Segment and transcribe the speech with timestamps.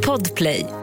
[0.00, 0.79] Podplay.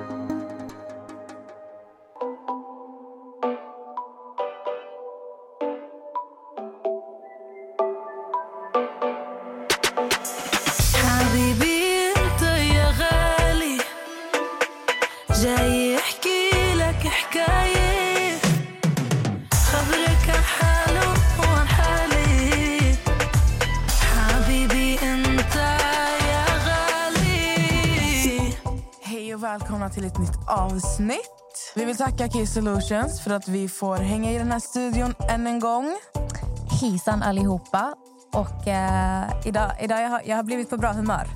[32.17, 35.97] Tacka Key Solutions för att vi får hänga i den här studion än en gång.
[36.81, 37.95] Hejsan allihopa.
[38.33, 41.27] Och, eh, idag, idag jag har jag har blivit på bra humör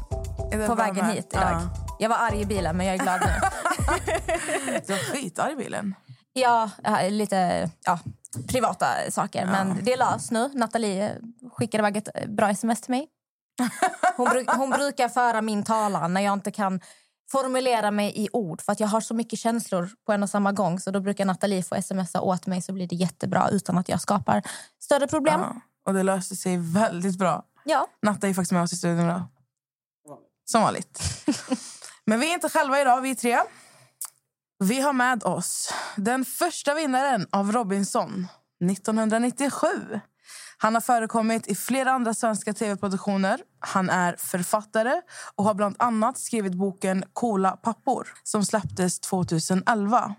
[0.68, 1.16] på vägen med?
[1.16, 1.52] hit idag.
[1.52, 1.62] Ja.
[2.00, 3.28] Jag var arg i bilen, men jag är glad nu.
[4.88, 5.96] Du var skitarg i bilen.
[6.34, 8.00] ja, har lite ja,
[8.48, 10.50] privata saker, men det är löst nu.
[10.54, 11.16] Nathalie
[11.54, 13.08] skickade iväg ett bra sms till mig.
[14.18, 16.80] Hon, bru- hon brukar föra min talan när jag inte kan
[17.32, 20.52] formulera mig i ord för att jag har så mycket känslor på en och samma
[20.52, 20.80] gång.
[20.80, 24.02] Så då brukar Nathalie få smsa åt mig så blir det jättebra utan att jag
[24.02, 24.42] skapar
[24.80, 25.42] större problem.
[25.42, 25.56] Ja.
[25.86, 27.44] Och det löste sig väldigt bra.
[27.64, 27.88] Ja.
[28.02, 29.24] Natta är faktiskt med oss i studion idag.
[30.46, 31.02] Som vanligt.
[32.06, 33.40] Men vi är inte själva idag, vi är tre.
[34.60, 38.28] Vi har med oss den första vinnaren av Robinson
[38.72, 39.68] 1997.
[40.62, 43.42] Han har förekommit i flera andra svenska tv-produktioner.
[43.60, 45.02] Han är författare
[45.36, 50.16] och har bland annat skrivit boken Coola pappor som släpptes 2011.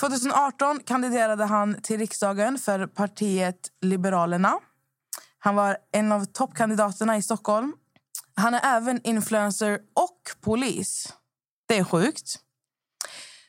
[0.00, 4.58] 2018 kandiderade han till riksdagen för partiet Liberalerna.
[5.38, 7.72] Han var en av toppkandidaterna i Stockholm.
[8.34, 11.12] Han är även influencer och polis.
[11.68, 12.38] Det är sjukt.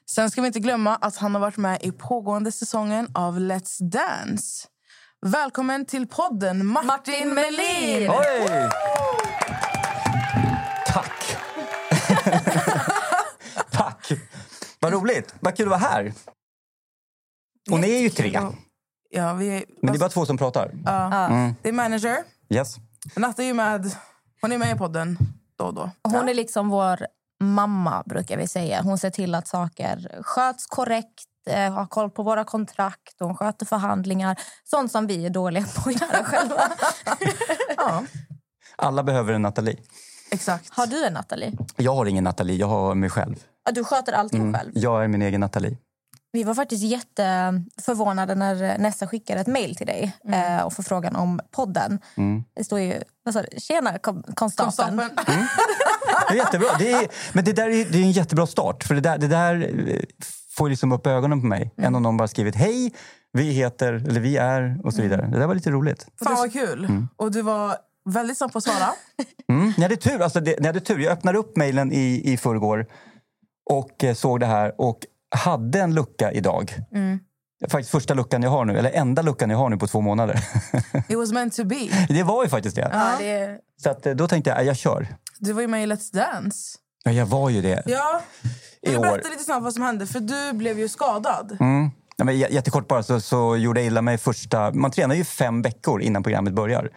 [0.09, 3.89] Sen ska vi inte glömma att han har varit med i pågående säsongen av Let's
[3.89, 4.70] Dance.
[5.25, 8.09] Välkommen till podden, Martin, Martin Melin!
[8.09, 8.69] Oj!
[10.87, 11.37] Tack!
[13.71, 14.11] Tack!
[14.79, 15.35] Vad roligt.
[15.39, 16.13] Vad kul att vara här.
[17.71, 18.39] Och ni är ju tre.
[19.09, 20.71] Ja, vi är, Men det är bara två som pratar.
[20.85, 21.25] ja.
[21.27, 21.55] Mm.
[21.61, 22.17] det är manager.
[22.49, 22.75] Yes.
[23.15, 23.95] Natta är ju med.
[24.41, 25.17] Hon är med i podden
[25.57, 25.91] då och då.
[26.03, 27.07] Hon är liksom vår
[27.43, 28.81] mamma, brukar vi säga.
[28.81, 33.65] Hon ser till att saker sköts korrekt, eh, har koll på våra kontrakt, hon sköter
[33.65, 34.39] förhandlingar.
[34.63, 36.61] Sånt som vi är dåliga på att göra själva.
[37.77, 38.03] Ja,
[38.75, 39.77] Alla behöver en Nathalie.
[40.31, 40.69] exakt.
[40.73, 41.51] Har du en Nathalie?
[41.75, 43.35] Jag har ingen Nathalie, jag har mig själv.
[43.65, 44.53] Ja, Du sköter allting Mm.
[44.53, 44.71] själv.
[44.75, 45.77] Jag är min egen Nathalie.
[46.33, 51.39] Vi var faktiskt jätteförvånade när Nessa skickade ett mejl till dig eh, och förfrågan om
[51.51, 51.99] podden.
[52.17, 52.43] Mm.
[52.55, 53.01] Det står ju...
[53.23, 53.59] Vad sa du?
[53.59, 54.97] Tjena, kom, konstapeln.
[54.97, 55.47] Konstapeln.
[56.29, 56.67] Det är jättebra.
[56.79, 58.83] Det är, men det där är, det är en jättebra start.
[58.83, 59.99] För det där, det där eh,
[60.51, 61.73] får liksom upp ögonen på mig.
[61.77, 62.93] Än om någon bara skrivit hej,
[63.33, 65.29] vi heter, eller vi är och så vidare.
[65.31, 66.07] Det där var lite roligt.
[66.23, 67.05] Fan vad kul.
[67.15, 67.75] Och du var
[68.09, 68.89] väldigt snabb på att svara.
[69.47, 69.73] Mm.
[69.77, 70.21] Ni hade tur.
[70.21, 70.99] Alltså det, ni hade tur.
[70.99, 72.85] Jag öppnade upp mejlen i, i förrgår
[73.69, 74.99] och eh, såg det här och
[75.35, 76.73] hade en lucka idag.
[77.69, 80.35] Faktiskt första luckan jag har nu, eller enda luckan jag har nu på två månader.
[81.09, 82.05] It was meant to be.
[82.09, 82.89] det var ju faktiskt det.
[82.93, 83.57] Ja, det.
[83.83, 85.07] Så att, eh, då tänkte jag, äh, jag kör.
[85.39, 86.77] Du var ju med i Let's Dance.
[87.03, 88.21] Ja, jag var ju det Ja.
[88.81, 89.01] I år.
[89.01, 90.07] berätta lite snabbt vad som hände?
[90.07, 91.57] För du blev ju skadad.
[91.59, 91.91] Mm.
[92.15, 94.71] Ja, men jättekort bara så, så gjorde jag illa mig första...
[94.71, 96.89] Man tränar ju fem veckor innan programmet börjar.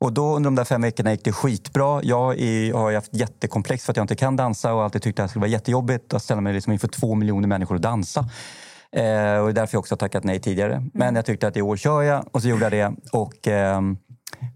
[0.00, 2.02] Och då under de där fem veckorna gick det skitbra.
[2.02, 5.24] Jag är, har haft jättekomplex för att jag inte kan dansa och alltid tyckt att
[5.24, 8.20] det skulle vara jättejobbigt att ställa mig liksom inför två miljoner människor och dansa.
[8.92, 10.82] Eh, och det är därför jag också har tackat nej tidigare.
[10.94, 12.92] Men jag tyckte att i år kör jag och så gjorde jag det.
[13.12, 13.96] Och, ehm,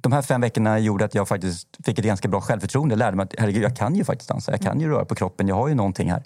[0.00, 2.92] de här fem veckorna gjorde att jag faktiskt fick ett ganska bra självförtroende.
[2.92, 4.52] Jag lärde mig att herregud, jag kan ju faktiskt dansa.
[4.52, 5.48] Jag kan ju röra på kroppen.
[5.48, 6.22] Jag har ju någonting här.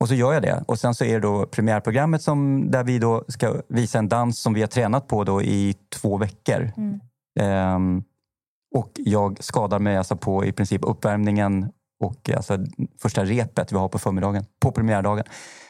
[0.00, 0.64] Och så gör jag det.
[0.68, 4.40] Och sen så är det då premiärprogrammet som, där vi då ska visa en dans
[4.40, 6.72] som vi har tränat på då i två veckor.
[7.40, 8.02] Ehm,
[8.74, 12.58] och jag skadar mig alltså på i princip uppvärmningen och alltså
[13.02, 15.24] första repet vi har på förmiddagen, på premiärdagen.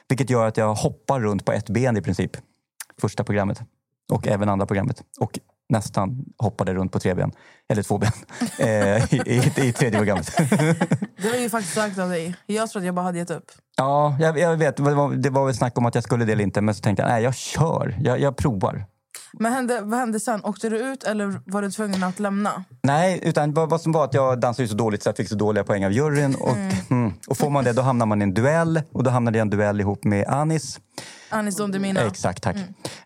[0.08, 2.36] Vilket gör att jag hoppar runt på ett ben i princip.
[3.00, 3.62] Första programmet.
[4.12, 5.02] Och även andra programmet.
[5.20, 5.38] Och
[5.70, 7.32] nästan hoppade runt på tre ben.
[7.69, 8.12] Eller två ben.
[8.58, 10.36] eh, i, i, I tredje programmet.
[11.22, 12.34] Det var ju faktiskt starkt av dig.
[12.47, 13.50] Jag trodde jag bara hade gett upp.
[13.76, 14.76] Ja, jag, jag vet.
[14.76, 16.61] Det var, det var väl snack om att jag skulle det eller inte.
[16.61, 17.96] Men så tänkte jag, nej jag kör.
[18.00, 18.87] Jag, jag provar.
[19.32, 20.44] Men hände, vad hände sen?
[20.44, 22.64] Åkte du ut eller var du tvungen att lämna?
[22.82, 25.34] Nej, utan vad, vad som var att jag dansade så dåligt så jag fick så
[25.34, 26.34] dåliga poäng av juryn.
[26.34, 26.56] Och,
[26.90, 27.12] mm.
[27.26, 28.82] och får man det då hamnar man i en duell.
[28.93, 30.81] Och då hamnade jag i en duell ihop med Anis.
[31.31, 32.00] Anis Don Demina?
[32.06, 32.56] Exakt, tack.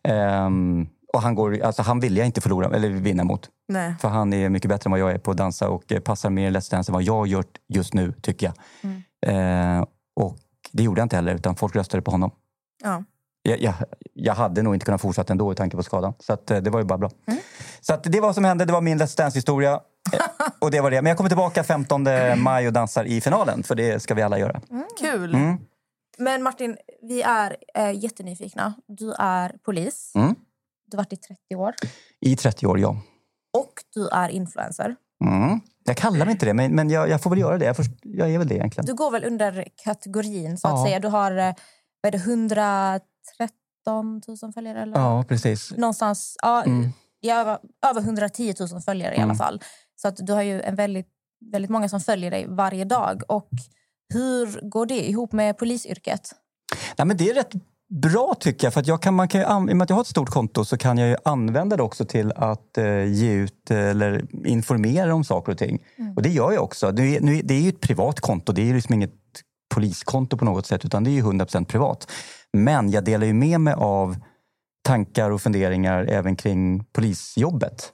[0.02, 3.48] Ehm, och han, går, alltså, han vill jag inte förlora, eller vinna mot.
[3.68, 3.94] Nej.
[4.00, 6.30] För han är mycket bättre än vad jag är på att dansa och eh, passar
[6.30, 8.54] mer Let's Dance än vad jag gör just nu, tycker jag.
[9.26, 9.84] Eh,
[10.16, 10.36] och
[10.72, 12.30] det gjorde jag inte heller, utan folk röstade på honom.
[12.82, 13.04] Ja.
[13.42, 13.74] Jag, jag,
[14.12, 16.14] jag hade nog inte kunnat fortsätta ändå i tanke på skadan.
[16.18, 17.10] Så att, eh, det var ju bara bra.
[17.80, 18.64] Så att det var vad som hände.
[18.64, 19.80] Det var min Let's Dance-historia.
[20.60, 21.02] Och det var det.
[21.02, 22.06] Men jag kommer tillbaka 15
[22.36, 24.60] maj och dansar i finalen, för det ska vi alla göra.
[25.00, 25.34] Kul.
[25.34, 25.58] Mm.
[26.18, 28.74] Men Martin, vi är eh, jättenyfikna.
[28.86, 30.12] Du är polis.
[30.14, 30.34] Mm.
[30.94, 31.74] Du varit i 30 år.
[32.20, 32.96] I 30 år, ja.
[33.58, 34.96] Och du är influencer.
[35.24, 35.60] Mm.
[35.84, 37.64] Jag kallar mig inte det, men, men jag, jag får väl göra det.
[37.64, 38.86] Jag, först, jag är väl det egentligen.
[38.86, 40.84] Du går väl under kategorin, så att Ja.
[40.84, 41.00] säga.
[41.00, 41.52] Du har eh,
[42.00, 44.82] vad är det, 113 000 följare?
[44.82, 44.98] Eller?
[45.00, 45.70] Ja, precis.
[45.76, 46.92] Någonstans, ja, Mm.
[47.22, 49.36] är över, över 110 000 följare i alla Mm.
[49.36, 49.60] fall.
[49.96, 51.08] Så att du har ju en väldigt,
[51.52, 53.22] väldigt många som följer dig varje dag.
[53.28, 53.48] Och
[54.14, 56.34] hur går det ihop med polisyrket?
[56.98, 57.52] Nej, men det är rätt
[57.94, 58.72] bra tycker jag.
[58.74, 60.30] För att jag kan, man kan ju, I och med att jag har ett stort
[60.30, 64.24] konto så kan jag ju använda det också till att eh, ge ut eh, eller
[64.46, 65.82] informera om saker och ting.
[66.16, 66.86] Och det gör jag också.
[66.86, 68.52] Är- nu, det är ju ett privat konto.
[68.52, 69.14] Det är liksom inget
[69.74, 72.10] poliskonto på något sätt utan det är ju 100% privat.
[72.52, 74.16] Men jag delar ju med mig av
[74.84, 77.92] tankar och funderingar även kring polisjobbet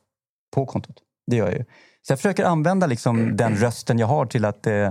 [0.54, 0.96] på kontot.
[1.26, 1.64] Det gör jag ju.
[2.02, 4.90] Så jag försöker använda liksom den rösten jag har till att eh,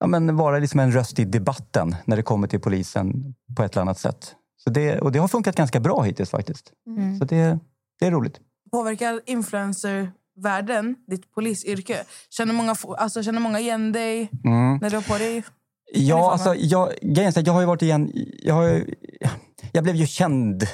[0.00, 3.72] ja, men vara liksom en röst i debatten när det kommer till polisen på ett
[3.72, 4.34] eller annat sätt.
[4.64, 6.72] Så det, och det har funkat ganska bra hittills faktiskt.
[7.18, 7.58] Så det,
[8.00, 8.40] det är roligt.
[8.72, 11.96] Påverkar influencervärlden ditt polisyrke?
[12.30, 14.78] Känner många, alltså, känner många igen dig Mm.
[14.82, 15.42] när du har på dig?
[15.92, 18.10] Ja, få alltså, jag, grejen jag har ju varit igen...
[18.42, 18.94] Jag, har, ju-
[19.72, 20.66] jag blev ju känd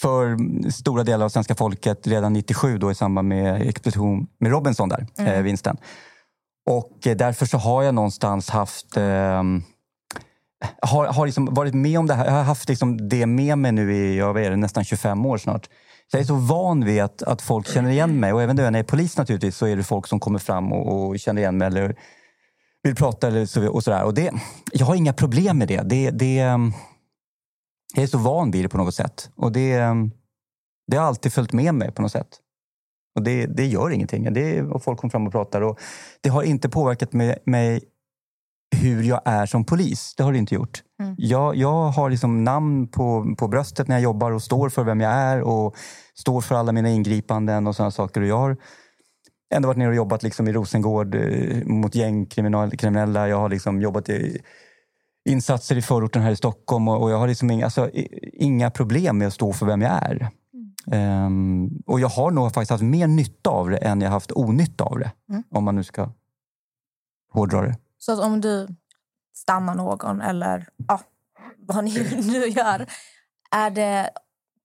[0.00, 0.36] för
[0.70, 5.06] stora delar av svenska folket redan 97 då i samband med expedition med Robinson där,
[5.18, 5.76] eh, vinsten.
[6.66, 8.96] Och eh, därför så har jag någonstans haft...
[8.96, 9.42] eh,
[10.82, 12.24] har, har liksom varit med om det här.
[12.24, 15.68] Jag har haft liksom det med mig nu i jag vet, nästan 25 år snart.
[16.10, 18.32] Så jag är så van vid att, att folk känner igen mig.
[18.32, 21.08] Och även när jag är polis naturligtvis så är det folk som kommer fram och,
[21.08, 21.66] och känner igen mig.
[21.66, 21.96] Eller
[22.82, 24.04] vill prata eller så, och sådär.
[24.04, 24.32] Och det,
[24.72, 25.82] jag har inga problem med det.
[25.82, 26.72] det, det ehm,
[27.94, 29.30] jag är så van vid det på något sätt.
[29.36, 30.10] Och det, ehm,
[30.86, 32.28] det har alltid följt med mig på något sätt.
[33.14, 34.32] Och det, det gör ingenting.
[34.32, 35.60] Det och folk kommer fram och pratar.
[35.60, 35.78] Och
[36.20, 37.80] det har inte påverkat mig, mig
[38.76, 40.14] hur jag är som polis.
[40.16, 40.82] Det har det inte gjort.
[41.16, 45.00] Jag, jag har liksom namn på, på bröstet när jag jobbar och står för vem
[45.00, 45.76] jag är och
[46.14, 48.20] står för alla mina ingripanden och sådana saker.
[48.20, 48.56] Och jag har
[49.54, 53.28] ändå varit nere och jobbat liksom i Rosengård eh, mot gängkriminella.
[53.28, 54.40] Jag har liksom jobbat i
[55.28, 57.90] insatser i förorten här i Stockholm och, och jag har liksom inga, alltså,
[58.32, 60.28] inga problem med att stå för vem jag är.
[60.86, 64.84] Ehm, och jag har nog faktiskt haft mer nytta av det än jag haft onytta
[64.84, 65.12] av det.
[65.50, 66.10] Om man nu ska
[67.32, 67.76] hårdra det.
[67.98, 68.68] Så att om du
[69.34, 71.00] stannar någon eller ja,
[71.58, 72.86] vad ni nu gör,
[73.50, 74.10] är det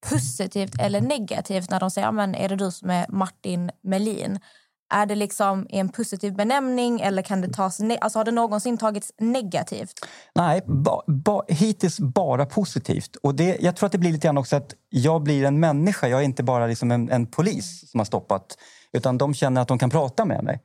[0.09, 4.39] positivt eller negativt när de säger men är det du som är Martin Melin?
[4.89, 8.77] Är det liksom en positiv benämning eller kan det tas ne- alltså, har det någonsin
[8.77, 9.93] tagits negativt?
[10.35, 13.15] Nej, ba, ba, hittills bara positivt.
[13.15, 16.07] Och det, jag tror att det blir lite grann också att jag blir en människa.
[16.07, 18.57] Jag är inte bara liksom en, en polis som har stoppat.
[18.93, 20.61] Utan de känner att de kan prata med mig.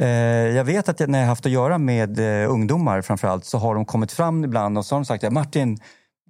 [0.00, 0.08] Eh,
[0.56, 3.84] jag vet att när jag haft att göra med eh, ungdomar framförallt så har de
[3.84, 5.78] kommit fram ibland och så har de sagt ja, Martin,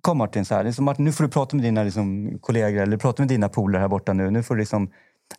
[0.00, 2.96] kom Martin, så här, liksom, Martin, nu får du prata med dina liksom, kollegor eller
[2.96, 4.30] prata med dina polare här borta nu.
[4.30, 4.90] nu får du liksom,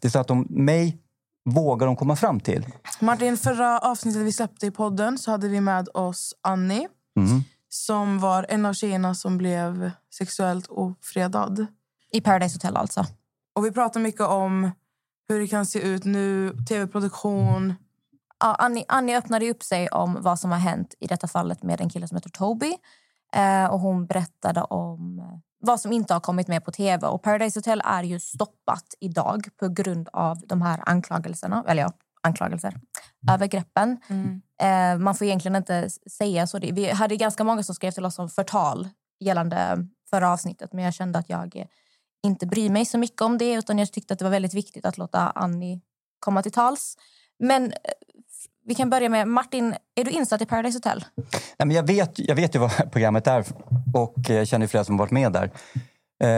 [0.02, 0.98] det är så att de, mig
[1.46, 2.66] vågar de komma fram till.
[3.00, 6.88] Martin, förra avsnittet vi släppte i podden så hade vi med oss Annie
[7.18, 7.44] Mm.
[7.70, 11.66] som var en av tjejerna som blev sexuellt ofredad.
[12.12, 13.06] I Paradise Hotel alltså.
[13.56, 14.72] Och vi pratade mycket om
[15.30, 17.74] hur det kan se ut nu, tv-produktion.
[18.40, 21.82] Ja, Annie, Annie öppnade upp sig om vad som har hänt i detta fallet med
[21.82, 22.74] en kille som heter Toby.
[23.34, 27.08] Eh, och hon berättade om eh, vad som inte har kommit med på tv.
[27.08, 31.64] Och Paradise Hotel är ju stoppat idag på grund av de här anklagelserna.
[31.68, 31.92] Eller ja,
[32.24, 32.74] anklagelser.
[33.32, 33.98] Övergreppen.
[34.62, 36.60] Eh, man får egentligen inte säga så.
[36.60, 40.74] Vi hade ganska många som skrev till oss om förtal gällande förra avsnittet.
[40.74, 41.66] Men jag kände att jag eh,
[42.24, 43.54] inte bryr mig så mycket om det.
[43.54, 45.82] Utan jag tyckte att det var väldigt viktigt att låta Annie
[46.20, 46.98] komma till tals.
[47.40, 47.78] Men eh,
[48.66, 49.76] vi kan börja med Martin.
[49.96, 51.06] Är du insatt i Paradise Hotel?
[51.58, 53.46] Nej, men jag, vet, jag vet ju vad programmet är
[53.94, 55.52] och jag känner flera som varit med där.
[56.24, 56.30] Eh,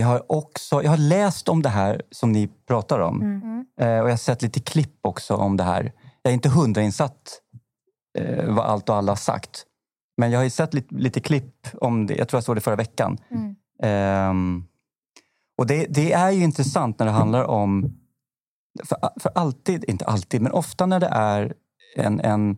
[0.00, 3.22] jag, har också, jag har läst om det här som ni pratar om.
[3.80, 5.92] Eh, och jag har sett lite klipp också om det här.
[6.22, 7.40] Jag är inte hundrainsatt
[8.18, 9.64] eh, vad allt och alla har sagt.
[10.16, 12.14] Men jag har ju sett lite, lite klipp om det.
[12.14, 13.18] Jag tror jag såg det förra veckan.
[13.82, 14.64] Ehm,
[15.58, 17.98] och det, det är ju intressant när det handlar om...
[18.84, 21.54] För, för alltid, inte alltid, men ofta när det är
[21.94, 22.56] en, en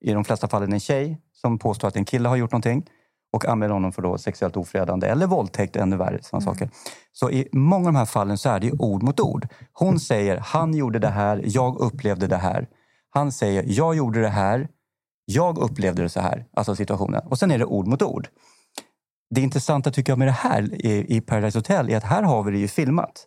[0.00, 2.86] i de flesta fallen en tjej som påstår att en kille har gjort någonting
[3.32, 6.18] och anmäler honom för då sexuellt ofredande eller våldtäkt, ännu värre.
[6.22, 6.70] Såna saker.
[7.12, 9.48] Så i många av de här fallen så är det ord mot ord.
[9.72, 12.68] Hon säger han gjorde det här, jag upplevde det här.
[13.10, 14.68] Han säger jag gjorde det här,
[15.24, 16.46] jag upplevde det så här.
[16.52, 17.22] Alltså situationen.
[17.26, 18.28] Och sen är det ord mot ord.
[19.30, 22.42] Det intressanta tycker jag med det här i, i Paradise Hotel är att här har
[22.42, 23.26] vi det ju filmat.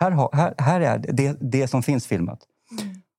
[0.00, 2.38] Här, har, här, här är det, det som finns filmat.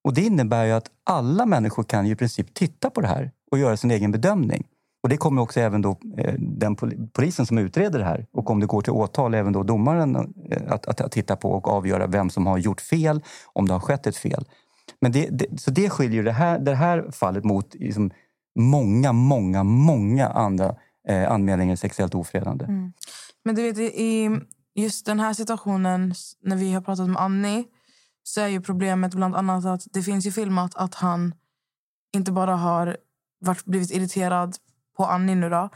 [0.09, 3.31] Och Det innebär ju att alla människor kan ju i princip titta på det här
[3.51, 4.67] och göra sin egen bedömning.
[5.03, 6.75] Och Det kommer också även då, eh, den
[7.13, 10.61] polisen som utreder det här och om det går till åtal även då domaren eh,
[10.67, 13.21] att, att, att titta på och avgöra vem som har gjort fel,
[13.53, 14.45] om det har skett ett fel.
[15.01, 18.11] Men det, det, så det skiljer det här, det här fallet mot liksom
[18.59, 20.75] många, många, många andra
[21.07, 22.65] eh, anmälningar sexuellt ofredande.
[22.65, 22.93] Mm.
[23.43, 24.39] Men du vet, i
[24.75, 26.13] just den här situationen,
[26.43, 27.65] när vi har pratat med Annie
[28.23, 31.33] så är ju problemet bland annat att det finns ju filmat att han
[32.15, 32.97] inte bara har
[33.39, 34.55] varit, blivit irriterad
[34.97, 35.69] på Annie nu då,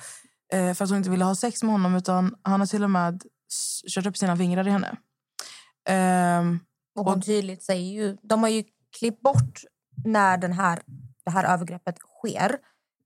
[0.53, 2.89] eh, för att hon inte ville ha sex med honom utan han har till och
[2.89, 3.23] med
[3.95, 4.97] kört upp sina fingrar i henne.
[5.89, 6.59] Ehm,
[6.95, 8.17] Och hon tydligt säger ju...
[8.21, 8.63] De har ju
[8.99, 9.61] klippt bort
[10.05, 10.81] när den här,
[11.25, 12.57] det här övergreppet sker.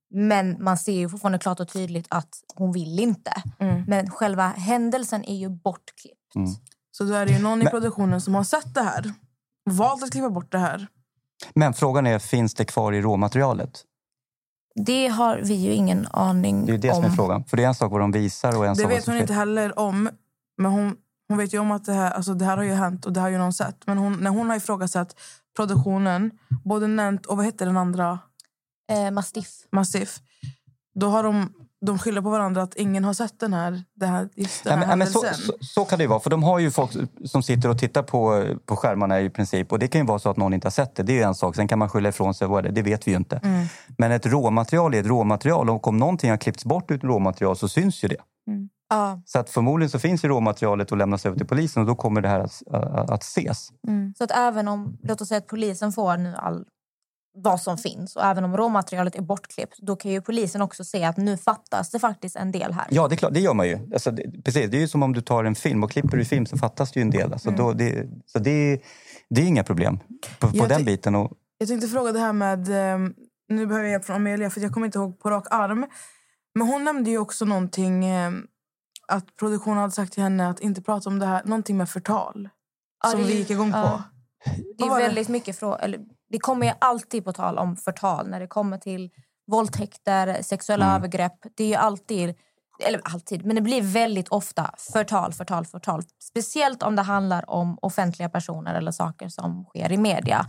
[0.09, 3.31] Men man ser ju fortfarande klart och tydligt att hon vill inte.
[3.59, 3.83] Mm.
[3.87, 6.35] Men själva händelsen är ju bortklippt.
[6.35, 6.49] Mm.
[6.91, 9.13] så då är det ju någon i produktionen som har sett det här
[9.67, 10.87] valt att klippa bort det här.
[11.53, 13.83] Men frågan är, finns det kvar i råmaterialet?
[14.85, 16.95] Det har vi ju ingen aning Det är det om.
[16.95, 17.43] som är frågan.
[17.45, 19.13] För det är en sak vad de visar och en Det sak vad vet hon
[19.15, 19.21] sker.
[19.21, 20.09] inte heller om.
[20.57, 20.95] Men hon,
[21.27, 23.19] hon vet ju om att det här, alltså det här har ju hänt och det
[23.19, 23.87] har ju någon sett.
[23.87, 25.15] Men hon, när hon har ifrågasatt
[25.55, 26.31] produktionen,
[26.63, 28.19] både Nent och vad heter den andra,
[28.91, 29.49] Eh, mastiff.
[29.71, 30.19] Massiff,
[30.95, 31.53] då har de,
[31.85, 34.87] de skyller på varandra att ingen har sett den här, det här, just den här
[34.87, 35.55] men, men så, händelsen.
[35.59, 36.19] så, så kan det ju vara.
[36.19, 36.91] För de har ju folk
[37.25, 39.71] som sitter och tittar på, på skärmarna i princip.
[39.71, 41.03] Och det kan ju vara så att någon inte har sett det.
[41.03, 41.55] Det är ju en sak.
[41.55, 42.47] Sen kan man skylla ifrån sig.
[42.47, 42.75] Vad är det?
[42.75, 43.39] det vet vi ju inte.
[43.43, 43.65] Mm.
[43.97, 45.69] Men ett råmaterial är ett råmaterial.
[45.69, 48.21] Och om någonting har klippts bort ur ett råmaterial så syns ju det.
[48.89, 49.21] Ja.
[49.25, 52.21] Så att förmodligen så finns ju råmaterialet och lämnas över till polisen och då kommer
[52.21, 53.69] det här att, att, att ses.
[54.17, 56.65] Så att även om låt oss säga att polisen får nu all,
[57.43, 61.03] vad som finns och även om råmaterialet är bortklippt då kan ju polisen också se
[61.03, 62.85] att nu fattas det faktiskt en del här.
[62.89, 63.33] Ja, det är klart.
[63.33, 63.79] Det gör man ju.
[63.93, 66.25] Alltså, det, precis, det är ju som om du tar en film och klipper du
[66.25, 67.33] film så fattas det ju en del.
[67.33, 68.81] Alltså, då, det, så det,
[69.29, 69.99] det är inga problem
[70.39, 71.15] på, på Jag den biten.
[71.15, 72.67] Och, Jag tänkte fråga det här med...
[72.69, 73.13] ehm,
[73.49, 75.85] Nu behöver jag hjälp från Amelia för jag kommer inte ihåg på rak arm.
[76.55, 78.47] Men hon nämnde ju också någonting ehm,
[79.07, 81.41] att produktionen hade sagt till henne att inte prata om det här.
[81.45, 82.49] Någonting med förtal.
[83.03, 83.77] Ja, som vi gick igång på.
[83.77, 84.03] ja.
[84.77, 88.39] Det är väldigt mycket frå- eller, Det kommer ju alltid på tal om förtal när
[88.39, 89.09] det kommer till
[89.51, 90.95] våldtäkter, sexuella Mm.
[90.95, 91.33] övergrepp.
[91.57, 92.35] Det är ju alltid,
[92.85, 96.03] eller alltid, men det blir väldigt ofta förtal, förtal, förtal.
[96.23, 100.45] Speciellt om det handlar om offentliga personer eller saker som sker i media.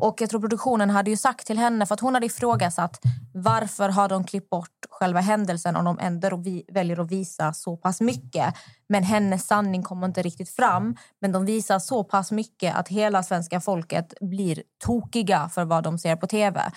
[0.00, 3.00] Och jag tror produktionen hade ju sagt till henne, för att hon hade ifrågasatt
[3.34, 7.76] varför har de klippt bort själva händelsen om de ändå vi, väljer att visa så
[7.76, 8.54] pass mycket.
[8.88, 10.96] Men hennes sanning kommer inte riktigt fram.
[11.20, 15.98] Men de visar så pass mycket att hela svenska folket blir tokiga för vad de
[15.98, 16.72] ser på tv.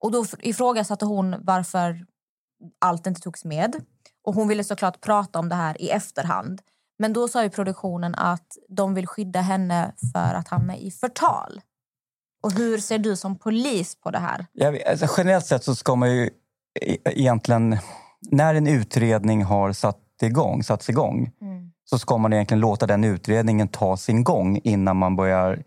[0.00, 2.06] Och då ifrågasatte hon varför
[2.80, 3.76] allt inte togs med.
[4.24, 6.60] Och hon ville såklart prata om det här i efterhand.
[6.98, 11.60] Men då sa ju produktionen att de vill skydda henne för att hamna i förtal.
[12.42, 14.46] Och hur ser du som polis på det här?
[14.52, 16.30] jag alltså, generellt sett så ska man ju
[16.80, 17.78] e- egentligen...
[18.30, 21.30] När en utredning har satt igång, satts igång
[21.84, 25.62] så ska man egentligen låta den utredningen ta sin gång innan man börjar...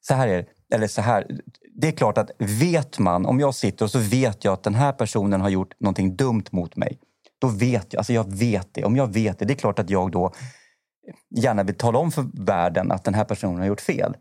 [0.00, 0.74] Så här är det.
[0.74, 1.26] Eller så här.
[1.74, 4.74] Det är klart att vet man, om jag sitter och så vet jag att den
[4.74, 6.98] här personen har gjort någonting dumt mot mig.
[7.38, 8.84] Då vet jag, alltså jag vet det.
[8.84, 10.32] Om jag vet det, det är klart att jag då
[11.30, 14.16] gärna vill tala om för världen att den här personen har gjort fel.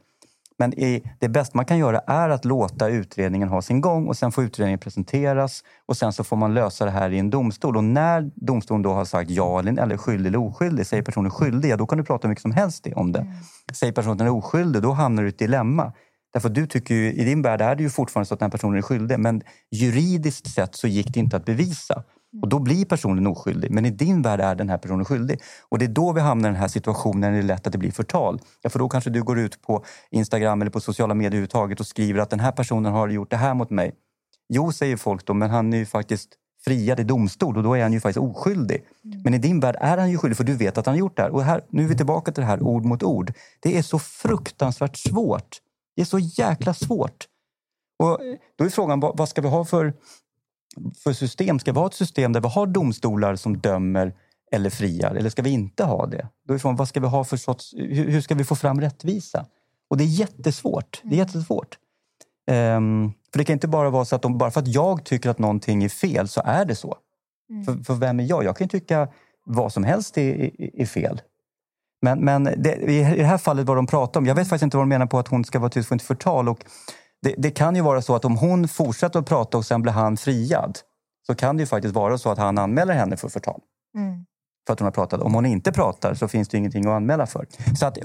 [0.60, 0.74] Men
[1.20, 4.44] det bästa man kan göra är att låta utredningen ha sin gång och sen får
[4.44, 7.78] utredningen presenteras och sen så får man lösa det här i en domstol.
[7.78, 11.70] Och när domstolen då har sagt ja eller, eller skyldig eller oskyldig, säger personen skyldig,
[11.70, 13.28] ja, då kan du prata hur mycket som helst om det.
[13.74, 15.94] Säger personen oskyldig, då hamnar du i ett dilemma.
[16.34, 18.78] Därför du tycker ju, i din värld är det ju fortfarande så att den personen
[18.78, 22.04] är skyldig, men juridiskt sett så gick det inte att bevisa.
[22.42, 25.42] Och då blir personen oskyldig, men i din värld är den här personen skyldig.
[25.70, 27.74] Och det är då vi hamnar i den här situationen när det är lätt att
[27.74, 28.40] det blir förtal.
[28.62, 31.88] Ja, för då kanske du går ut på Instagram eller på sociala medier överhuvudtaget och
[31.88, 33.92] skriver att den här personen har gjort det här mot mig.
[34.50, 36.30] Jo, säger folk då, men han är ju faktiskt
[36.66, 38.84] friad i domstol och då är han ju faktiskt oskyldig.
[39.24, 41.18] Men i din värld är han ju skyldig för du vet att han har gjort
[41.18, 41.30] det här.
[41.30, 43.34] Och här, nu är vi tillbaka till det här ord mot ord.
[43.60, 45.58] Det är så fruktansvärt svårt.
[45.96, 47.28] Det är så jäkla svårt.
[48.00, 48.20] Och
[48.58, 49.94] då är frågan, vad ska vi ha för,
[51.04, 51.60] för system?
[51.60, 54.14] Ska vi ha ett system där vi har domstolar som dömer
[54.52, 55.16] eller friar?
[55.16, 56.28] Eller ska vi inte ha det?
[56.48, 58.82] Då är frågan, vad ska vi ha för sorts, hur, hur ska vi få fram
[58.82, 59.46] rättvisa?
[59.90, 61.02] Och det är jättesvårt.
[61.04, 61.78] Det är jättesvårt.
[62.48, 65.30] Ehm, för det kan inte bara vara så att de, bara för att jag tycker
[65.30, 66.98] att någonting är fel så är det så.
[67.66, 68.44] För, för vem är jag?
[68.44, 69.08] Jag kan ju tycka
[69.46, 71.22] vad som helst är, är, är fel.
[72.02, 74.78] Men, men det, i det här fallet vad de pratar om, jag vet faktiskt inte
[74.78, 76.50] vad de menar på att hon ska vara tyst för inte förtal.
[76.50, 76.66] Och
[77.28, 79.94] det, det kan ju vara så att om hon fortsätter att prata och sen blir
[79.94, 80.80] han friad
[81.28, 83.62] så kan det ju faktiskt vara så att han anmäler henne för förtal.
[84.68, 85.22] För att hon har pratat.
[85.22, 87.48] Om hon inte pratar så finns det ingenting att anmäla för.
[87.80, 87.98] Så att,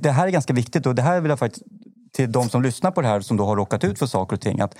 [0.00, 1.64] det här är ganska viktigt och det här vill jag faktiskt
[2.12, 4.40] till de som lyssnar på det här som då har råkat ut för saker och
[4.40, 4.60] ting.
[4.60, 4.74] Att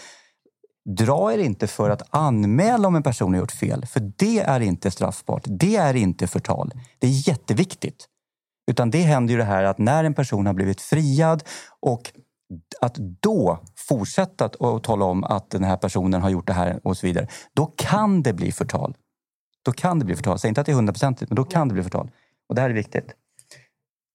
[0.98, 3.86] dra er inte för att anmäla om en person har gjort fel.
[3.86, 5.42] För det är inte straffbart.
[5.46, 6.72] Det är inte förtal.
[6.98, 8.06] Det är jätteviktigt.
[8.70, 11.42] Utan det händer ju det här att när en person har blivit friad
[11.80, 12.12] och
[12.80, 16.80] att då fortsätta att och tala om att den här personen har gjort det här
[16.84, 17.28] och så vidare.
[17.54, 18.96] Då kan det bli förtal.
[19.62, 20.38] Då kan det bli förtal.
[20.38, 22.10] Säg inte att det är hundraprocentigt, men då kan det bli förtal.
[22.48, 23.14] Och det här är viktigt.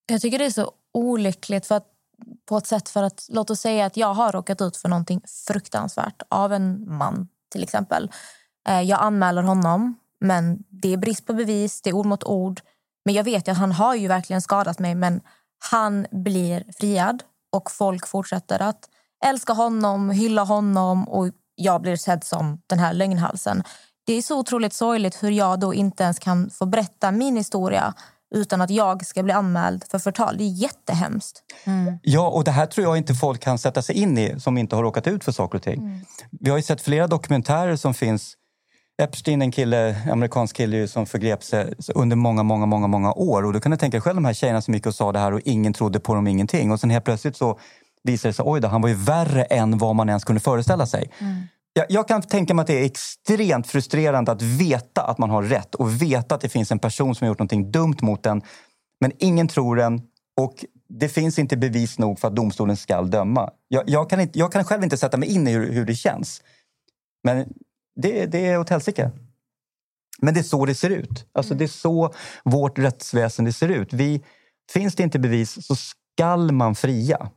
[0.07, 1.87] Jag tycker det är så olyckligt för att,
[2.45, 5.21] på ett sätt för att låt oss säga att jag har råkat ut för någonting
[5.47, 8.11] fruktansvärt av en man till exempel.
[8.69, 12.61] Eh, jag anmäler honom men det är brist på bevis, det är ord mot ord.
[13.05, 15.21] Men jag vet ju att han har ju verkligen skadat mig men
[15.71, 17.23] han blir friad
[17.55, 18.79] och folk fortsätter att
[19.25, 23.63] älska honom, hylla honom och jag blir sedd som den här lögnhalsen.
[24.05, 27.93] Det är så otroligt sorgligt hur jag då inte ens kan få berätta min historia
[28.35, 30.37] utan att jag ska bli anmäld för förtal.
[30.37, 31.43] Det är jättehemskt.
[32.01, 34.75] Ja, och det här tror jag inte folk kan sätta sig in i som inte
[34.75, 36.05] har råkat ut för saker och ting.
[36.31, 38.33] Vi har ju sett flera dokumentärer som finns.
[38.97, 43.45] Epstein, en kille, amerikansk kille som förgrep sig under många, många, många, många år.
[43.45, 45.19] Och då kan du tänka dig själv de här tjejerna som gick och sa det
[45.19, 46.71] här och ingen trodde på dem, ingenting.
[46.71, 47.59] Och sen helt plötsligt så
[48.03, 50.85] visade det sig, oj då, han var ju värre än vad man ens kunde föreställa
[50.85, 51.11] sig.
[51.73, 55.43] Jag, jag kan tänka mig att det är extremt frustrerande att veta att man har
[55.43, 58.41] rätt och veta att det finns en person som har gjort någonting dumt mot en.
[59.01, 60.01] Men ingen tror en
[60.41, 63.49] och det finns inte bevis nog för att domstolen ska döma.
[63.67, 65.95] Jag, jag, kan, inte, jag kan själv inte sätta mig in i hur, hur det
[65.95, 66.41] känns.
[67.23, 67.45] Men
[67.95, 69.11] det, det är åt helsike.
[70.21, 71.27] Men det är så det ser ut.
[71.31, 73.93] Alltså Det är så vårt rättsväsende ser ut.
[73.93, 74.23] Vi,
[74.71, 77.29] finns det inte bevis så skall man fria.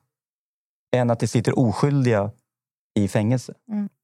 [0.97, 2.31] Än att det sitter oskyldiga
[2.95, 3.55] i fängelse.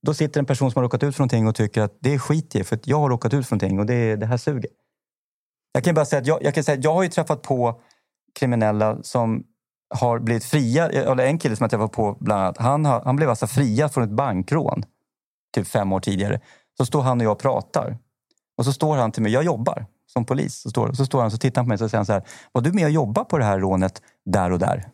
[0.02, 2.18] Då sitter en person som har råkat ut för någonting och tycker att det är
[2.18, 4.70] skit i för att jag har råkat ut för någonting och det, det här suger.
[5.72, 7.80] Jag kan bara säga att jag, jag, kan säga jag har ju träffat på
[8.38, 9.44] kriminella som
[9.94, 10.88] har blivit fria.
[10.88, 12.58] Eller en kille som jag träffat på bland annat.
[12.58, 14.84] Han, har, han blev alltså friad från ett bankrån
[15.54, 16.40] typ fem år tidigare.
[16.76, 17.98] Så står han och jag och pratar.
[18.58, 20.60] Och så står han till mig, jag jobbar som polis.
[20.60, 22.72] Så står, så står han och tittar på mig och säger så här, var du
[22.72, 24.88] med och jobbade på det här rånet där och där?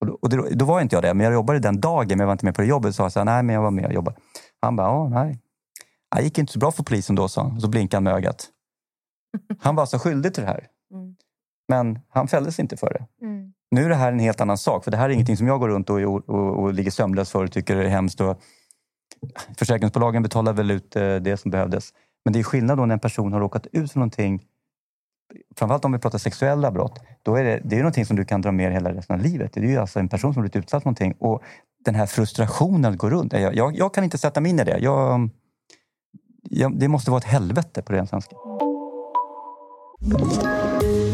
[0.00, 2.18] Och då, och då, då var inte jag det, men jag jobbade den dagen, men
[2.18, 2.94] jag var inte med på det jobbet.
[2.94, 4.16] Så jag sa, nej men jag var med och jobbade.
[4.60, 5.38] Han bara, ja, nej.
[6.16, 7.56] Det gick inte så bra för polisen då, sa han.
[7.56, 8.48] Och så blinkade han med ögat.
[9.60, 10.66] Han var alltså skyldig till det här.
[10.94, 11.16] Mm.
[11.68, 13.26] Men han fälldes inte för det.
[13.70, 14.84] Nu är det här en helt annan sak.
[14.84, 17.30] För det här är ingenting som jag går runt och, och, och, och ligger sömnlös
[17.30, 18.20] för och tycker är hemskt.
[18.20, 18.40] Och
[19.58, 21.90] försäkringsbolagen betalar väl ut eh, det som behövdes.
[22.24, 24.42] Men det är skillnad då när en person har råkat ut för någonting.
[25.56, 27.00] Framförallt om vi pratar sexuella brott.
[27.22, 29.16] Då är det, det är ju någonting som du kan dra med dig hela resten
[29.16, 29.52] av livet.
[29.52, 31.14] Det är ju alltså en person som blivit utsatt för någonting.
[31.18, 31.42] Och
[31.84, 33.32] den här frustrationen går runt.
[33.32, 34.78] Jag, jag, jag kan inte sätta mig in i det.
[34.78, 35.30] Jag,
[36.42, 38.36] jag, det måste vara ett helvete på ren svenska.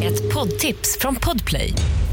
[0.02, 1.72] Ett poddtips från Podplay.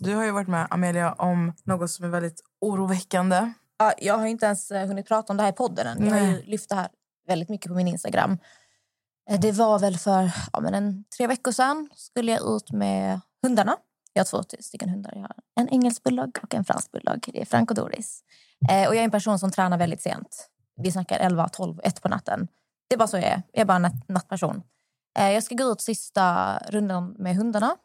[0.00, 3.52] Du har ju varit med, Amelia, om något som är väldigt oroväckande.
[3.78, 6.06] Ja, jag har inte ens eh, hunnit prata om det här i podden än.
[6.06, 6.88] Jag har lyft det här
[7.26, 8.38] väldigt mycket på min Instagram.
[9.30, 13.20] Eh, Det var väl för ja, men en, tre veckor sedan skulle jag ut med
[13.42, 13.76] hundarna.
[14.12, 15.12] Jag har två stycken hundar.
[15.14, 17.24] Jag har en engelsk bulldog och en fransk bulldog.
[17.32, 18.22] Det är Frank och Doris.
[18.70, 20.48] Eh, och jag är en person som tränar väldigt sent.
[20.82, 22.48] Vi snackar 11, 12, 1 på natten.
[22.88, 23.42] Det är bara så jag är.
[23.52, 24.62] Jag är bara en natt- nattperson.
[25.18, 27.76] Eh, jag ska gå ut sista rundan med hundarna.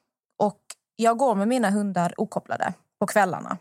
[0.95, 3.57] Jag går med mina hundar okopplade på kvällarna.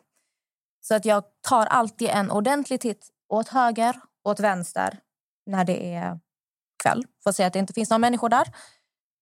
[0.80, 4.98] Så att jag tar alltid en ordentlig titt åt höger och åt vänster
[5.46, 6.20] när det är
[6.82, 7.06] kväll.
[7.22, 8.54] För att se att det inte finns några människor där.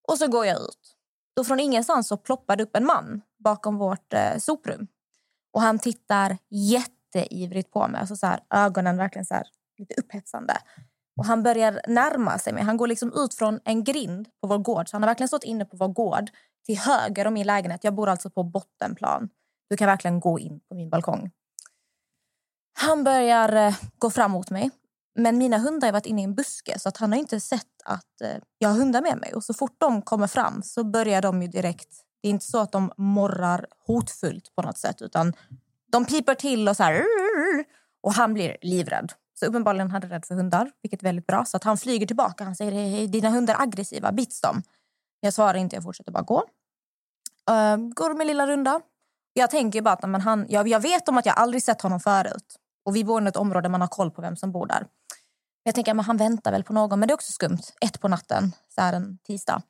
[0.07, 0.95] Och så går jag ut.
[1.35, 4.87] Då från ingenstans så ploppar det upp en man bakom vårt eh, soprum.
[5.53, 8.01] Och han tittar jätteivrigt på mig.
[8.01, 9.47] Alltså så här, ögonen verkligen så här,
[9.77, 10.57] lite upphetsande.
[11.17, 12.63] Och han börjar närma sig mig.
[12.63, 14.89] Han går liksom ut från en grind på vår gård.
[14.89, 16.29] Så han har verkligen stått inne på vår gård
[16.65, 17.83] till höger om min lägenhet.
[17.83, 19.29] Jag bor alltså på bottenplan.
[19.69, 21.31] Du kan verkligen gå in på min balkong.
[22.79, 24.71] Han börjar eh, gå fram mot mig.
[25.15, 27.81] Men mina hundar har varit inne i en buske så att han har inte sett
[27.85, 29.33] att eh, jag har hundar med mig.
[29.33, 31.89] Och så fort de kommer fram så börjar de ju direkt...
[32.21, 35.33] Det är inte så att de morrar hotfullt på något sätt utan
[35.91, 37.03] de piper till och så här...
[38.01, 39.13] Och han blir livrädd.
[39.39, 41.45] Så uppenbarligen är han rädd för hundar, vilket är väldigt bra.
[41.45, 42.43] Så att han flyger tillbaka.
[42.43, 44.63] Han säger, "Hej, dina hundar är aggressiva, bits dem.
[45.23, 46.37] Jag svarar inte, jag fortsätter bara gå.
[47.51, 48.81] Uh, går min lilla runda.
[49.33, 51.99] Jag tänker bara att men han, jag, jag vet om att jag aldrig sett honom
[51.99, 52.55] förut.
[52.85, 54.87] Och vi bor i ett område där man har koll på vem som bor där.
[55.63, 57.61] Jag tänker att han väntar väl på någon, men det är också skumt.
[57.81, 59.61] Ett på natten, så här en tisdag.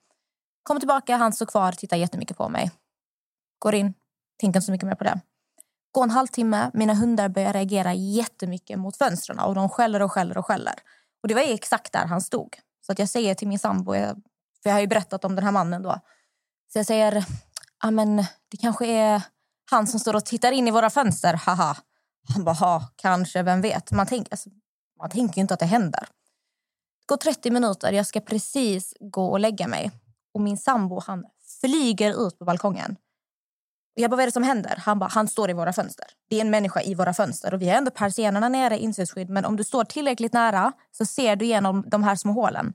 [0.64, 2.72] Kommer tillbaka, han står kvar, tittar jättemycket på mig.
[3.60, 3.94] Går in,
[4.40, 5.20] tänker inte så mycket mer på det.
[5.92, 10.38] Går en halvtimme, mina hundar börjar reagera jättemycket mot fönstren och de skäller och skäller
[10.38, 10.76] och skäller.
[11.22, 12.58] Och det var exakt där han stod.
[12.86, 14.22] Så att jag säger till min sambo, jag-
[14.64, 16.00] för jag har ju berättat om den här mannen då.
[16.74, 17.26] Så jag säger,
[17.84, 18.18] ja men
[18.52, 19.22] det kanske är
[19.72, 21.78] han som står och tittar in i våra fönster, haha.
[22.34, 23.92] Han bara, ha, kanske, vem vet.
[23.92, 24.50] Man, tänk, alltså,
[25.00, 26.08] man tänker ju inte att det händer.
[27.00, 29.92] Det går 30 minuter, jag ska precis gå och lägga mig.
[30.34, 31.26] Och min sambo han
[31.62, 32.96] flyger ut på balkongen.
[33.96, 34.76] Jag bara, vad är det som händer?
[34.86, 36.06] Han bara, han står i våra fönster.
[36.30, 37.54] Det är en människa i våra fönster.
[37.54, 39.30] Och vi har ändå persiennerna nere, insynsskydd.
[39.30, 42.74] Men om du står tillräckligt nära så ser du igenom de här små hålen.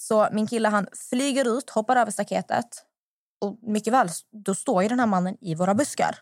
[0.00, 2.84] Så min kille han flyger ut, hoppar över staketet.
[3.40, 4.08] Och mycket väl,
[4.44, 6.18] då står ju den här mannen i våra buskar.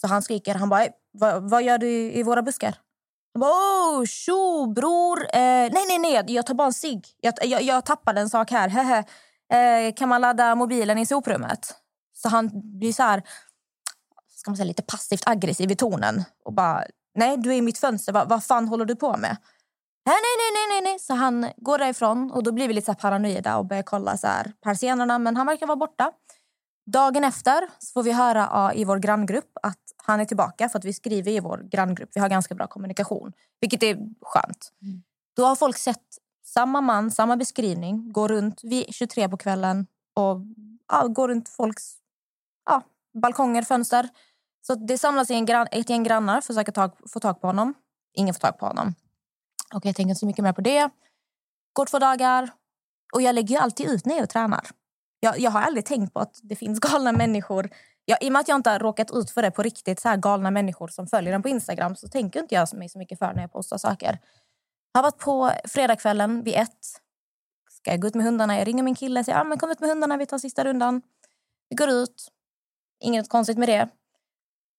[0.00, 2.78] Så han skriker, han bara, vad, vad gör du i våra buskar?
[3.32, 5.22] Jag bara, oh, tjo, bror.
[5.22, 5.40] Eh,
[5.72, 7.06] nej, nej, nej, jag tar bara en cigg.
[7.20, 8.68] Jag, jag, jag tappade en sak här.
[8.68, 9.04] Hehe.
[9.52, 11.74] Eh, kan man ladda mobilen i soprummet?
[12.14, 13.22] Så han blir så här,
[14.36, 16.24] ska man säga, lite passivt aggressiv i tonen.
[16.44, 18.12] Och bara, nej, du är i mitt fönster.
[18.12, 19.36] Va, vad fan håller du på med?
[20.08, 20.98] Nej, nej, nej, nej, nej.
[20.98, 24.26] Så han går därifrån och då blir vi lite så paranoida och börjar kolla så
[24.26, 25.18] här persiennerna.
[25.18, 26.12] Men han verkar vara borta.
[26.86, 30.84] Dagen efter så får vi höra i vår granngrupp att han är tillbaka för att
[30.84, 32.10] vi skriver i vår granngrupp.
[32.14, 34.72] Vi har ganska bra kommunikation, vilket är skönt.
[35.36, 36.06] Då har folk sett
[36.44, 40.40] samma man, samma beskrivning, gå runt vid 23 på kvällen och
[40.92, 41.96] ja, gå runt folks
[42.66, 42.82] ja,
[43.22, 44.08] balkonger, fönster.
[44.66, 47.40] Så det samlas i en gran, ett gäng grannar för att försöka tag, få tag
[47.40, 47.74] på honom.
[48.14, 48.94] Ingen får tag på honom.
[49.74, 50.90] Och jag tänker inte så mycket mer på det.
[51.72, 52.50] Går två dagar
[53.14, 54.66] och jag lägger ju alltid ut när jag tränar.
[55.20, 57.70] Jag, jag har aldrig tänkt på att det finns galna människor.
[58.04, 60.08] Jag, I och med att jag inte har råkat ut för det på riktigt, så
[60.08, 63.18] här galna människor som följer den på Instagram så tänker inte jag mig så mycket
[63.18, 64.18] för när jag postar saker.
[64.92, 66.86] Jag har varit på fredagskvällen vid ett.
[67.70, 68.58] Ska jag gå ut med hundarna?
[68.58, 70.64] Jag ringer min kille och säger ah, men kom ut med hundarna, vi tar sista
[70.64, 71.02] rundan.
[71.68, 72.28] Vi går ut.
[73.00, 73.88] Inget konstigt med det.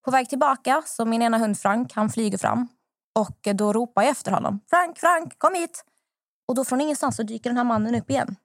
[0.06, 2.68] På väg tillbaka så min ena hund Frank, han flyger fram.
[3.14, 4.60] Och då ropar jag efter honom.
[4.70, 5.86] Frank, Frank, kom hit!
[6.48, 8.36] Och då från ingenstans så dyker den här mannen upp igen.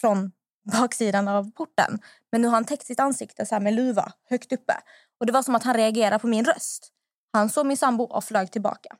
[0.00, 0.32] Från
[0.72, 1.98] baksidan av porten.
[2.32, 4.74] Men nu har han täckt sitt ansikte så här med luva högt uppe.
[5.20, 6.92] Och det var som att han reagerade på min röst.
[7.32, 8.96] Han såg min sambo och flög tillbaka.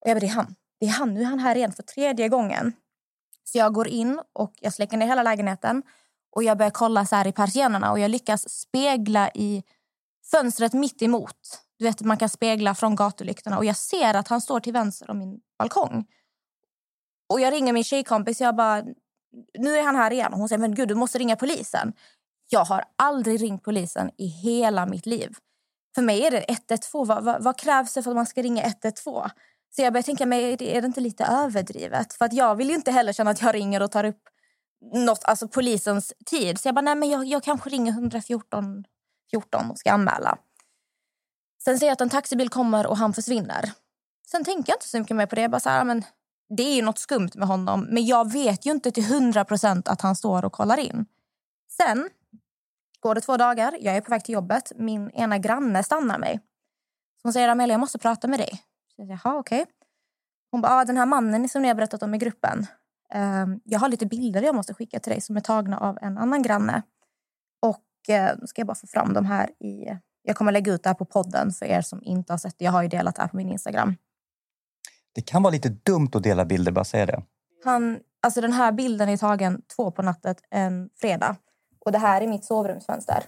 [0.00, 0.54] Och jag bara, det är han.
[0.80, 1.14] Det är han.
[1.14, 2.72] Nu är han här igen för tredje gången.
[3.44, 5.82] Så jag går in och jag släcker ner hela lägenheten.
[6.30, 9.64] Och jag börjar kolla så här i persiennerna och jag lyckas spegla i
[10.30, 11.67] fönstret mitt emot.
[11.78, 15.10] Du vet, man kan spegla från gatulyktorna och jag ser att han står till vänster
[15.10, 16.06] om min balkong.
[17.28, 18.84] Och jag ringer min tjejkompis jag bara,
[19.58, 20.32] nu är han här igen.
[20.32, 21.92] Och hon säger, men gud du måste ringa polisen.
[22.48, 25.36] Jag har aldrig ringt polisen i hela mitt liv.
[25.94, 27.08] För mig är det 112.
[27.08, 29.28] Vad, vad, vad krävs det för att man ska ringa 112?
[29.70, 32.12] Så jag börjar tänka, men är det, är det inte lite överdrivet?
[32.12, 34.22] För att jag vill ju inte heller känna att jag ringer och tar upp
[34.94, 36.60] något, alltså polisens tid.
[36.60, 38.84] Så jag bara, nej men jag, jag kanske ringer 114
[39.30, 40.38] 14 och ska anmäla.
[41.64, 43.72] Sen ser jag att en taxibil kommer och han försvinner.
[44.30, 45.40] Sen tänker jag inte så mycket mer på det.
[45.40, 46.04] Jag bara så här, men
[46.56, 47.86] det är ju något skumt med honom.
[47.90, 51.06] Men jag vet ju inte till 100 procent att han står och kollar in.
[51.70, 52.08] Sen
[53.00, 53.76] går det två dagar.
[53.80, 54.72] Jag är på väg till jobbet.
[54.76, 56.40] Min ena granne stannar mig.
[57.22, 58.50] Hon säger, Amelia, jag måste prata med dig.
[58.94, 59.66] Så jag säger, Jaha, okej.
[60.50, 62.66] Hon bara, ah, den här mannen som ni har berättat om i gruppen.
[63.14, 66.18] Eh, jag har lite bilder jag måste skicka till dig som är tagna av en
[66.18, 66.82] annan granne.
[67.62, 69.98] Och eh, nu ska jag bara få fram dem här i...
[70.28, 72.64] Jag kommer lägga ut det här på podden för er som inte har sett det.
[72.64, 73.96] Jag har ju delat det här på min Instagram.
[75.12, 77.22] Det kan vara lite dumt att dela bilder, bara säga det.
[77.64, 81.36] Han, alltså den här bilden är tagen två på natten en fredag.
[81.84, 83.24] Och det här är mitt sovrumsfönster.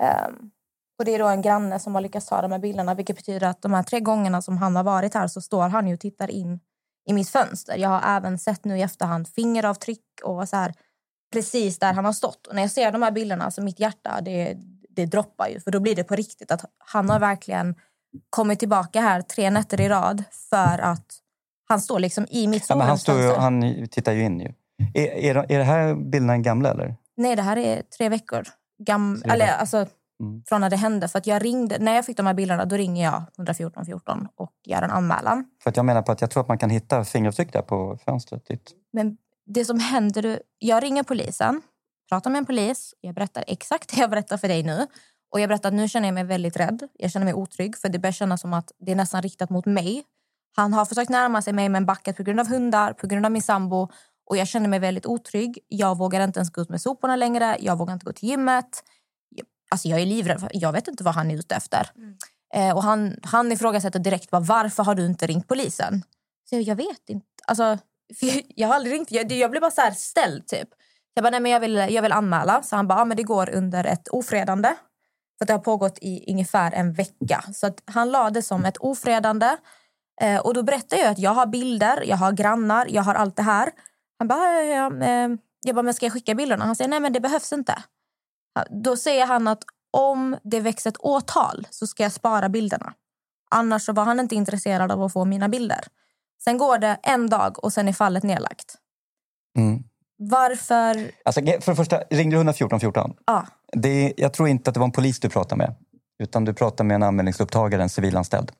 [0.00, 0.50] Ehm,
[0.98, 2.94] och det är då en granne som har lyckats ta de här bilderna.
[2.94, 5.88] Vilket betyder att de här tre gångerna som han har varit här så står han
[5.88, 6.60] ju och tittar in
[7.06, 7.76] i mitt fönster.
[7.76, 10.74] Jag har även sett nu i efterhand fingeravtryck och så här
[11.32, 12.46] precis där han har stått.
[12.46, 14.56] Och när jag ser de här bilderna, alltså mitt hjärta, det,
[14.94, 15.60] det droppar ju.
[15.60, 17.74] För då blir det på riktigt att han har verkligen
[18.30, 21.06] kommit tillbaka här tre nätter i rad för att
[21.68, 24.52] han står liksom i mitt Ja, men han, står ju, han tittar ju in ju.
[24.94, 26.96] Är, är, är det här bilderna gamla eller?
[27.16, 28.42] Nej, det här är tre veckor.
[28.78, 29.22] Gam...
[29.24, 29.86] Eller, alltså,
[30.22, 30.42] Mm.
[30.46, 31.08] Från när det hände.
[31.08, 34.28] För att jag ringde, när jag fick de här bilderna då ringer jag 114 14
[34.36, 35.44] och gör en anmälan.
[35.62, 37.98] För att jag menar på att jag tror att man kan hitta fingeravtryck där på
[38.04, 38.46] fönstret.
[38.46, 38.70] Ditt.
[38.92, 40.42] Men det som händer...
[40.58, 41.62] Jag ringer polisen,
[42.12, 42.94] pratar med en polis.
[43.00, 44.86] Jag berättar exakt det jag berättar för dig nu.
[45.30, 46.88] Och jag berättar att nu känner jag mig väldigt rädd.
[46.98, 49.66] Jag känner mig otrygg för det börjar kännas som att det är nästan riktat mot
[49.66, 50.04] mig.
[50.56, 53.32] Han har försökt närma sig mig men backat på grund av hundar, på grund av
[53.32, 53.88] min sambo.
[54.30, 55.58] Och jag känner mig väldigt otrygg.
[55.68, 57.56] Jag vågar inte ens gå ut med soporna längre.
[57.60, 58.82] Jag vågar inte gå till gymmet.
[59.28, 60.48] Jag- Alltså jag är livrädd.
[60.52, 61.90] Jag vet inte vad han är ute efter.
[62.54, 66.02] Eh, och han, han ifrågasätter direkt bara, varför har du inte ringt polisen.
[66.48, 67.26] Så jag, jag vet inte.
[67.46, 67.78] Alltså,
[68.20, 68.26] för
[68.60, 69.10] jag har aldrig ringt.
[69.12, 70.68] Jag, jag blev bara så ställd typ.
[71.14, 72.62] Jag bara, nej men jag vill, jag vill anmäla.
[72.62, 74.68] Så han bara, ja, men det går under ett ofredande.
[75.38, 77.44] För att det har pågått i ungefär en vecka.
[77.54, 79.56] Så att han la det som ett ofredande.
[80.20, 83.36] Eh, och då berättade jag att jag har bilder, jag har grannar, jag har allt
[83.36, 83.70] det här.
[84.18, 85.06] Han bara, ja, ja, ja.
[85.06, 85.28] Eh.
[85.64, 86.64] Jag bara, men ska jag skicka bilderna?
[86.64, 87.82] Han säger, nej men det behövs inte.
[88.70, 92.94] Då säger han att om det väcks ett åtal så ska jag spara bilderna.
[93.50, 95.80] Annars så var han inte intresserad av att få mina bilder.
[96.44, 98.78] Sen går det en dag och sen är fallet nedlagt.
[99.58, 99.84] Mm.
[100.18, 101.10] Varför...
[101.24, 103.14] Alltså, för det första, ringde du 114 14?
[103.26, 103.46] Ja.
[103.72, 105.74] Det, jag tror inte att det var en polis du pratade med.
[106.22, 108.52] Utan du pratade med en anmälningsupptagare, en civilanställd.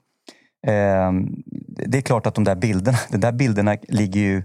[0.67, 1.43] Ehm,
[1.87, 4.43] det är klart att de där bilderna, de där bilderna ligger ju...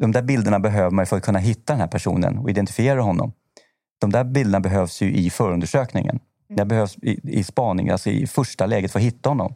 [0.00, 3.32] De där bilderna behöver man för att kunna hitta den här personen och identifiera honom.
[4.00, 6.20] De där bilderna behövs ju i förundersökningen.
[6.48, 9.54] Det behövs i, i spaning, alltså i första läget för att hitta honom.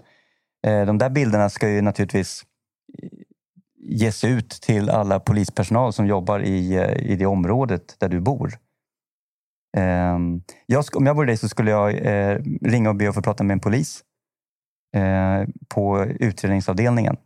[0.67, 2.43] Eh, de där bilderna ska ju naturligtvis
[3.83, 8.59] ges ut till alla polispersonal som jobbar i, eh, i det området där du bor.
[9.77, 13.23] Ehm, jag, om jag vore dig så skulle jag eh, ringa och be att få
[13.23, 14.03] prata med en polis
[14.97, 17.15] eh, på utredningsavdelningen.
[17.15, 17.19] I,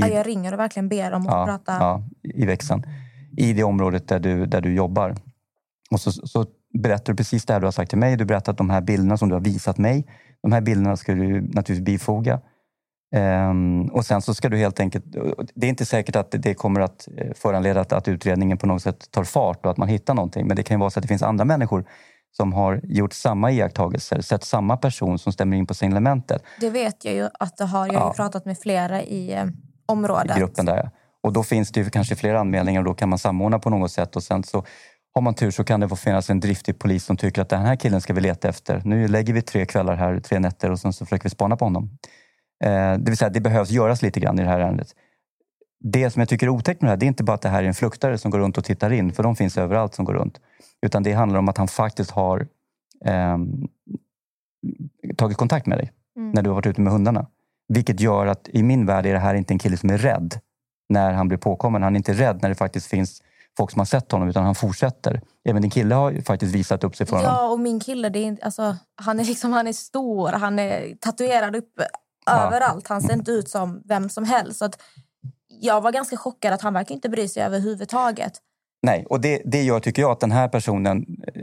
[0.00, 1.72] Ja, jag ringer och verkligen ber om att ja, prata.
[1.72, 2.82] ja, i växeln.
[3.36, 5.14] I det området där du, där du jobbar.
[5.90, 6.46] Och så, så
[6.78, 8.16] berättar du precis det här du har sagt till mig.
[8.16, 10.06] Du berättar att de här bilderna som du har visat mig,
[10.42, 12.40] de här bilderna ska du naturligtvis bifoga.
[13.14, 15.04] Ehm, och sen så ska du helt enkelt...
[15.54, 18.82] Det är inte säkert att det kommer att eh, föranleda att, att utredningen på något
[18.82, 20.46] sätt tar fart och att man hittar någonting.
[20.46, 21.84] Men det kan ju vara så att det finns andra människor
[22.36, 27.04] som har gjort samma iakttagelser, sett samma person som stämmer in på signalentet Det vet
[27.04, 27.86] jag ju att det har.
[27.86, 28.12] Jag har Ja.
[28.16, 29.44] pratat med flera i eh,
[29.86, 30.36] området.
[30.36, 30.90] i gruppen där.
[31.22, 33.92] Och då finns det ju kanske fler anmälningar och då kan man samordna på något
[33.92, 34.16] sätt.
[34.16, 34.64] Och sen så
[35.14, 37.62] har man tur så kan det få finnas en driftig polis som tycker att den
[37.62, 38.82] här killen ska vi leta efter.
[38.84, 41.64] Nu lägger vi tre kvällar här, tre nätter och sen så försöker vi spana på
[41.64, 41.90] honom.
[42.64, 44.88] Eh, det vill säga, det behövs göras lite grann i det här ärendet.
[45.80, 47.48] Det som jag tycker är otäckt med det här, det är inte bara att det
[47.48, 50.04] här är en fluktare som går runt och tittar in, för de finns överallt som
[50.04, 50.40] går runt.
[50.82, 52.46] Utan det handlar om att han faktiskt har
[53.04, 53.68] ehm,
[55.16, 56.30] tagit kontakt med dig Mm.
[56.30, 57.26] när du har varit ute med hundarna.
[57.68, 60.40] Vilket gör att i min värld är det här inte en kille som är rädd
[60.88, 61.82] när han blir påkommen.
[61.82, 63.22] Han är inte rädd när det faktiskt finns
[63.56, 65.20] folk som har sett honom utan han fortsätter.
[65.44, 67.32] Även din kille har faktiskt visat upp sig för honom.
[67.32, 70.94] Ja, och min kille, det är, alltså, han, är liksom, han är stor, han är
[71.00, 71.80] tatuerad upp
[72.26, 72.46] Ja.
[72.46, 72.88] överallt.
[72.88, 74.58] Han ser inte ut som vem som helst.
[74.58, 74.82] Så att
[75.60, 78.32] jag var ganska chockad att han verkar inte bry sig överhuvudtaget.
[78.82, 81.06] Nej, och det, det gör, tycker jag, att den här personen...
[81.26, 81.42] eh,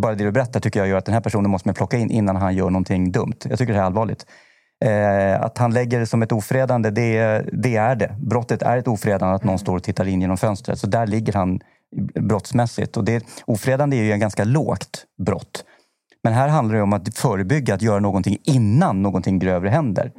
[0.00, 2.10] Bara det du berättar tycker jag gör att den här personen måste man plocka in
[2.10, 3.38] innan han gör någonting dumt.
[3.44, 4.26] Jag tycker det är allvarligt.
[4.84, 8.16] Eh, att han lägger det som ett ofredande, det, det är det.
[8.18, 10.78] Brottet är ett ofredande att någon står och tittar in genom fönstret.
[10.78, 11.60] Så där ligger han
[12.20, 12.96] brottsmässigt.
[12.96, 15.64] Och det, ofredande är ju en ganska lågt brott.
[16.28, 20.12] Men här handlar det om att förebygga, att göra någonting innan någonting grövre händer.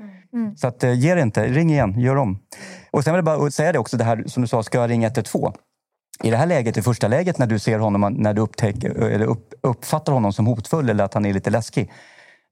[0.56, 2.40] Så att, eh, ge det inte, ring igen, gör om.
[2.92, 4.90] Och sen vill jag bara säga det också, det här som du sa, ska jag
[4.90, 5.54] ringa 112?
[6.24, 9.26] I det här läget, i första läget när du ser honom, när du upptäcker, eller
[9.26, 11.92] upp, uppfattar honom som hotfull eller att han är lite läskig.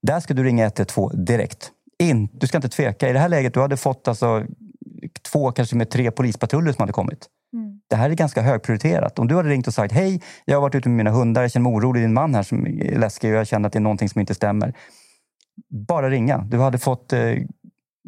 [0.02, 1.70] Där ska du ringa 112 direkt.
[1.98, 3.08] In, du ska inte tveka.
[3.08, 4.44] I det här läget, du hade fått alltså
[5.32, 7.26] två, kanske med tre polispatruller som hade kommit.
[7.90, 9.18] Det här är ganska högprioriterat.
[9.18, 11.50] Om du hade ringt och sagt hej, jag har varit ute med mina hundar, jag
[11.50, 13.78] känner mig orolig, det en man här som är läskig och jag känner att det
[13.78, 14.74] är någonting som inte stämmer.
[15.70, 16.38] Bara ringa.
[16.38, 17.20] Du hade fått, eh,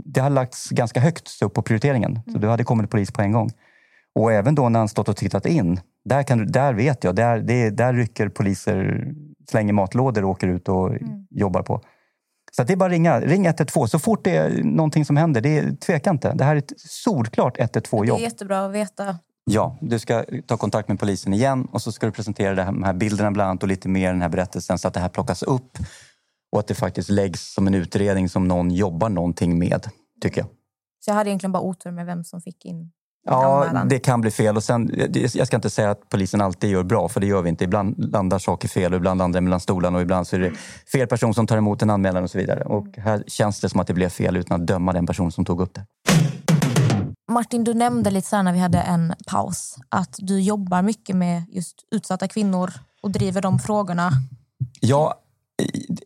[0.04, 2.20] det hade lagts ganska högt upp på prioriteringen.
[2.32, 3.50] Så du hade kommit polis på en gång.
[4.14, 7.16] Och även då när han stått och tittat in, där, kan, du- där vet jag,
[7.16, 9.06] där, det, där rycker poliser,
[9.50, 10.92] slänger matlådor och åker ut och
[11.30, 11.80] jobbar på.
[12.52, 13.20] Så det är bara att ringa.
[13.20, 15.40] Ring 112 så fort det är någonting som händer.
[15.40, 16.32] Det är, tveka inte.
[16.34, 18.18] Det här är ett solklart Det 112-jobb.
[18.18, 19.18] är jättebra att veta.
[19.52, 22.92] Ja, du ska ta kontakt med polisen igen och så ska du presentera de här
[22.92, 25.42] bilderna bland annat och lite mer i den här berättelsen så att det här plockas
[25.42, 25.78] upp
[26.52, 29.86] och att det faktiskt läggs som en utredning som någon jobbar någonting med,
[30.22, 30.48] tycker jag.
[31.04, 32.90] Så jag hade egentligen bara otur med vem som fick in
[33.24, 33.88] Ja, anmälan.
[33.88, 34.56] det kan bli fel.
[34.56, 34.90] Och sen,
[35.34, 37.64] jag ska inte säga att polisen alltid gör bra, för det gör vi inte.
[37.64, 40.52] Ibland landar saker fel och ibland landar det mellan stolarna och ibland så är det
[40.92, 42.64] fel person som tar emot en anmälan och så vidare.
[42.64, 45.44] Och här känns det som att det blev fel utan att döma den person som
[45.44, 45.84] tog upp det.
[47.30, 51.42] Martin, du nämnde lite så när vi hade en paus att du jobbar mycket med
[51.48, 54.10] just utsatta kvinnor och driver de frågorna.
[54.80, 55.14] Ja,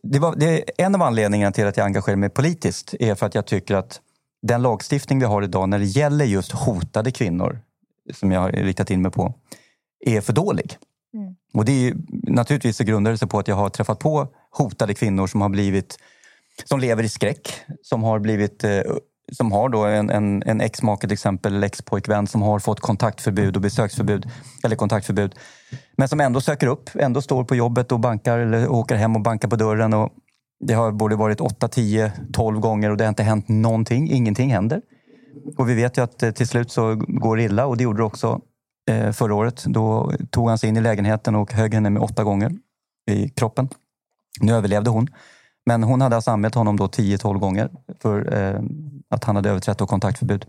[0.03, 3.25] det var, det är en av anledningarna till att jag engagerar mig politiskt är för
[3.25, 4.01] att jag tycker att
[4.41, 7.59] den lagstiftning vi har idag när det gäller just hotade kvinnor,
[8.13, 9.33] som jag har riktat in mig på,
[10.05, 10.77] är för dålig.
[11.53, 14.27] Och det är ju, naturligtvis så grundar det sig på att jag har träffat på
[14.51, 15.97] hotade kvinnor som har blivit
[16.65, 18.81] som lever i skräck, som har blivit eh,
[19.31, 23.55] som har då en, en, en ex-make till exempel, eller ex-pojkvän som har fått kontaktförbud
[23.55, 24.29] och besöksförbud,
[24.63, 25.35] eller kontaktförbud.
[25.97, 29.21] Men som ändå söker upp, ändå står på jobbet och bankar eller åker hem och
[29.21, 29.93] bankar på dörren.
[29.93, 30.09] Och
[30.59, 34.11] Det har både varit 8, 10, 12 gånger och det har inte hänt någonting.
[34.11, 34.81] Ingenting händer.
[35.57, 37.99] Och vi vet ju att eh, till slut så går det illa och det gjorde
[37.99, 38.41] det också
[38.89, 39.63] eh, förra året.
[39.65, 42.51] Då tog han sig in i lägenheten och högg henne med åtta gånger
[43.11, 43.69] i kroppen.
[44.41, 45.07] Nu överlevde hon.
[45.65, 48.61] Men hon hade alltså anmält honom då 10-12 gånger för eh,
[49.09, 50.45] att han hade överträtt kontaktförbud.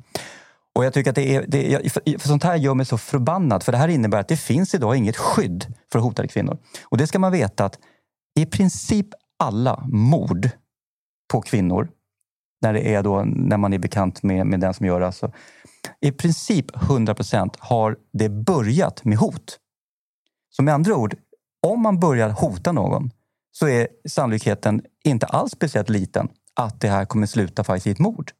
[0.74, 2.98] Och jag tycker att det är, det är, för, för sånt här gör mig så
[2.98, 3.62] förbannad.
[3.62, 6.59] För det här innebär att det finns idag inget skydd för hotade kvinnor.
[6.85, 7.79] Och det ska man veta att
[8.38, 9.07] i princip
[9.38, 10.50] alla mord
[11.33, 11.88] på kvinnor,
[12.62, 15.33] när, det är då, när man är bekant med, med den som gör det, alltså,
[16.00, 19.59] i princip 100 procent har det börjat med hot.
[20.50, 21.16] Så med andra ord,
[21.66, 23.11] om man börjar hota någon
[23.59, 27.99] så är sannolikheten inte alls speciellt liten att det här kommer sluta faktiskt i ett
[27.99, 28.31] mord.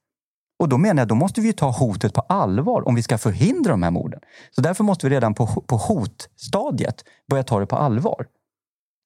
[0.59, 3.71] Och då menar jag, då måste vi ta hotet på allvar om vi ska förhindra
[3.71, 4.21] de här morden.
[4.51, 8.27] Så därför måste vi redan på, på hotstadiet börja ta det på allvar.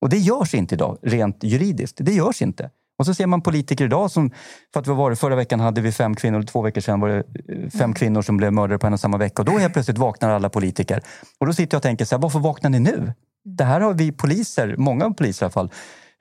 [0.01, 1.96] Och det görs inte idag, rent juridiskt.
[2.01, 2.70] Det görs inte.
[2.99, 4.31] Och så ser man politiker idag som,
[4.73, 7.09] för att vad var det, förra veckan hade vi fem kvinnor, två veckor sedan var
[7.09, 9.42] det eh, fem kvinnor som blev mördade på en och samma vecka.
[9.42, 11.03] Och då helt plötsligt vaknar alla politiker.
[11.38, 13.12] Och då sitter jag och tänker, så här, varför vaknar ni nu?
[13.44, 15.70] Det här har vi poliser, många poliser i alla fall,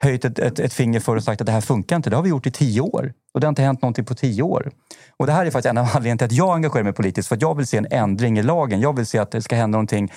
[0.02, 2.10] höjt ett, ett, ett finger för och sagt att det här funkar inte.
[2.10, 3.12] Det har vi gjort i tio år.
[3.34, 4.70] Och det har inte hänt någonting på tio år.
[5.16, 7.28] Och det här är faktiskt en av anledningarna till att jag engagerar mig politiskt.
[7.28, 8.80] För att jag vill se en ändring i lagen.
[8.80, 10.12] Jag vill se att det ska hända någonting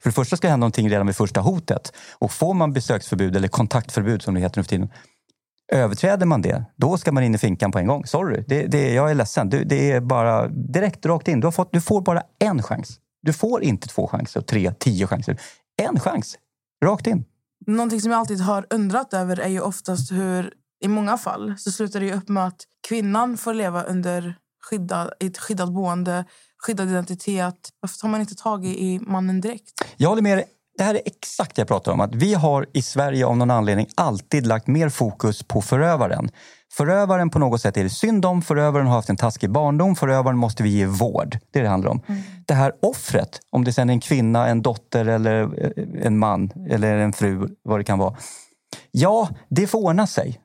[0.00, 1.92] för det första ska det hända någonting redan vid första hotet.
[2.18, 4.88] Och får man besöksförbud eller kontaktförbud som det heter nu för tiden.
[5.72, 8.06] Överträder man det, då ska man in i finkan på en gång.
[8.06, 9.48] Sorry, det, det, jag är ledsen.
[9.48, 11.40] Det, det är bara direkt rakt in.
[11.40, 12.98] Du, har fått, du får bara en chans.
[13.22, 15.40] Du får inte två chanser, tre, tio chanser.
[15.82, 16.38] En chans,
[16.84, 17.24] rakt in.
[17.68, 20.52] Någonting som jag alltid har undrat över är ju oftast hur
[20.84, 24.36] i många fall så slutar det ju upp med att kvinnan får leva under
[24.70, 26.24] skyddad, i ett skyddat boende,
[26.58, 27.68] skyddad identitet.
[27.80, 29.72] Varför tar man inte tag i, i mannen direkt?
[29.96, 30.44] Jag håller med dig.
[30.78, 32.00] Det här är exakt det jag pratar om.
[32.00, 36.30] Att vi har i Sverige av någon anledning alltid lagt mer fokus på förövaren.
[36.72, 40.38] Förövaren på något sätt är det synd om, förövaren har haft en taskig barndom, förövaren
[40.38, 41.38] måste vi ge vård.
[41.50, 42.00] Det är det det handlar om.
[42.46, 46.52] Det här offret, om det sen är en kvinna, en dotter eller eh, en man
[46.70, 48.16] eller en fru, vad det kan vara.
[48.90, 50.40] Ja, det får ordna sig.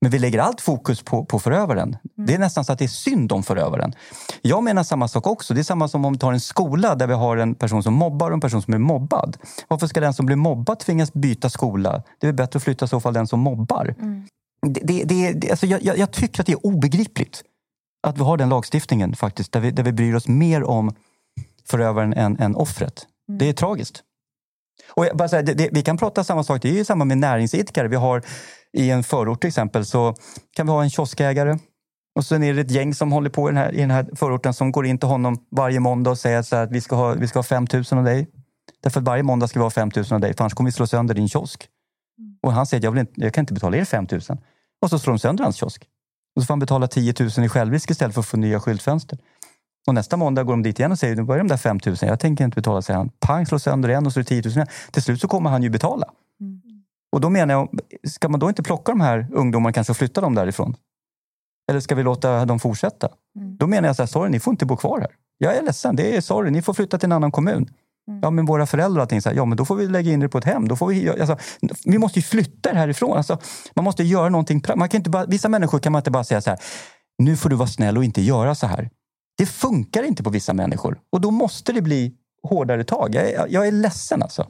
[0.00, 1.96] Men vi lägger allt fokus på, på förövaren.
[2.16, 3.92] Det är nästan så att det är synd om förövaren.
[4.42, 5.54] Jag menar samma sak också.
[5.54, 7.94] Det är samma som om vi tar en skola där vi har en person som
[7.94, 9.36] mobbar och en person som är mobbad.
[9.68, 12.02] Varför ska den som blir mobbad tvingas byta skola?
[12.18, 13.84] Det är väl bättre att flytta i så fall den som mobbar.
[13.84, 13.94] Det,
[14.66, 17.42] det, det, det, alltså jag, jag, jag tycker att det är obegripligt
[18.02, 20.94] att vi har den lagstiftningen faktiskt, där vi, där vi bryr oss mer om
[21.68, 23.06] förövaren än, än offret.
[23.38, 24.02] Det är tragiskt.
[24.90, 27.04] Och jag bara säga, det, det, vi kan prata samma sak, det är ju samma
[27.04, 27.88] med näringsidkare.
[27.88, 28.22] Vi har
[28.72, 30.14] i en förort till exempel så
[30.56, 31.58] kan vi ha en kioskägare
[32.18, 34.08] och sen är det ett gäng som håller på i den här, i den här
[34.16, 36.96] förorten som går in till honom varje måndag och säger så här att vi ska
[36.96, 38.28] ha, vi ska ha 5 000 av dig.
[38.82, 40.72] Därför att varje måndag ska vi ha 5 000 av dig, för annars kommer vi
[40.72, 41.68] slå sönder din kiosk.
[42.48, 44.20] Och han säger att jag, inte, jag kan inte betala er 5 000.
[44.82, 45.88] Och så slår de sönder hans kiosk.
[46.36, 49.18] Och så får han betala 10 000 i självrisk istället för att få nya skyltfönster.
[49.86, 51.96] Och nästa måndag går de dit igen och säger, vad är de där 5 000?
[52.00, 53.10] Jag tänker inte betala, säger han.
[53.20, 54.66] Pang, slår sönder igen och så är det 10 000 igen.
[54.90, 56.10] Till slut så kommer han ju betala.
[57.12, 57.68] Och då menar jag,
[58.08, 60.76] ska man då inte plocka de här ungdomarna kanske och flytta dem därifrån?
[61.70, 63.08] Eller ska vi låta dem fortsätta?
[63.58, 65.10] Då menar jag så här, sorry, ni får inte bo kvar här.
[65.38, 67.70] Jag är ledsen, det är sorry, ni får flytta till en annan kommun.
[68.22, 70.28] Ja, men våra föräldrar allting, så här, ja men då får vi lägga in det
[70.28, 70.68] på ett hem.
[70.68, 71.36] Då får vi, alltså,
[71.84, 73.16] vi måste ju flytta er härifrån.
[73.16, 73.38] Alltså,
[73.74, 74.62] man måste göra någonting.
[74.76, 76.58] Man kan inte bara, vissa människor kan man inte bara säga så här,
[77.18, 78.90] nu får du vara snäll och inte göra så här.
[79.38, 80.98] Det funkar inte på vissa människor.
[81.12, 83.14] Och då måste det bli hårdare tag.
[83.14, 84.46] Jag är, jag är ledsen alltså.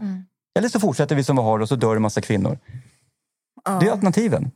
[0.59, 2.59] Eller så fortsätter vi som vi har och så dör en massa kvinnor.
[3.81, 4.51] Det är alternativen.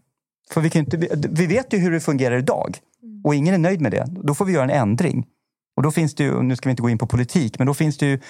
[0.51, 2.79] För vi, kan inte, vi, vi vet ju hur det fungerar idag.
[3.25, 4.07] Och ingen är nöjd med det.
[4.09, 5.27] Då får vi göra en ändring.
[5.77, 7.75] Och då finns det ju, nu ska vi inte gå in på politik, men då
[7.75, 8.21] finns det ju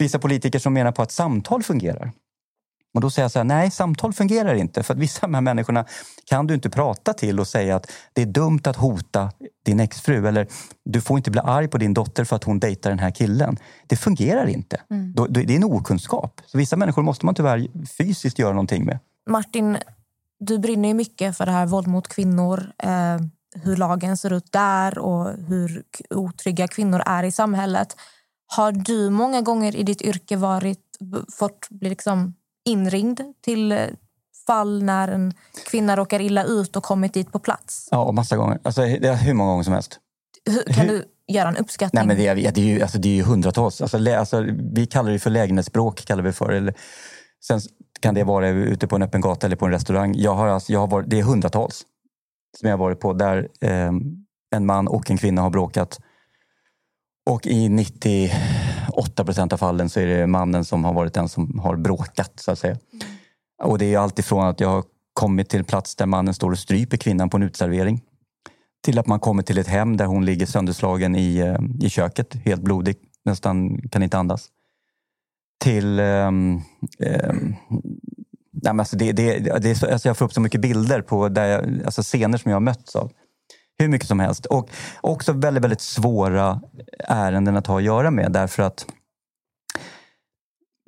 [0.00, 2.12] vissa politiker som menar på att samtal fungerar.
[2.94, 4.82] Och då säger jag så här, nej samtal fungerar inte.
[4.82, 5.84] För att vissa av de här människorna
[6.24, 9.30] kan du inte prata till och säga att det är dumt att hota
[9.64, 10.28] din exfru.
[10.28, 10.46] Eller
[10.84, 13.56] du får inte bli arg på din dotter för att hon dejtar den här killen.
[13.86, 14.80] Det fungerar inte.
[15.14, 16.40] Då, det är en okunskap.
[16.46, 18.98] Så vissa människor måste man tyvärr fysiskt göra någonting med.
[19.30, 19.76] Martin,
[20.40, 22.72] du brinner ju mycket för det här våld mot kvinnor.
[22.78, 23.18] Eh,
[23.54, 27.96] hur lagen ser ut där och hur otrygga kvinnor är i samhället.
[28.56, 30.78] Har du många gånger i ditt yrke varit,
[31.32, 32.34] fått bli liksom
[32.64, 33.78] inringd till eh,
[34.46, 35.32] fall när en
[35.70, 37.88] kvinna råkar illa ut och kommit dit på plats?
[37.90, 38.58] Ja, massa gånger.
[38.62, 39.98] Alltså, det är hur många gånger som helst.
[40.50, 41.98] Hur, kan du göra en uppskattning?
[41.98, 43.80] Nej, men det, är, det, är ju, alltså, det är ju hundratals.
[43.80, 46.04] Alltså, lä, alltså, vi kallar det för lägenhetsbråk.
[46.04, 46.52] Kallar vi för.
[46.52, 46.74] Eller,
[47.44, 47.60] sen
[48.00, 50.14] kan det vara ute på en öppen gata eller på en restaurang.
[50.16, 51.84] Jag har, alltså, jag har varit, det är hundratals
[52.58, 53.92] som jag har varit på där eh,
[54.54, 56.00] en man och en kvinna har bråkat.
[57.30, 61.58] Och i 98 procent av fallen så är det mannen som har varit den som
[61.58, 62.32] har bråkat.
[62.40, 62.76] så att säga.
[63.62, 66.58] Och det är alltifrån att jag har kommit till en plats där mannen står och
[66.58, 68.02] stryper kvinnan på en utservering.
[68.84, 72.34] Till att man kommer till ett hem där hon ligger sönderslagen i, eh, i köket,
[72.34, 74.48] helt blodig, nästan kan inte andas.
[75.60, 76.00] Till...
[76.00, 76.62] Um,
[76.98, 77.54] um,
[78.52, 81.02] nej men alltså det, det, det är så, alltså jag får upp så mycket bilder
[81.02, 83.12] på där jag, alltså scener som jag har mötts av.
[83.80, 84.46] Hur mycket som helst.
[84.46, 84.70] Och
[85.00, 86.60] också väldigt, väldigt svåra
[86.98, 88.86] ärenden att ha att göra med därför att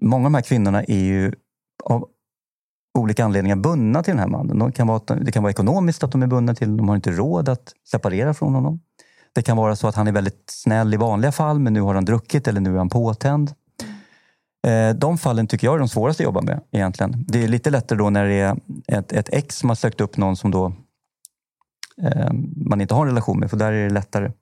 [0.03, 1.32] många av de här kvinnorna är ju
[1.84, 2.09] av
[2.99, 4.59] olika anledningar bundna till den här mannen.
[4.59, 7.11] De kan vara, det kan vara ekonomiskt att de är bundna till De har inte
[7.11, 8.80] råd att separera från honom.
[9.32, 11.95] Det kan vara så att han är väldigt snäll i vanliga fall men nu har
[11.95, 13.55] han druckit eller nu är han påtänd.
[14.66, 17.24] Eh, de fallen tycker jag är de svåraste att jobba med egentligen.
[17.28, 18.57] Det är lite lättare då när det är
[18.88, 20.72] ett, ett ex som har sökt upp någon som då
[22.03, 24.32] Eh, man inte har en relation med, för där är det lättare.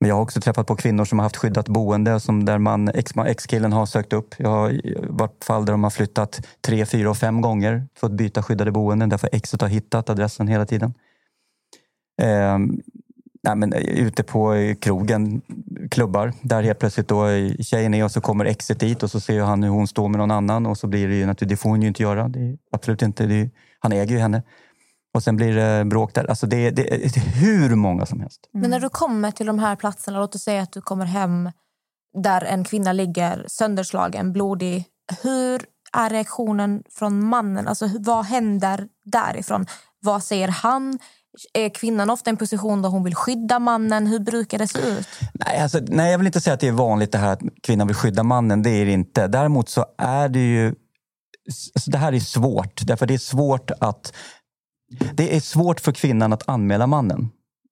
[0.00, 2.88] Men jag har också träffat på kvinnor som har haft skyddat boende som där man,
[2.88, 4.34] ex, ex-killen har sökt upp.
[4.38, 8.12] Jag har varit fall där de har flyttat tre, fyra och fem gånger för att
[8.12, 10.94] byta skyddade boenden därför exet har hittat adressen hela tiden.
[12.22, 12.58] Eh,
[13.42, 15.40] nej, men eh, ute på eh, krogen,
[15.90, 17.26] klubbar, där helt plötsligt då
[17.60, 20.18] tjejen är och så kommer exet dit och så ser han hur hon står med
[20.18, 22.28] någon annan och så blir det ju naturligtvis, det får hon ju inte göra.
[22.28, 24.42] Det är absolut inte, det är, han äger ju henne.
[25.14, 26.24] Och sen blir det bråk där.
[26.24, 28.40] Alltså det, är- det, det är hur många som helst.
[28.52, 31.50] Men när du kommer till de här platserna, låt oss säga att du kommer hem
[32.22, 34.84] där en kvinna ligger sönderslagen, blodig.
[35.22, 37.68] Hur är reaktionen från mannen?
[37.68, 39.66] Alltså, vad händer därifrån?
[40.00, 40.98] Vad säger han?
[41.54, 44.06] Är kvinnan ofta i en position där hon vill skydda mannen?
[44.06, 45.08] Hur brukar det se ut?
[45.34, 47.86] Nej, alltså, nej, jag vill inte säga att det är vanligt det här att kvinnan
[47.86, 48.62] vill skydda mannen.
[48.62, 49.26] Det är det inte.
[49.26, 50.74] Däremot så är det ju...
[51.74, 52.80] Alltså, det här är svårt.
[52.86, 54.12] Därför det är svårt att...
[55.14, 57.30] Det är svårt för kvinnan att anmäla mannen.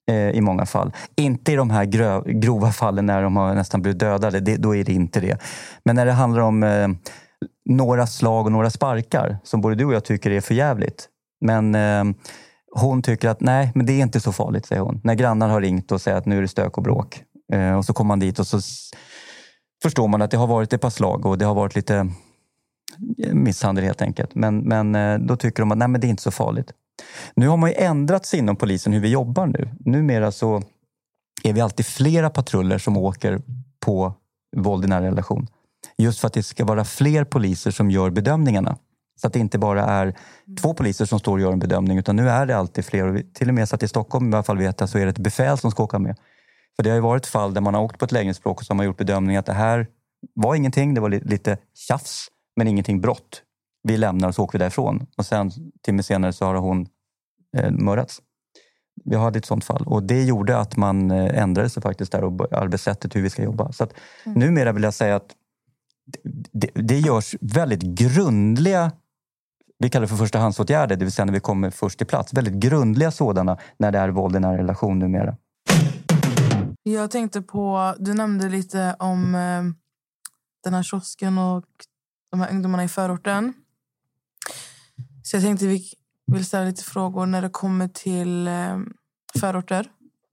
[0.09, 0.93] Eh, I många fall.
[1.17, 1.85] Inte i de här
[2.33, 4.41] grova fallen när de har nästan blivit dödade.
[4.41, 5.39] Det, då är det inte det.
[5.85, 6.89] Men när det handlar om eh,
[7.65, 11.09] några slag och några sparkar som både du och jag tycker är för jävligt.
[11.41, 12.05] Men eh,
[12.73, 15.01] hon tycker att nej, men det är inte så farligt, säger hon.
[15.05, 17.23] När grannar har ringt och säger att nu är det stök och bråk.
[17.53, 18.61] Eh, och så kommer man dit och så
[19.83, 22.11] förstår man att det har varit ett par slag och det har varit lite
[23.33, 24.35] misshandel helt enkelt.
[24.35, 26.73] Men, men eh, då tycker de att nej, men det är inte så farligt.
[27.35, 29.69] Nu har man ju ändrat sig inom polisen hur vi jobbar nu.
[29.81, 30.63] Numera så
[31.45, 33.43] är vi alltid flera patruller som åker
[33.81, 34.15] på
[34.57, 35.47] våld i nära relation.
[35.99, 38.79] Just för att det ska vara fler poliser som gör bedömningarna.
[39.21, 40.15] Så att det inte bara är
[40.61, 43.07] två poliser som står och gör en bedömning utan nu är det alltid fler.
[43.07, 45.05] Och till och med så att i Stockholm i alla fall vet jag, så är
[45.05, 46.17] det ett befäl som ska åka med.
[46.77, 48.73] För det har ju varit fall där man har åkt på ett lägenhetsbråk och så
[48.73, 49.87] har man gjort bedömningen att det här
[50.35, 53.43] var ingenting, det var lite tjafs men ingenting brott.
[53.87, 55.07] Vi lämnar och så åker vi därifrån.
[55.17, 55.51] Och sen
[55.83, 56.87] timme senare så har hon
[57.57, 58.23] eh, mördats.
[59.05, 62.25] Vi hade ett sånt fall och det gjorde att man eh, ändrade sig faktiskt där
[62.25, 63.73] och arbetssättet hur vi ska jobba.
[63.73, 65.35] Så att numera vill jag säga att
[66.53, 68.93] det, det görs väldigt grundliga
[69.79, 72.33] vi kallar det för förstahandsåtgärder, det vill säga när vi kommer först till plats.
[72.33, 75.37] Väldigt grundliga sådana när det är våld i nära relation numera.
[76.83, 79.63] Jag tänkte på, du nämnde lite om eh,
[80.65, 81.65] den här kiosken och
[82.31, 83.55] de här ungdomarna i förorten.
[85.27, 85.93] Så jag tänkte vi
[86.27, 88.79] vill ställa lite frågor när det kommer till eh,
[89.39, 89.91] förorter,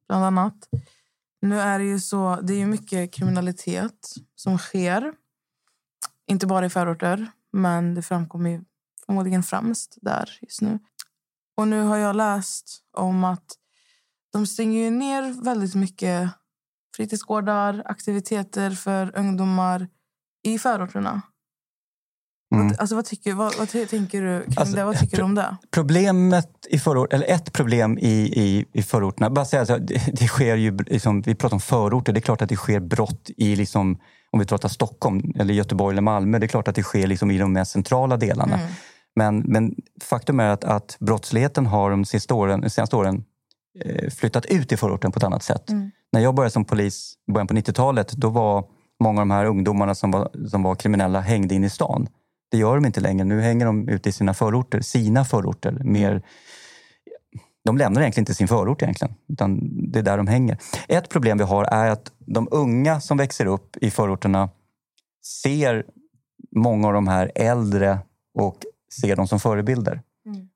[0.08, 0.70] bland annat.
[1.41, 5.14] Nu är det ju så, det är ju mycket kriminalitet som sker.
[6.28, 8.64] Inte bara i förorter, men det framkommer ju
[9.06, 10.80] förmodligen främst där just nu.
[11.58, 13.58] Och nu har jag läst om att
[14.34, 16.30] de stänger ju ner väldigt mycket
[16.96, 19.88] fritidsgårdar, aktiviteter för ungdomar
[20.44, 21.22] i förorterna.
[22.54, 22.68] Mm.
[22.68, 24.84] Vad, alltså, vad, tycker, vad, vad tänker du kring Alltså, det?
[24.84, 25.58] Vad tycker du om det?
[25.72, 30.01] Problemet i förort, eller ett problem i, i, i förorterna, bara säga så, här, det,
[30.20, 33.30] det sker ju, liksom, vi pratar om förorter, det är klart att det sker brott
[33.38, 33.99] i, liksom,
[34.32, 37.32] om vi pratar Stockholm, eller Göteborg eller Malmö, det är klart att det sker liksom,
[37.32, 38.60] i de mest centrala delarna.
[39.16, 43.24] Men, men faktum är att, att brottsligheten har de sista åren, de senaste åren
[43.86, 45.64] eh, flyttat ut i förorten på ett annat sätt.
[46.12, 48.66] När jag började som polis i början på 90-talet, då var
[49.04, 52.08] många av de här ungdomarna som var, som var kriminella hängde in i stan.
[52.54, 53.24] Det gör de inte längre.
[53.24, 55.72] Nu hänger de ute i sina förorter, sina förorter.
[55.84, 56.22] Mer,
[57.66, 59.60] de lämnar egentligen inte sin förort egentligen, utan
[59.91, 60.58] det är där de hänger.
[60.88, 64.49] Ett problem vi har är att de unga som växer upp i förorterna
[65.43, 65.86] ser
[66.56, 67.99] många av de här äldre
[68.39, 68.58] och
[69.01, 70.01] ser dem som förebilder.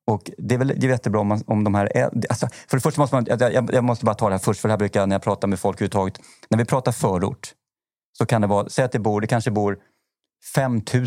[0.07, 1.91] Och det är väl det är jättebra om, man, om de här...
[1.95, 3.25] äl- Alltså, för det första måste man...
[3.29, 5.23] Jag, jag, måste bara ta det här först, för det här brukar jag när jag
[5.23, 6.19] pratar med folk överhuvudtaget.
[6.49, 7.53] När vi pratar förort
[8.17, 8.69] så kan det vara...
[8.69, 9.77] Säg att det bor, det kanske bor
[10.55, 11.05] 5 000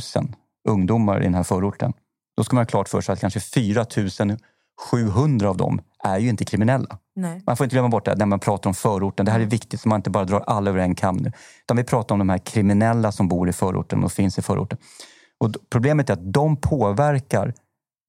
[0.68, 1.92] ungdomar i den här förorten.
[2.36, 3.86] Då ska man ha klart för sig att kanske 4
[4.90, 6.98] 700 av dem är ju inte kriminella.
[7.16, 7.42] Nej.
[7.46, 9.26] Man får inte glömma bort det när man pratar om förorten.
[9.26, 11.32] Det här är viktigt så man inte bara drar alla över en kam nu.
[11.64, 14.78] Utan vi pratar om de här kriminella som bor i förorten och finns i förorten.
[15.38, 17.54] Och problemet är att de påverkar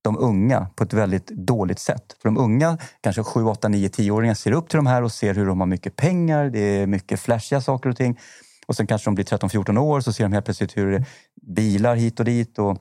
[0.04, 2.16] de unga på ett väldigt dåligt sätt.
[2.22, 5.34] För de unga, kanske 7, 8, 9, 10-åringar ser upp till de här och ser
[5.34, 8.20] hur de har mycket pengar, det är mycket flashiga saker och ting.
[8.68, 11.06] Och sen kanske de blir 13-14 år så ser de helt plötsligt hur
[11.42, 12.78] bilar hit och dit och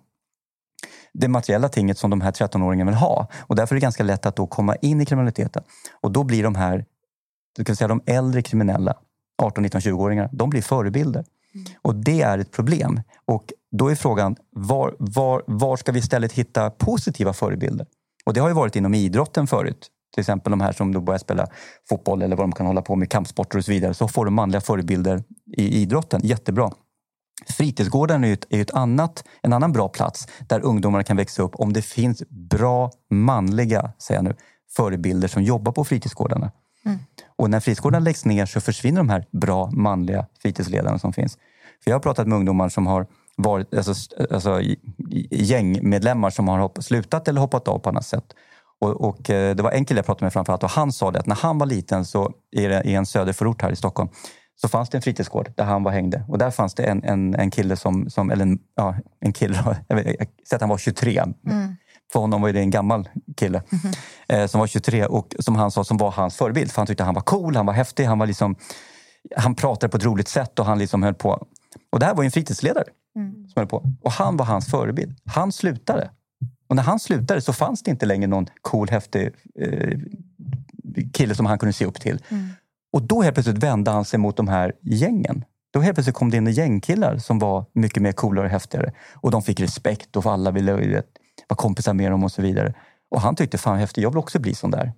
[1.12, 3.28] det materiella tinget som de här 13-åringarna vill ha.
[3.40, 5.62] Och därför är det ganska lätt att då komma in i kriminaliteten.
[6.00, 6.84] Och då blir de här,
[7.56, 8.94] du kan säga de äldre kriminella,
[9.42, 11.24] 18, 19, 20-åringar, de blir förebilder.
[11.82, 13.00] Och det är ett problem.
[13.24, 17.86] Och då är frågan, var, var, var ska vi istället hitta positiva förebilder?
[18.24, 19.90] Och det har ju varit inom idrotten förut.
[20.14, 21.46] Till exempel de här som då börjar spela
[21.88, 23.94] fotboll eller vad de kan hålla på med, kampsporter och så vidare.
[23.94, 25.22] Så får de manliga förebilder
[25.56, 26.20] i idrotten.
[26.24, 26.70] Jättebra.
[27.48, 31.54] Fritidsgården är ett, är ett annat, en annan bra plats där ungdomarna kan växa upp
[31.54, 34.36] om det finns bra manliga säger jag nu,
[34.76, 36.52] förebilder som jobbar på fritidsgårdarna.
[37.36, 41.38] Och när fritidsgårdarna läggs ner så försvinner de här bra manliga fritidsledarna som finns.
[41.84, 43.94] För jag har pratat med ungdomar som har varit alltså,
[44.30, 44.60] alltså,
[45.30, 48.24] gängmedlemmar som har hopp, slutat eller hoppat av på annat sätt.
[48.80, 51.18] Och, och, eh, det var en kille jag pratade med framförallt och han sa det
[51.18, 52.32] att när han var liten så
[52.84, 54.08] i en söderförort här i Stockholm
[54.60, 56.24] så fanns det en fritidsgård där han var hängde.
[56.28, 59.76] Och där fanns det en, en, en kille som, som eller en, ja, en kille,
[59.88, 61.24] jag, vet, jag säger att han var 23.
[62.12, 63.62] För honom var det en gammal kille
[64.28, 66.72] eh, som var 23 och som han sa som var hans förebild.
[66.72, 68.56] För han tyckte han var cool, han var häftig, han var liksom
[69.36, 71.46] han pratade på ett roligt sätt och han liksom höll på.
[71.92, 72.84] Och det här var en fritidsledare
[73.52, 73.84] som höll på.
[74.02, 75.16] Och han var hans förebild.
[75.24, 76.10] Han slutade.
[76.68, 79.30] Och när han slutade så fanns det inte längre någon cool, häftig
[79.60, 79.98] eh,
[81.12, 82.22] kille som han kunde se upp till.
[82.92, 85.44] Och då helt plötsligt vände han sig mot de här gängen.
[85.72, 88.92] Då helt plötsligt kom det in gängkillar som var mycket mer coolare och häftigare.
[89.14, 91.06] Och de fick respekt och alla ville vet,
[91.48, 92.74] vara kompisar med dem och så vidare.
[93.10, 94.92] Och han tyckte, fan häftigt, jag vill också bli sån där.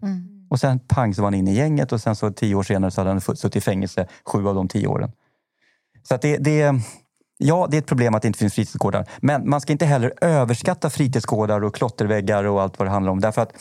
[0.50, 2.90] Och sen pang så var han inne i gänget och sen så tio år senare
[2.90, 5.12] så hade han suttit i fängelse sju av de tio åren.
[6.02, 6.74] Så att det, det,
[7.38, 9.08] ja, det är ett problem att det inte finns fritidsgårdar.
[9.20, 13.20] Men man ska inte heller överskatta fritidsgårdar och klotterväggar och allt vad det handlar om.
[13.20, 13.52] Därför att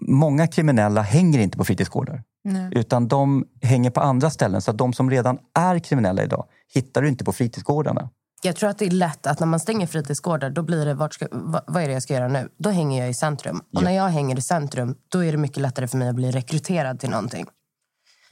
[0.00, 2.22] många kriminella hänger inte på fritidsgårdar.
[2.70, 4.62] Utan de hänger på andra ställen.
[4.62, 8.10] Så att de som redan är kriminella idag hittar du inte på fritidsgårdarna.
[8.44, 11.14] Jag tror att det är lätt att när man stänger fritidsgårdar, då blir det vart
[11.14, 12.48] ska, vad, vad är det jag ska göra nu?
[12.58, 13.56] Då hänger jag i centrum.
[13.58, 13.80] Och Ja.
[13.80, 17.00] när jag hänger i centrum, då är det mycket lättare för mig att bli rekryterad
[17.00, 17.46] till någonting.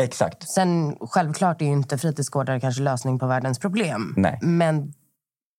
[0.02, 0.48] Exakt.
[0.50, 4.14] Sen självklart är ju inte fritidsgårdar kanske lösning på världens problem.
[4.16, 4.38] Nej.
[4.42, 4.92] Men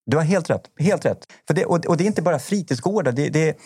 [0.05, 0.63] Du har helt rätt.
[0.79, 1.19] Helt rätt.
[1.47, 3.11] För det, och, och det är inte bara fritidsgårdar.
[3.11, 3.57] Det, det,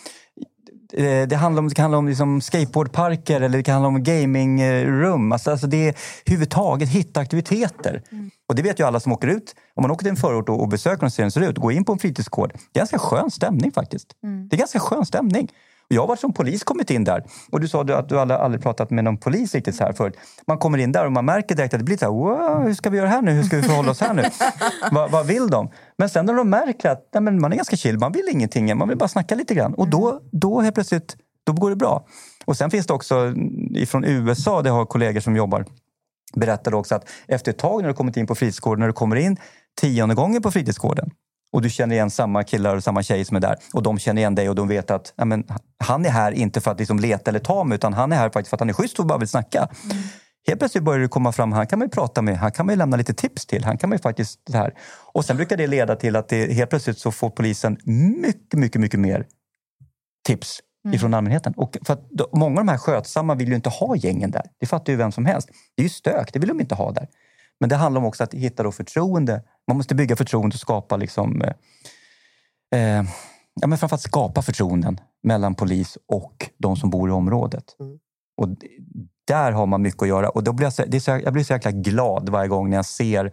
[0.88, 4.02] det, det handlar om, det kan handla om liksom skateboardparker eller det kan handla om
[4.02, 5.32] gamingrum.
[5.32, 5.94] Alltså, alltså det är
[6.26, 8.02] huvudtaget hitta aktiviteter.
[8.48, 9.54] Och det vet ju alla som åker ut.
[9.74, 11.58] Om man åker till en förort och, och besöker och ser hur den ser ut
[11.58, 12.52] går in på en fritidsgård.
[12.72, 14.16] Det är ganska skön stämning faktiskt.
[14.50, 15.48] Det är ganska skön stämning.
[15.90, 17.24] Och jag varit som polis kommit in där.
[17.52, 19.92] Och du sa du att du aldrig, aldrig pratat med någon polis riktigt så här
[19.92, 20.16] förut.
[20.46, 22.74] Man kommer in där och man märker direkt att det blir så här, wow, hur
[22.74, 23.32] ska vi göra här nu?
[23.32, 24.22] Hur ska vi förhålla oss här nu?
[24.92, 25.70] vad, vad vill de?
[25.98, 28.76] Men sen när de märker att nej, men man är ganska chill, man vill ingenting,
[28.76, 29.74] man vill bara snacka lite grann.
[29.74, 32.06] Och då, då helt plötsligt, då går det bra.
[32.44, 33.34] Och sen finns det också
[33.74, 35.64] ifrån USA, det har kollegor som jobbar,
[36.34, 39.16] berättade också att efter ett tag när du kommit in på fritidsgården, när du kommer
[39.16, 39.36] in
[39.80, 41.10] tionde gången på fritidsgården
[41.52, 44.20] och du känner igen samma killar och samma tjejer som är där och de känner
[44.20, 45.44] igen dig och de vet att ja, men,
[45.84, 48.30] han är här inte för att liksom leta eller ta mig utan han är här
[48.30, 49.68] faktiskt för att han är schysst och bara vill snacka.
[50.46, 52.72] Helt plötsligt börjar det komma fram, han kan man ju prata med, han kan man
[52.72, 53.64] ju lämna lite tips till.
[53.64, 54.74] Han kan man ju faktiskt det här.
[55.12, 57.78] Och sen brukar det leda till att det, helt plötsligt så får polisen
[58.20, 59.26] mycket, mycket, mycket mer
[60.26, 60.60] tips
[60.92, 61.52] ifrån allmänheten.
[61.56, 64.42] Och för då, många av de här skötsamma vill ju inte ha gängen där.
[64.60, 65.48] Det fattar ju vem som helst.
[65.76, 67.08] Det är ju stök, det vill de inte ha där.
[67.60, 69.42] Men det handlar om också att hitta då förtroende.
[69.68, 71.42] Man måste bygga förtroende och skapa liksom...
[71.42, 71.52] Eh,
[72.80, 73.04] eh,
[73.60, 77.64] ja, men framförallt skapa förtroenden mellan polis och de som bor i området.
[78.36, 78.66] Och d-
[79.26, 80.28] där har man mycket att göra.
[80.28, 82.70] Och då blir jag, så, det är så, jag blir så jäkla glad varje gång
[82.70, 83.32] när jag ser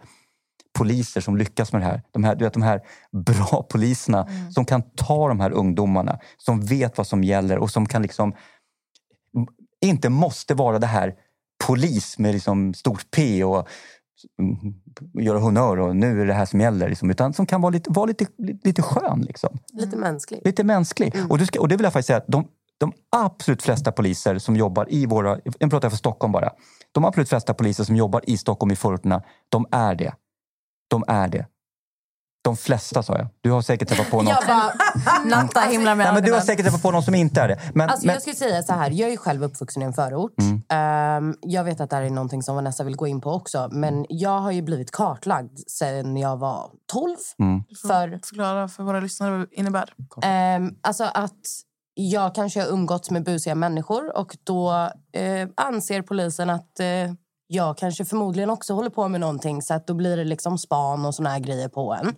[0.77, 2.01] poliser som lyckas med det här.
[2.11, 2.81] De här, du vet, de här
[3.25, 7.85] bra poliserna som kan ta de här ungdomarna, som vet vad som gäller och som
[7.85, 8.33] kan liksom
[9.85, 11.15] inte måste vara det här
[11.67, 13.67] polis med liksom stort P och mm,
[15.13, 16.89] göra honnör och nu är det här som gäller.
[16.89, 18.25] Liksom, utan som kan vara lite, vara lite,
[18.63, 19.21] lite skön.
[19.21, 19.59] Liksom.
[19.73, 20.45] lite mänskligt.
[20.45, 21.15] Lite mänsklig.
[21.29, 22.47] Och, du ska, och det vill jag faktiskt säga att de,
[22.77, 25.39] de absolut flesta poliser som jobbar i våra...
[25.59, 26.49] Jag pratar för Stockholm bara.
[26.91, 30.13] De absolut flesta poliser som jobbar i Stockholm i förorterna, de är det.
[30.87, 31.45] De är det.
[32.43, 33.27] De flesta sa jag.
[33.41, 34.27] Du har säkert träffat på någon.
[34.27, 34.73] Jag bara,
[35.25, 37.59] Natta himlar med Nej, men du har säkert träffat på någon som inte är det.
[37.73, 40.33] Men, Alltså, men, Jag skulle säga så här, jag är själv uppvuxen i en förort.
[40.39, 40.61] Mm.
[40.69, 43.69] Ehm, jag vet att det här är någonting som Vanessa vill gå in på också.
[43.71, 47.15] Men jag har ju blivit kartlagd sen jag var 12.
[47.39, 47.63] Mm.
[47.87, 49.93] För Förklara för våra lyssnare vad det innebär.
[50.23, 51.39] Ehm, alltså att
[51.95, 56.85] jag kanske har umgåtts med busiga människor och då eh, anser polisen att eh,
[57.53, 61.05] jag kanske förmodligen också håller på med någonting så att då blir det liksom span
[61.05, 62.15] och såna här grejer på en.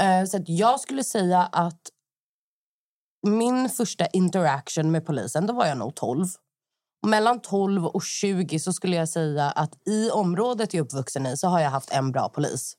[0.00, 1.80] Eh, så jag skulle säga att
[3.26, 6.26] min första interaction med polisen, då var jag nog 12.
[7.06, 11.36] Mellan 12 och 20 så skulle jag säga att i området jag är uppvuxen i
[11.36, 12.76] så har jag haft en bra polis.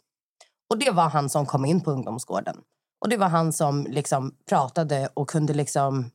[0.70, 2.56] Och det var han som kom in på ungdomsgården.
[3.02, 6.12] Och det var han som liksom pratade och kunde liksom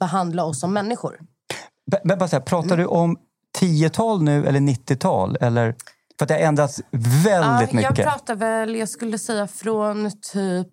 [0.00, 1.20] behandla oss som människor.
[2.04, 3.16] Men bara säga, pratar du om
[3.60, 5.36] 10-tal nu eller 90-tal?
[5.40, 5.74] Eller?
[6.18, 6.80] För att det har ändrats
[7.24, 8.04] väldigt Ja, jag mycket.
[8.06, 10.68] pratar väl, jag skulle säga från typ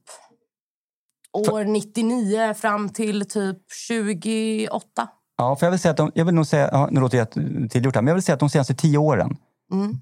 [1.52, 3.58] år 99 fram till typ
[3.88, 5.08] 28.
[5.38, 7.32] Ja, för jag vill säga att de, jag vill nog säga, ja, nu låter jag
[7.72, 9.38] tillgjort här, men jag vill säga att de senaste tio åren
[9.74, 9.98] Mm.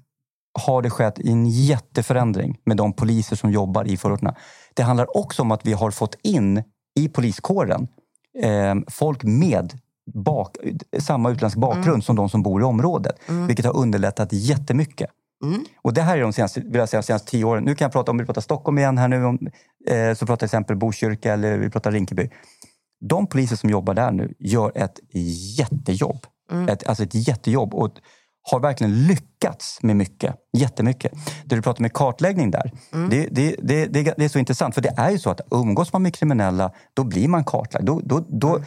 [0.66, 4.34] har det skett en jätteförändring med de poliser som jobbar i förorterna.
[4.74, 6.62] Det handlar också om att vi har fått in
[7.00, 7.88] i poliskåren
[8.42, 9.78] eh, folk med
[10.14, 10.56] bak,
[10.98, 12.02] samma utländsk bakgrund Mm.
[12.02, 13.16] som de som bor i området.
[13.26, 15.10] Vilket har underlättat jättemycket.
[15.44, 15.64] Mm.
[15.82, 17.64] Och det här är de senaste, vill jag säga, de senaste tio åren.
[17.64, 19.24] Nu kan jag prata om vi pratar Stockholm igen här nu.
[19.24, 19.38] Om,
[19.88, 22.30] eh, så pratar till exempel Botkyrka eller vi pratar Rinkeby.
[23.08, 25.00] De poliser som jobbar där nu gör ett
[25.58, 26.26] jättejobb.
[26.68, 27.90] Ett, alltså ett jättejobb och
[28.50, 30.34] har verkligen lyckats med mycket.
[30.56, 31.12] Jättemycket.
[31.44, 32.70] Det du pratar med kartläggning där,
[33.10, 34.74] det, det, det, det, det är så intressant.
[34.74, 37.86] För det är ju så att umgås man med kriminella, då blir man kartlagd.
[37.86, 38.60] Då, då, då,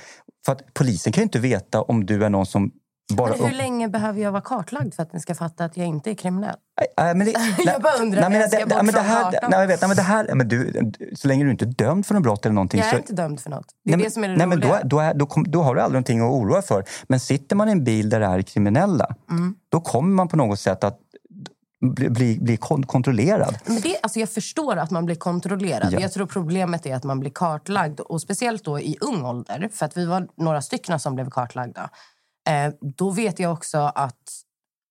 [0.47, 2.71] för att polisen kan ju inte veta om du är någon som
[3.13, 3.29] bara...
[3.37, 6.11] Men hur länge behöver jag vara kartlagd för att ni ska fatta att jag inte
[6.11, 6.55] är kriminell?
[6.97, 7.33] Nej, men det,
[7.65, 9.87] Jag bara undrar nej, men jag det- ser bort nej, det här, jag vet, nej,
[9.87, 12.53] men det här, men du, så länge du inte är dömd för något brott eller
[12.55, 12.79] någonting.
[12.79, 13.65] Jag är så, inte dömd för något.
[13.85, 15.75] Det är nej, det som är det nej, men då, då, då, kom, då har
[15.75, 16.83] du aldrig någonting att oroa för.
[17.07, 19.55] Men sitter man i en bil där det är kriminella, Mm.
[19.69, 20.99] då kommer man på något sätt att
[21.81, 23.57] bli, bli, bli kon- kontrollerad.
[23.65, 25.93] Men det, alltså jag förstår att man blir kontrollerad.
[25.93, 25.99] Ja.
[25.99, 27.99] Jag tror problemet är att man blir kartlagd.
[27.99, 29.69] Och Speciellt då i ung ålder.
[29.73, 31.89] För att vi var några stycken som blev kartlagda.
[32.49, 34.43] Eh, då vet jag också att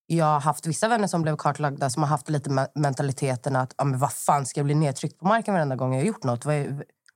[0.07, 3.74] jag har haft vissa vänner som blev kartlagda som har haft lite me- mentaliteten att
[3.76, 6.24] ah, men vad fan ska jag bli nedtryckt på marken varenda gång jag har gjort
[6.24, 6.45] något?
[6.45, 6.55] Vad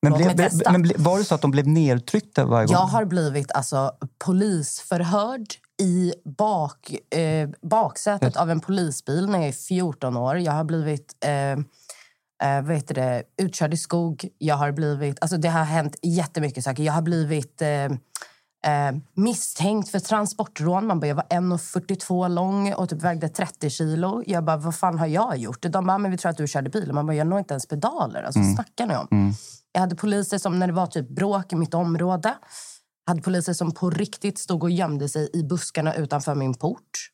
[0.02, 2.72] Men, blev, men var det så att de blev nedtryckta varje gång?
[2.72, 3.92] Jag har blivit alltså,
[4.24, 5.46] polisförhörd
[5.80, 10.38] i bak, eh, baksätet av en polisbil när jag är 14 år.
[10.38, 11.52] Jag har blivit eh,
[12.42, 14.28] eh, heter det, utkörd i skog.
[14.38, 16.82] Jag har blivit, alltså det har hänt jättemycket saker.
[16.82, 17.84] Jag har blivit eh,
[18.66, 20.86] eh, misstänkt för transportrån.
[20.86, 24.22] Man bara, jag var 1,42 lång och typ vägde 30 kilo.
[24.26, 25.62] Jag bara, vad fan har jag gjort?
[25.62, 26.92] De bara, men vi tror att du körde bil.
[26.92, 28.22] Man bara, jag når inte ens pedaler.
[28.22, 29.06] Alltså, vad snackar ni om?
[29.72, 32.34] Jag hade poliser som, när det var typ bråk i mitt område,
[33.10, 37.10] hade poliser som på riktigt stod och gömde sig i buskarna utanför min port.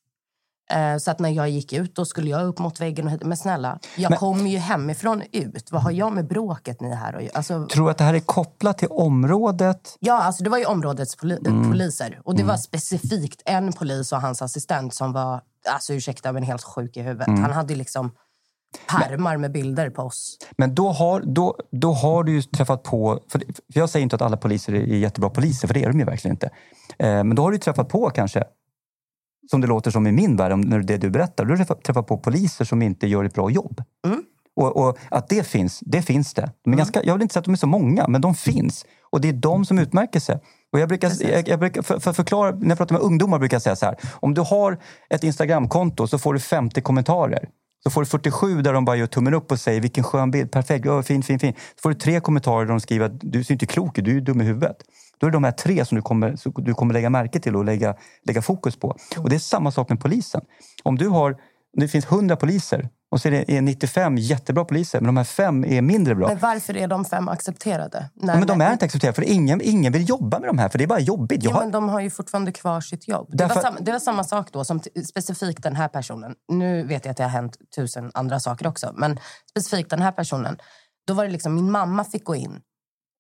[0.71, 3.23] Eh, så att när jag gick ut då skulle jag upp mot väggen och hit.
[3.25, 5.73] Men snälla, jag Men- kommer ju hemifrån ut.
[5.73, 7.31] Vad har jag med bråket ni här göra?
[7.35, 9.97] Alltså, Tror du att det här är kopplat till området?
[10.01, 12.21] Ja, alltså det var ju områdets poli- poliser.
[12.25, 16.63] Och det var specifikt en polis och hans assistent som var, alltså ursäkta men helt
[16.63, 17.27] sjuk i huvudet.
[17.29, 18.11] Han hade liksom
[18.89, 20.39] pärmar med bilder på oss.
[20.57, 23.21] Men då har, då, då har du träffat på...
[23.29, 26.05] För, jag säger inte att alla poliser är jättebra poliser, för det är de ju
[26.05, 26.47] verkligen inte.
[26.99, 28.45] Eh, men då har du träffat på kanske,
[29.51, 32.07] som det låter som i min värld, när det du berättar, du har träffat, träffat
[32.07, 33.83] på poliser som inte gör ett bra jobb.
[34.57, 36.51] Och, och att det finns, det finns det.
[36.65, 38.87] De är ganska, jag vill inte säga att de är så många, men de finns.
[39.11, 40.39] Och det är de som utmärker sig.
[40.73, 43.55] Och jag brukar, jag, jag brukar för, för förklara, när jag pratar med ungdomar brukar
[43.55, 43.97] jag säga så här.
[44.13, 44.79] Om du har
[45.11, 47.49] ett Instagramkonto så får du 50 kommentarer.
[47.83, 50.53] Så får du 47 där de bara gör tummen upp och säger vilken skön bild,
[50.53, 51.53] perfekt, oh, fin, fin, fin.
[51.53, 54.17] Så får du tre kommentarer där de skriver att du ser inte klok ut, du
[54.17, 54.77] är dum i huvudet.
[55.19, 57.57] Då är det de här tre som du kommer, som du kommer lägga märke till
[57.57, 58.97] och lägga, lägga fokus på.
[59.19, 60.41] Och det är samma sak med polisen.
[60.83, 61.37] Om du har,
[61.73, 65.25] det finns 100 poliser och så är det är 95 jättebra poliser, men de här
[65.25, 66.29] fem är mindre bra.
[66.29, 68.11] Men varför är de fem accepterade?
[68.15, 70.79] Ja, men de är inte accepterade, för ingen, ingen vill jobba med de här, för
[70.79, 71.41] det är bara jobbigt.
[71.45, 73.29] Jo, har, men de har ju fortfarande kvar sitt jobb.
[73.31, 76.35] Det, Därför- var, samma, det var samma sak då som specifikt den här personen.
[76.53, 78.93] Nu vet jag att det har hänt tusen andra saker också.
[78.97, 79.19] Men
[79.51, 80.59] specifikt den här personen.
[81.07, 82.61] Då var det liksom min mamma fick gå in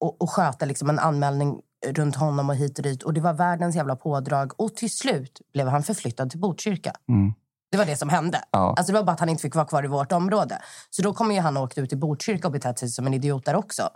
[0.00, 3.02] och, och sköta liksom en anmälning runt honom och hit och dit.
[3.02, 4.60] Och det var världens jävla pådrag.
[4.60, 6.92] Och till slut blev han förflyttad till Botkyrka.
[7.08, 7.32] Mm.
[7.70, 8.40] Det var det som hände.
[8.50, 8.74] Ja.
[8.76, 10.58] Alltså det var bara att han inte fick vara kvar i vårt område.
[10.90, 13.14] Så då kommer ju han ha åkt ut till Botkyrka och betett sig som en
[13.14, 13.88] idiot där också.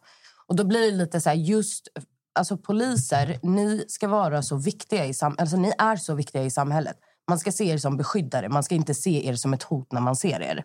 [0.47, 1.89] Och då blir det lite så här, just
[2.35, 5.41] alltså poliser, ni ska vara så viktiga i samhället.
[5.41, 6.97] Alltså ni är så viktiga i samhället.
[7.29, 8.49] Man ska se er som beskyddare.
[8.49, 10.64] Man ska inte se er som ett hot när man ser er.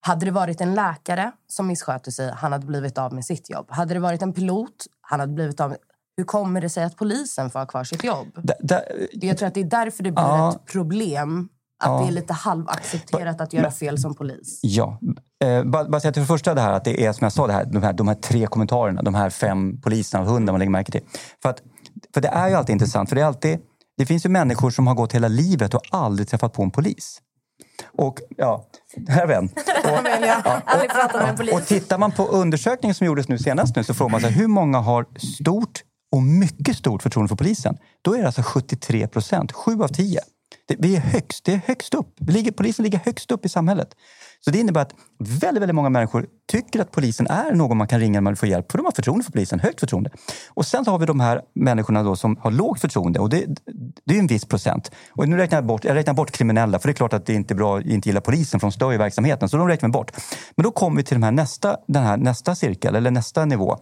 [0.00, 3.66] Hade det varit en läkare som missköter sig, han hade blivit av med sitt jobb.
[3.70, 5.78] Hade det varit en pilot, han hade blivit av med...
[6.16, 8.28] Hur kommer det sig att polisen får ha kvar sitt jobb?
[8.42, 8.82] Da- da-
[9.12, 10.50] Jag tror att det är därför det blir Ja.
[10.52, 11.48] ett problem.
[11.82, 12.00] Att Ja.
[12.00, 14.60] det är lite halvaccepterat att göra fel som polis.
[14.62, 14.98] Ja.
[15.44, 17.32] Eh, bara, bara säga till för det första det här att det är som jag
[17.32, 20.52] sa, det här, de, här, de här tre kommentarerna, de här fem poliserna av hundra
[20.52, 21.00] man lägger märke till.
[21.42, 21.62] För, att,
[22.14, 23.58] för det är ju alltid intressant, för det är alltid,
[23.98, 27.20] det finns ju människor som har gått hela livet och aldrig träffat på en polis.
[27.98, 28.64] Och ja,
[29.08, 29.42] här har.
[29.42, 31.54] Och, ja, polis.
[31.54, 34.46] och tittar man på undersökningen som gjordes nu senast nu så frågar man sig hur
[34.48, 39.52] många har stort och mycket stort förtroende för polisen, då är det alltså 73 procent,
[39.52, 40.20] 7 av 10.
[40.68, 42.14] Det, vi är högst, det är högst upp.
[42.20, 43.88] Vi ligger, polisen ligger högst upp i samhället.
[44.44, 48.00] Så det innebär att väldigt, väldigt många människor tycker att polisen är någon man kan
[48.00, 48.72] ringa när man får hjälp.
[48.72, 50.10] För de har förtroende för polisen, högt förtroende.
[50.54, 53.46] Och sen så har vi de här människorna då som har lågt förtroende och det,
[54.04, 54.90] det är en viss procent.
[55.10, 57.34] Och nu räknar jag bort, jag räknar bort kriminella för det är klart att det
[57.34, 59.48] inte är bra att inte gilla polisen för de stör ju verksamheten.
[59.48, 60.12] Så de räknar vi bort.
[60.56, 63.78] Men då kommer vi till den här nästa, den här nästa cirkel eller nästa nivå.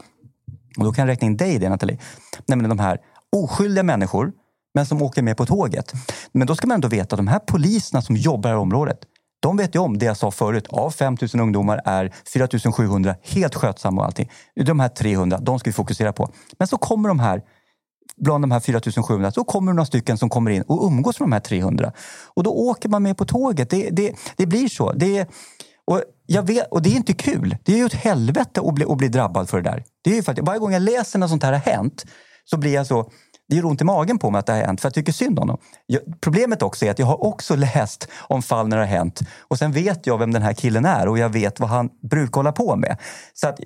[0.78, 1.98] Och då kan jag räkna in dig i det Nathalie.
[2.46, 2.98] Nämligen de här
[3.32, 4.32] oskyldiga människor
[4.74, 5.92] men som åker med på tåget.
[6.32, 8.98] Men då ska man ändå veta att de här poliserna som jobbar i området
[9.40, 10.66] de vet ju om det jag sa förut.
[10.68, 14.30] Av 5 000 ungdomar är 4 700 helt skötsamma och allting.
[14.54, 16.32] De här 300, de ska vi fokusera på.
[16.58, 17.42] Men så kommer de här
[18.16, 21.28] bland de här 4700, så kommer det några stycken som kommer in och umgås med
[21.28, 21.92] de här 300.
[22.34, 23.70] Och då åker man med på tåget.
[23.70, 24.92] Det, det, det blir så.
[24.92, 25.28] Det,
[25.84, 27.56] och, jag vet, och det är inte kul.
[27.64, 29.84] Det är ju ett helvete att bli, att bli drabbad för det där.
[30.04, 32.04] Det är ju för att varje gång jag läser när sånt här har hänt
[32.44, 33.10] så blir jag så
[33.50, 35.38] det gör ont i magen på mig att det har hänt för jag tycker synd
[35.38, 35.58] om dem.
[35.86, 39.20] Jag, problemet också är att jag har också läst om fall när det har hänt
[39.38, 42.36] och sen vet jag vem den här killen är och jag vet vad han brukar
[42.36, 42.96] hålla på med.
[43.34, 43.60] Så att,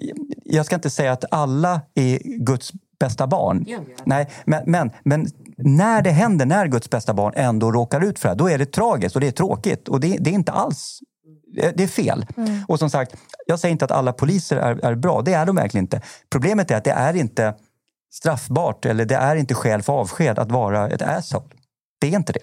[0.45, 3.67] jag ska inte säga att alla är Guds bästa barn.
[4.05, 5.27] Nej, men, men, men
[5.57, 8.67] när det händer, när Guds bästa barn ändå råkar ut för det då är det
[8.67, 11.01] tragiskt och det är tråkigt och det, det är inte alls
[11.75, 12.27] det är fel.
[12.37, 12.65] Mm.
[12.69, 13.17] Och som sagt,
[13.47, 15.23] jag säger inte att alla poliser är, är bra.
[15.23, 16.01] Det är de verkligen inte.
[16.31, 17.55] Problemet är att det är inte
[18.15, 21.45] straffbart eller det är inte skäl för avsked att vara ett asshole.
[22.01, 22.41] Det är inte det.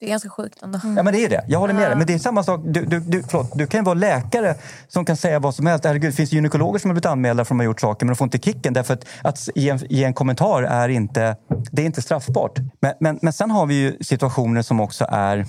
[0.00, 0.80] Det är ganska sjukt ändå.
[0.82, 1.44] Ja, men det är det.
[1.48, 1.96] Jag håller med dig.
[1.96, 2.60] Men det är samma sak.
[2.64, 4.54] Du, du, du, förlåt, du kan vara läkare
[4.88, 5.84] som kan säga vad som helst.
[5.84, 8.12] Herregud, det finns gynekologer som har blivit anmälda för att de har gjort saker men
[8.12, 11.36] de får inte kicken därför att, att ge, en, ge en kommentar är inte,
[11.72, 12.58] det är inte straffbart.
[12.80, 15.46] Men, men, men sen har vi ju situationer som också är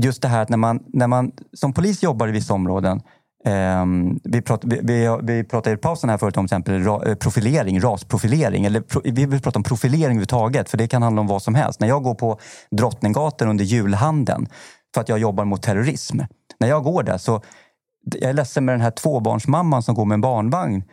[0.00, 3.00] just det här att när man, när man som polis jobbar i vissa områden
[3.44, 7.04] Um, vi, prat, vi, vi, vi pratade i pausen här förut om till exempel ra,
[7.04, 8.64] eh, profilering, rasprofilering.
[8.64, 11.54] Eller pro, vi vill prata om profilering överhuvudtaget för det kan handla om vad som
[11.54, 11.80] helst.
[11.80, 12.38] När jag går på
[12.70, 14.48] Drottninggatan under julhandeln
[14.94, 16.18] för att jag jobbar mot terrorism.
[16.60, 17.42] När jag går där så,
[18.04, 20.84] jag är ledsen med den här tvåbarnsmamman som går med en barnvagn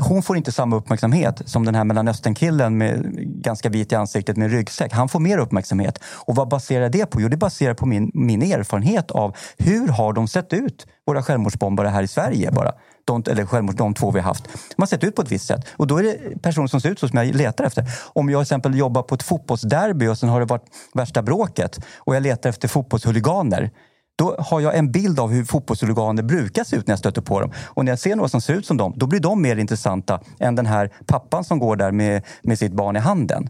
[0.00, 3.02] hon får inte samma uppmärksamhet som den här Mellanösternkillen med
[3.42, 4.92] ganska vit i ansiktet med ryggsäck.
[4.92, 6.00] Han får mer uppmärksamhet.
[6.04, 7.20] Och vad baserar det på?
[7.20, 11.88] Jo, det baserar på min, min erfarenhet av hur har de sett ut, våra självmordsbombare
[11.88, 12.72] här i Sverige bara.
[13.04, 14.44] De, eller självmord, de två vi har haft.
[14.44, 15.66] De har sett ut på ett visst sätt.
[15.76, 17.84] Och då är det personer som ser ut så som jag letar efter.
[18.12, 21.80] Om jag till exempel jobbar på ett fotbollsderby och sen har det varit värsta bråket
[21.96, 23.70] och jag letar efter fotbollshuliganer
[24.16, 27.40] då har jag en bild av hur fotbollshuliganer brukar se ut när jag stöter på
[27.40, 27.52] dem.
[27.66, 30.20] Och när jag ser några som ser ut som dem, då blir de mer intressanta
[30.38, 33.48] än den här pappan som går där med, med sitt barn i handen.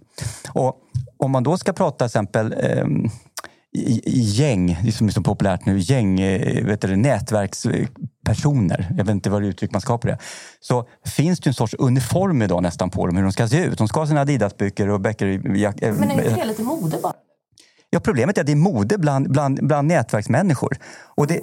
[0.48, 0.76] Och
[1.16, 2.86] om man då ska prata till exempel eh,
[4.06, 8.86] gäng, det som är så populärt nu, gäng, eh, vet du, nätverkspersoner.
[8.96, 10.18] Jag vet inte vad uttryck man ska ha på det.
[10.60, 13.78] Så finns det en sorts uniform idag nästan på dem, hur de ska se ut.
[13.78, 15.26] De ska ha sina Adidas-byxor och bäcker...
[15.38, 17.12] Men är inte det lite mode bara?
[17.94, 20.76] Ja, problemet är att det är mode bland, bland, bland nätverksmänniskor.
[21.16, 21.40] Och det,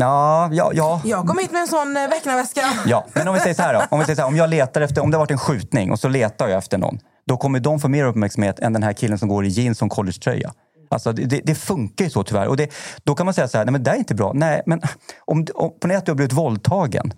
[0.00, 1.00] Ja, ja, ja.
[1.04, 2.60] Jag kom hit med en sån eh, väktarväska.
[2.86, 3.82] Ja, men om vi säger så här då.
[3.90, 5.92] Om, vi säger så här, om jag letar efter, om det har varit en skjutning
[5.92, 6.98] och så letar jag efter någon.
[7.26, 9.90] Då kommer de få mer uppmärksamhet än den här killen som går i jeans och
[9.90, 10.52] collegetröja.
[10.90, 12.46] Alltså det, det, funkar ju så tyvärr.
[12.46, 12.70] Och det,
[13.04, 14.32] då kan man säga så här, nej men det är inte bra.
[14.34, 14.80] Nej, men
[15.24, 17.12] om, om, på nätet har du blivit våldtagen.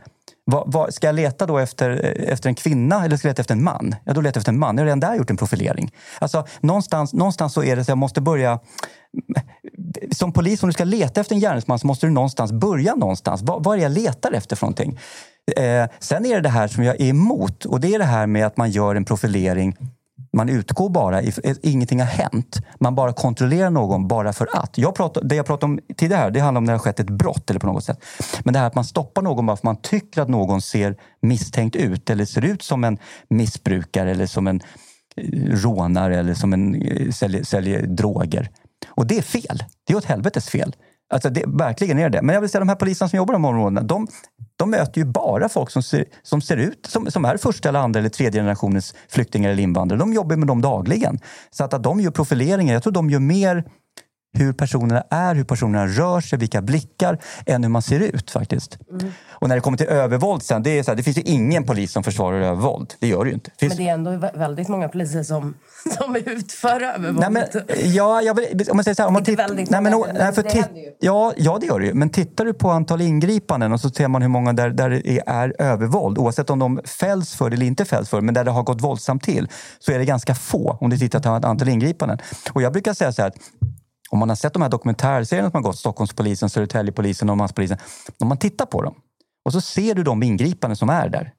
[0.46, 3.42] Vad, vad, ska jag leta då efter, eh, efter en kvinna eller ska jag leta
[3.42, 3.94] efter en man?
[4.04, 4.76] Ja, då letar jag efter en man.
[4.76, 5.92] Jag har redan där gjort en profilering.
[6.18, 8.50] Alltså, någonstans, någonstans så är det så jag måste börja...
[8.50, 9.42] Mm,
[10.12, 13.42] som polis, om du ska leta efter en gärningsman så måste du någonstans börja någonstans.
[13.42, 14.98] Vad, vad är det jag letar efter för någonting?
[15.56, 18.26] Eh, sen är det det här som jag är emot och det är det här
[18.26, 19.76] med att man gör en profilering
[20.34, 22.56] man utgår bara, if, eh, ingenting har hänt.
[22.80, 24.78] Man bara kontrollerar någon bara för att.
[24.78, 27.00] Jag pratar, det jag pratade om tidigare här, det handlar om när det har skett
[27.00, 28.04] ett brott eller på något sätt.
[28.44, 30.96] Men det här att man stoppar någon bara för att man tycker att någon ser
[31.22, 34.60] misstänkt ut eller ser ut som en missbrukare eller som en
[35.16, 38.50] eh, rånare eller som en eh, säljer, säljer droger.
[38.88, 39.64] Och det är fel.
[39.86, 40.74] Det är åt helvetes fel.
[41.12, 42.22] Alltså det, verkligen är det.
[42.22, 44.06] Men jag vill säga de här poliserna som jobbar i de områdena, de,
[44.56, 47.78] de möter ju bara folk som ser, som ser ut som, som är första eller
[47.78, 49.98] andra eller tredje generationens flyktingar eller invandrare.
[49.98, 51.18] De jobbar med dem dagligen.
[51.50, 53.64] Så att, att de gör profileringar, jag tror de gör mer
[54.34, 58.78] hur personerna är, hur personerna rör sig, vilka blickar, än hur man ser ut faktiskt.
[58.90, 59.12] Mm.
[59.28, 61.64] Och när det kommer till övervåld sen, det, är så här, det finns ju ingen
[61.64, 62.94] polis som försvarar övervåld.
[63.00, 63.50] Det gör det ju inte.
[63.58, 63.70] Finns...
[63.70, 65.54] Men det är ändå väldigt många poliser som,
[65.98, 67.18] som utför övervåld.
[67.20, 67.44] Nej, men,
[67.94, 68.38] ja, jag
[68.70, 70.70] om man säger så här, om man väldigt nej, men, många, nej, för det titt,
[70.74, 70.92] ju.
[71.00, 71.94] ja, ja, det gör det ju.
[71.94, 75.08] Men tittar du på antal ingripanden och så ser man hur många där, där det
[75.08, 78.44] är, är övervåld, oavsett om de fälls för det eller inte fälls för men där
[78.44, 81.68] det har gått våldsamt till, så är det ganska få om du tittar på antal
[81.68, 82.18] ingripanden.
[82.52, 83.36] Och jag brukar säga så här att
[84.10, 87.78] om man har sett de här dokumentärserierna som har gått, Stockholmspolisen, Södertäljepolisen och Norrmalmspolisen.
[88.18, 88.94] Om man tittar på dem
[89.44, 91.32] och så ser du de ingripanden som är där.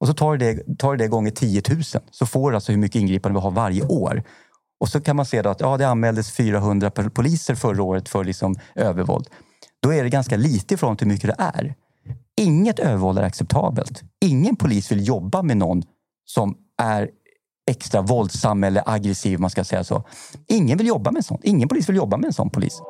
[0.00, 2.72] Och så tar du det, tar du det gånger 10 000 så får du alltså
[2.72, 4.22] hur mycket ingripande vi har varje år.
[4.80, 8.24] Och så kan man se då att ja, det anmäldes 400 poliser förra året för
[8.24, 9.28] liksom övervåld.
[9.82, 11.74] Då är det ganska lite ifrån hur mycket det är.
[12.36, 14.02] Inget övervåld är acceptabelt.
[14.20, 15.82] Ingen polis vill jobba med någon
[16.24, 17.10] som är
[17.68, 19.40] extra våldsam eller aggressiv.
[19.40, 20.04] man ska säga så.
[20.48, 21.38] Ingen vill jobba med en sån.
[21.42, 22.80] Ingen polis vill jobba med en sån polis.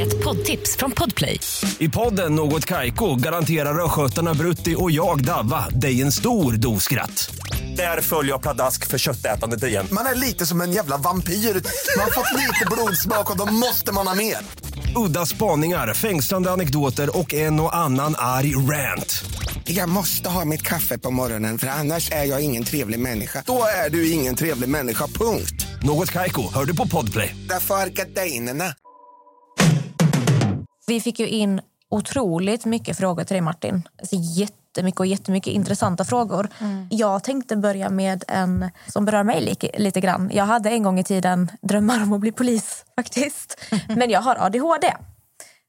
[0.00, 1.40] Ett poddtips från Podplay.
[1.78, 7.30] I podden Något Kaiko garanterar östgötarna Brutti och jag, Davva, dig en stor dos skratt.
[7.76, 9.86] Där följer jag pladask för köttätandet igen.
[9.92, 11.32] Man är lite som en jävla vampyr.
[11.32, 14.36] Man har fått lite blodsmak och då måste man ha mer.
[14.98, 19.24] Udda spaningar, fängslande anekdoter och en och annan arg rant.
[19.64, 23.42] Jag måste ha mitt kaffe på morgonen för annars är jag ingen trevlig människa.
[23.46, 25.66] Då är du ingen trevlig människa, punkt.
[25.82, 27.36] Något Kaiko, hör du på Podplay.
[27.48, 28.64] Därför är gardinerna.
[30.86, 33.82] Vi fick ju in otroligt mycket frågor till dig, Martin.
[33.98, 34.16] Alltså
[34.78, 36.48] jättemycket och jättemycket intressanta frågor.
[36.90, 40.30] Jag tänkte börja med en som berör mig lite, lite grann.
[40.32, 43.56] Jag hade en gång i tiden drömmar om att bli polis, faktiskt.
[43.88, 44.94] Men jag har ADHD.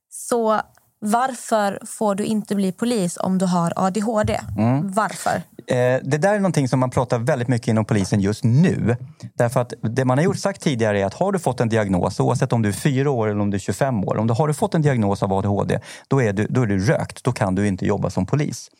[0.10, 0.62] Så
[1.02, 4.40] varför får du inte bli polis om du har ADHD?
[4.84, 5.42] Varför?
[5.68, 8.96] Eh, det där är någonting som man pratar väldigt mycket inom polisen just nu.
[9.34, 12.20] Därför att det man har gjort sagt tidigare är att har du fått en diagnos,
[12.20, 14.54] oavsett om du är 4 år eller om du är 25 år, om du har
[14.54, 17.24] fått en diagnos av ADHD, då är, du, då är du rökt.
[17.24, 18.72] Då kan du inte jobba som polis.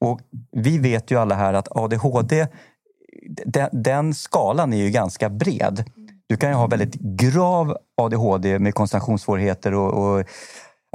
[0.00, 0.20] Och
[0.52, 2.46] vi vet ju alla här att ADHD,
[3.46, 5.84] den, den skalan är ju ganska bred.
[6.28, 10.24] Du kan ju ha väldigt grav ADHD med koncentrationssvårigheter och, och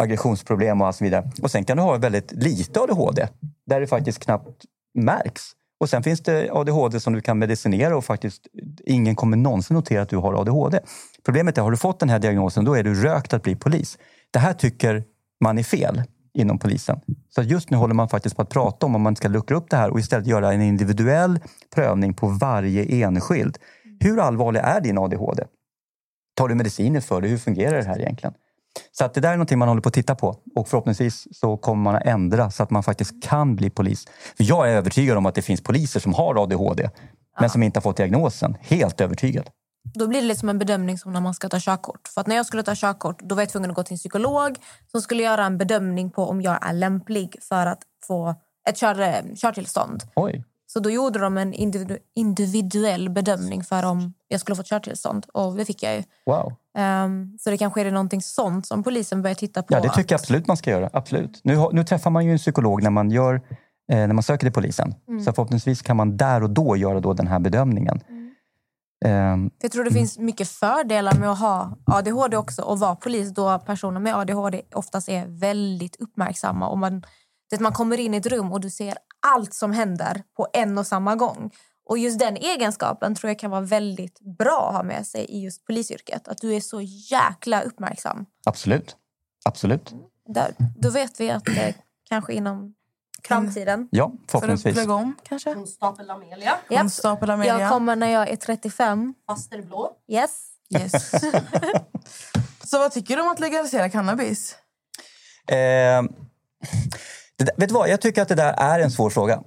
[0.02, 1.32] aggressionsproblem och så vidare.
[1.42, 3.28] Och sen kan du ha väldigt lite ADHD
[3.66, 5.42] där det faktiskt knappt märks.
[5.80, 8.48] Och sen finns det ADHD som du kan medicinera och faktiskt
[8.86, 10.80] ingen kommer någonsin notera att du har ADHD.
[11.26, 13.98] Problemet är, har du fått den här diagnosen, då är du rökt att bli polis.
[14.32, 15.04] Det här tycker
[15.44, 17.00] man är fel inom polisen.
[17.30, 19.70] Så just nu håller man faktiskt på att prata om om man ska luckra upp
[19.70, 21.40] det här och istället göra en individuell
[21.76, 23.58] prövning på varje enskild.
[24.00, 25.44] Hur allvarlig är din ADHD?
[26.36, 27.28] Tar du mediciner för det?
[27.28, 28.34] Hur fungerar det här egentligen?
[28.92, 31.58] Så att det där är någonting man håller på att titta på och förhoppningsvis så
[31.58, 34.06] kommer man att ändra så att man faktiskt kan bli polis.
[34.38, 36.90] För jag är övertygad om att det finns poliser som har ADHD
[37.40, 38.58] men som inte har fått diagnosen.
[38.62, 39.50] Helt övertygad.
[39.94, 42.08] Då blir det lite som en bedömning som när man ska ta körkort.
[42.08, 43.98] För att när jag skulle ta körkort då var jag tvungen att gå till en
[43.98, 44.56] psykolog
[44.92, 48.36] som skulle göra en bedömning på om jag är lämplig för att få
[48.70, 50.04] ett kör, körtillstånd.
[50.16, 50.44] Oj.
[50.74, 55.26] Så då gjorde de en individu- individuell bedömning för om jag skulle få körtillstånd.
[55.34, 56.04] Och det fick jag ju.
[56.26, 56.54] Wow.
[56.78, 59.74] Ehm, så det kanske är det någonting sånt som polisen börjar titta på.
[59.74, 60.90] Ja, det tycker jag att- absolut man ska göra.
[60.94, 61.42] Absolut.
[61.44, 63.36] Nu, nu träffar man ju en psykolog när man, gör,
[63.92, 64.96] eh, när man söker till polisen.
[65.08, 65.24] Mm.
[65.24, 68.02] Så förhoppningsvis kan man där och då göra då den här bedömningen.
[69.06, 72.96] Ehm, För Jag tror det finns mycket fördelar med att ha ADHD också och vara
[72.96, 76.68] polis då personer med ADHD oftast är väldigt uppmärksamma.
[76.68, 77.04] Och man,
[77.50, 80.78] det man kommer in i ett rum och du ser allt som händer på en
[80.78, 81.52] och samma gång.
[81.86, 85.40] Och just den egenskapen tror jag kan vara väldigt bra att ha med sig i
[85.44, 86.28] just polisyrket.
[86.28, 88.26] Att du är så jäkla uppmärksam.
[88.46, 88.96] absolut.
[89.46, 89.94] Absolut.
[90.28, 91.74] Där, då vet vi att det
[92.10, 92.74] kanske inom
[93.24, 93.88] framtiden.
[93.92, 94.74] Ja, För att förhoppningsvis.
[94.76, 95.54] plugga om kanske?
[95.54, 96.58] Konstapel Amelia.
[96.70, 96.82] Japp.
[96.82, 97.60] Konstapel Amelia.
[97.60, 99.14] Jag kommer när jag är 35.
[99.28, 99.92] Fasterblå.
[100.08, 100.48] Yes.
[100.80, 101.12] Yes.
[102.64, 104.56] Så vad tycker du om att legalisera cannabis?
[105.48, 106.04] Eh,
[107.44, 107.90] det vet du vad?
[107.90, 109.44] Jag tycker att det där är en svår fråga.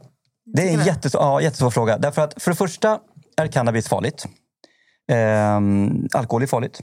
[0.55, 1.99] Det är en jättesvår, ja, jättesvår fråga.
[1.99, 2.99] Därför att för det första
[3.37, 4.27] är cannabis farligt.
[5.11, 5.61] Eh,
[6.19, 6.81] alkohol är farligt.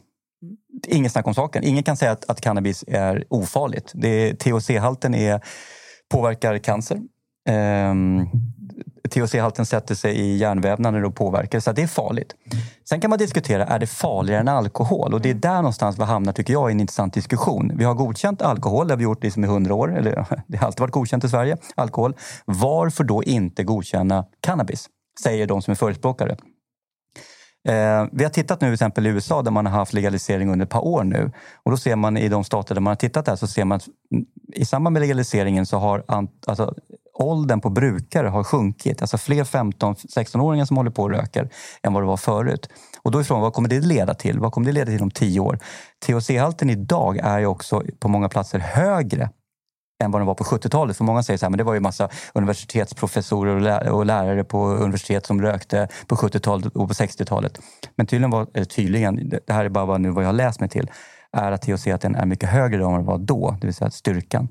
[0.88, 1.64] Ingen snack om saken.
[1.64, 3.94] Ingen kan säga att, att cannabis är ofarligt.
[4.40, 5.42] THC-halten är,
[6.12, 6.98] påverkar cancer.
[7.48, 7.94] Eh,
[9.12, 12.36] THC-halten sätter sig i hjärnvävnaden och påverkar, så att det är farligt.
[12.90, 15.14] Sen kan man diskutera, är det farligare än alkohol?
[15.14, 17.72] Och det är där någonstans vi hamnar, tycker jag, i en intressant diskussion.
[17.76, 20.68] Vi har godkänt alkohol, det har vi gjort liksom i hundra år, eller det har
[20.68, 22.16] alltid varit godkänt i Sverige, alkohol.
[22.46, 24.90] Varför då inte godkänna cannabis?
[25.24, 26.38] Säger de som är förespråkare.
[27.68, 30.66] Eh, vi har tittat nu till exempel i USA där man har haft legalisering under
[30.66, 31.32] ett par år nu.
[31.64, 33.76] Och då ser man i de stater där man har tittat där så ser man
[33.76, 33.88] att
[34.54, 36.74] i samband med legaliseringen så har ant, alltså,
[37.22, 39.02] åldern på brukare har sjunkit.
[39.02, 41.50] Alltså fler 15-16-åringar som håller på och röker
[41.84, 42.70] än vad det var förut.
[43.02, 44.40] Och då är frågan, vad kommer det leda till?
[44.40, 45.60] Vad kommer det leda till om tio år?
[46.06, 49.30] THC-halten idag är ju också på många platser högre
[50.04, 50.98] än vad den var på 70-talet.
[50.98, 54.44] För många säger så här, men det var ju massa universitetsprofessorer och, lä- och lärare
[54.44, 57.60] på universitet som rökte på 70-talet och på 60-talet.
[57.96, 60.60] Men tydligen var, eller tydligen, det här är bara vad, nu vad jag har läst
[60.60, 60.92] mig till,
[61.38, 63.74] är att THC att den är mycket högre än vad den var då, det vill
[63.74, 64.48] säga styrkan.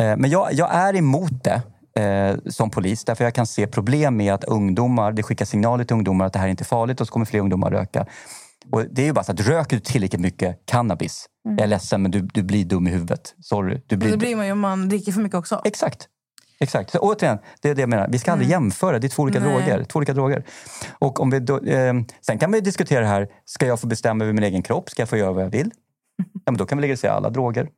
[0.00, 1.62] Eh, men jag, jag är emot det
[1.98, 5.94] eh, som polis därför jag kan se problem med att ungdomar, det skickar signaler till
[5.94, 8.06] ungdomar att det här inte är farligt och så kommer fler ungdomar röka.
[8.72, 12.02] Och det är ju bara så att röker du tillräckligt mycket cannabis, jag är ledsen
[12.02, 13.34] men du, du blir dum i huvudet.
[13.40, 13.82] Sorry.
[13.86, 15.60] Du blir Det blir man ju om man dricker för mycket också.
[15.64, 16.08] Exakt.
[16.60, 16.90] Exakt.
[16.90, 18.08] Så återigen, det är det jag menar.
[18.08, 18.98] Vi ska aldrig jämföra.
[18.98, 19.48] Det är två olika, Nej.
[19.48, 20.44] droger, två olika droger.
[20.98, 23.28] Och om vi då, eh, sen kan vi diskutera det här.
[23.44, 24.90] Ska jag få bestämma över min egen kropp?
[24.90, 25.70] Ska jag få göra vad jag vill?
[26.16, 27.68] Ja, men då kan vi legalisera alla droger.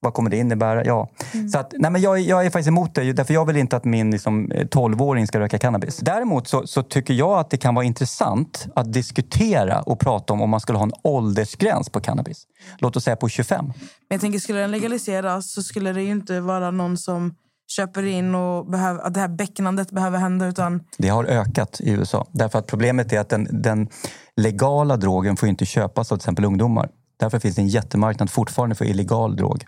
[0.00, 0.84] Vad kommer det innebära?
[0.84, 1.08] Ja.
[1.52, 3.12] Så att, nej, men jag, jag är faktiskt emot det.
[3.12, 5.96] Därför jag vill inte att min liksom, eh, 12-åring ska röka cannabis.
[5.96, 10.42] Däremot så, så tycker jag att det kan vara intressant att diskutera och prata om
[10.42, 12.46] om man skulle ha en åldersgräns på cannabis.
[12.78, 13.66] Låt oss säga på 25.
[13.66, 13.74] Men
[14.08, 17.34] jag tänker, skulle den legaliseras så skulle det ju inte vara någon som
[17.68, 20.46] köper in och behöver, att det här bäcknandet behöver hända.
[20.46, 22.26] Utan Det har ökat i USA.
[22.32, 23.88] Därför att problemet är att den, den
[24.36, 26.88] legala drogen får inte köpas av till exempel ungdomar.
[27.16, 29.64] Därför finns det en jättemarknad fortfarande för illegal drog.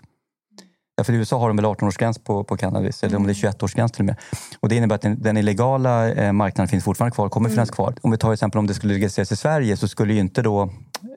[0.99, 3.87] Därför i USA har de väl 18-årsgräns på, på cannabis, eller om det är 21-årsgräns
[3.87, 4.15] till och med.
[4.59, 7.95] Och det innebär att den, den illegala eh, marknaden finns fortfarande kvar, kommer finnas kvar.
[8.01, 10.69] Om vi tar exempel om det skulle legaliseras i Sverige så skulle ju inte då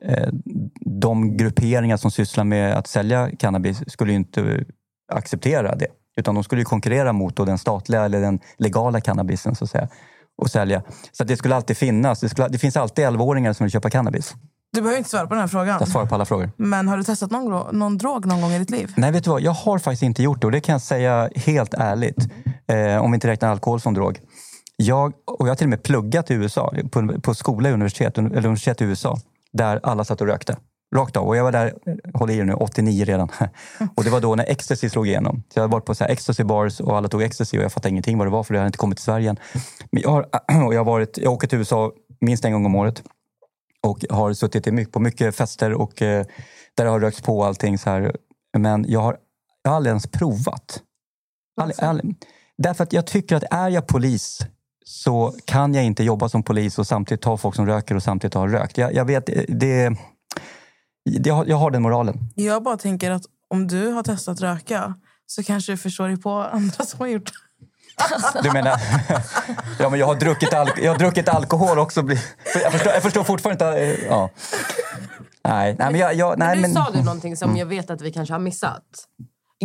[0.03, 0.27] eh,
[1.01, 4.65] de grupperingar som sysslar med att sälja cannabis skulle ju inte
[5.11, 5.87] acceptera det.
[6.17, 9.71] Utan de skulle ju konkurrera mot då den statliga eller den legala cannabisen så att
[9.71, 9.87] säga.
[10.37, 10.83] Och sälja.
[11.11, 12.19] Så att det skulle alltid finnas.
[12.19, 14.35] Det, skulle, det finns alltid 11-åringar som vill köpa cannabis.
[14.73, 15.77] Du behöver inte svara på den här frågan.
[15.79, 16.51] Jag svarar på alla frågor.
[16.57, 18.93] Men har du testat någon, någon drog någon gång i ditt liv?
[18.97, 19.41] Nej, vet du vad?
[19.41, 22.17] Jag har faktiskt inte gjort det och det kan jag säga helt ärligt.
[22.67, 24.19] Eh, om vi inte räknar alkohol som drog.
[24.75, 28.17] Jag, och jag har till och med pluggat i USA, på, på skola i universitet,
[28.17, 29.17] eller universitet i USA,
[29.53, 30.57] där alla satt och rökte.
[30.95, 31.27] Rakt av.
[31.27, 31.73] Och jag var där,
[32.13, 33.29] håll i er nu, 89 redan.
[33.95, 35.43] Och det var då när ecstasy slog igenom.
[35.53, 37.71] Så jag har varit på så här ecstasy bars och alla tog ecstasy och jag
[37.71, 39.37] fattade ingenting vad det var för det hade inte kommit till Sverige än.
[39.91, 40.21] Men jag, har,
[40.67, 43.03] och jag, har varit, jag åker till USA minst en gång om året
[43.87, 46.25] och har suttit på mycket fester och eh,
[46.77, 48.15] där har rökts på allting så här.
[48.57, 49.17] Men jag har,
[49.63, 50.81] jag har aldrig ens provat.
[51.61, 52.15] Aldrig, aldrig.
[52.57, 54.39] Därför att jag tycker att är jag polis
[54.85, 58.33] så kan jag inte jobba som polis och samtidigt ta folk som röker och samtidigt
[58.33, 58.77] ha rökt.
[58.77, 59.89] Jag, jag vet, eh, det,
[61.05, 62.19] det, jag, har- jag har den moralen.
[62.35, 66.29] Jag bara tänker att om du har testat röka så kanske du förstår dig på
[66.31, 67.31] andra som har gjort det.
[68.43, 68.81] Du menar...
[69.79, 72.03] ja, men jag har druckit, al- jag har druckit alkohol också.
[72.63, 74.01] Jag förstår, jag förstår fortfarande inte...
[74.03, 74.29] eh, Ja.
[75.47, 76.13] Nej, nej, men jag...
[76.13, 78.83] jag nej, nu men, sa du någonting som jag vet att vi kanske har missat.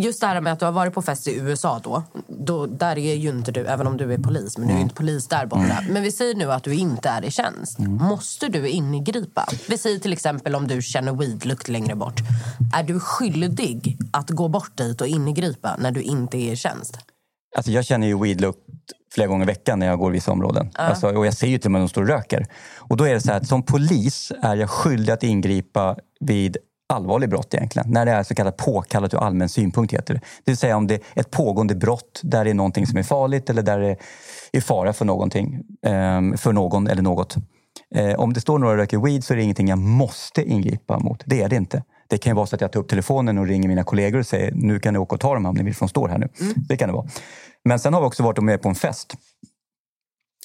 [0.01, 2.03] Just det här med att du har varit på fest i USA då.
[2.27, 4.59] då där är ju inte du, även om du är polis.
[4.59, 5.85] Men du är ju inte polis där borta.
[5.91, 7.79] Men vi säger nu att du inte är i tjänst.
[7.79, 9.47] Måste du ingripa?
[9.69, 12.21] Vi säger till exempel om du känner weedlukt längre bort.
[12.75, 16.99] Är du skyldig att gå bort dit och ingripa när du inte är i tjänst?
[17.57, 18.59] Alltså jag känner ju weedlukt
[19.15, 20.71] flera gånger i veckan när jag går i vissa områden.
[20.75, 22.47] Alltså, och jag ser ju till och med att de står och röker.
[22.79, 26.57] Och då är det så här att som polis är jag skyldig att ingripa vid
[26.89, 27.91] allvarlig brott egentligen.
[27.91, 30.21] När det är så kallat påkallat ur allmän synpunkt heter det.
[30.21, 33.03] Det vill säga om det är ett pågående brott där det är någonting som är
[33.03, 33.97] farligt eller där det
[34.53, 35.61] är fara för någonting.
[35.87, 37.37] ehm, för någon eller något.
[37.95, 41.23] Eh, om det står några röker weed så är det ingenting jag måste ingripa mot.
[41.27, 41.83] Det är det inte.
[42.11, 44.27] Det kan ju vara så att jag tar upp telefonen och ringer mina kollegor och
[44.27, 46.29] säger nu kan ni åka och ta dem om ni vill, de står här nu.
[46.69, 47.07] Det kan det vara.
[47.65, 49.15] Men sen har vi också varit med på en fest.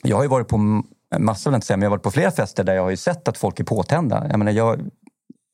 [0.03, 0.57] Jag har ju varit på
[1.19, 2.89] massor, vill jag inte säga, men jag har varit på flera fester där jag har
[2.89, 4.27] ju sett att folk är påtända.
[4.29, 4.79] Jag, menar, jag,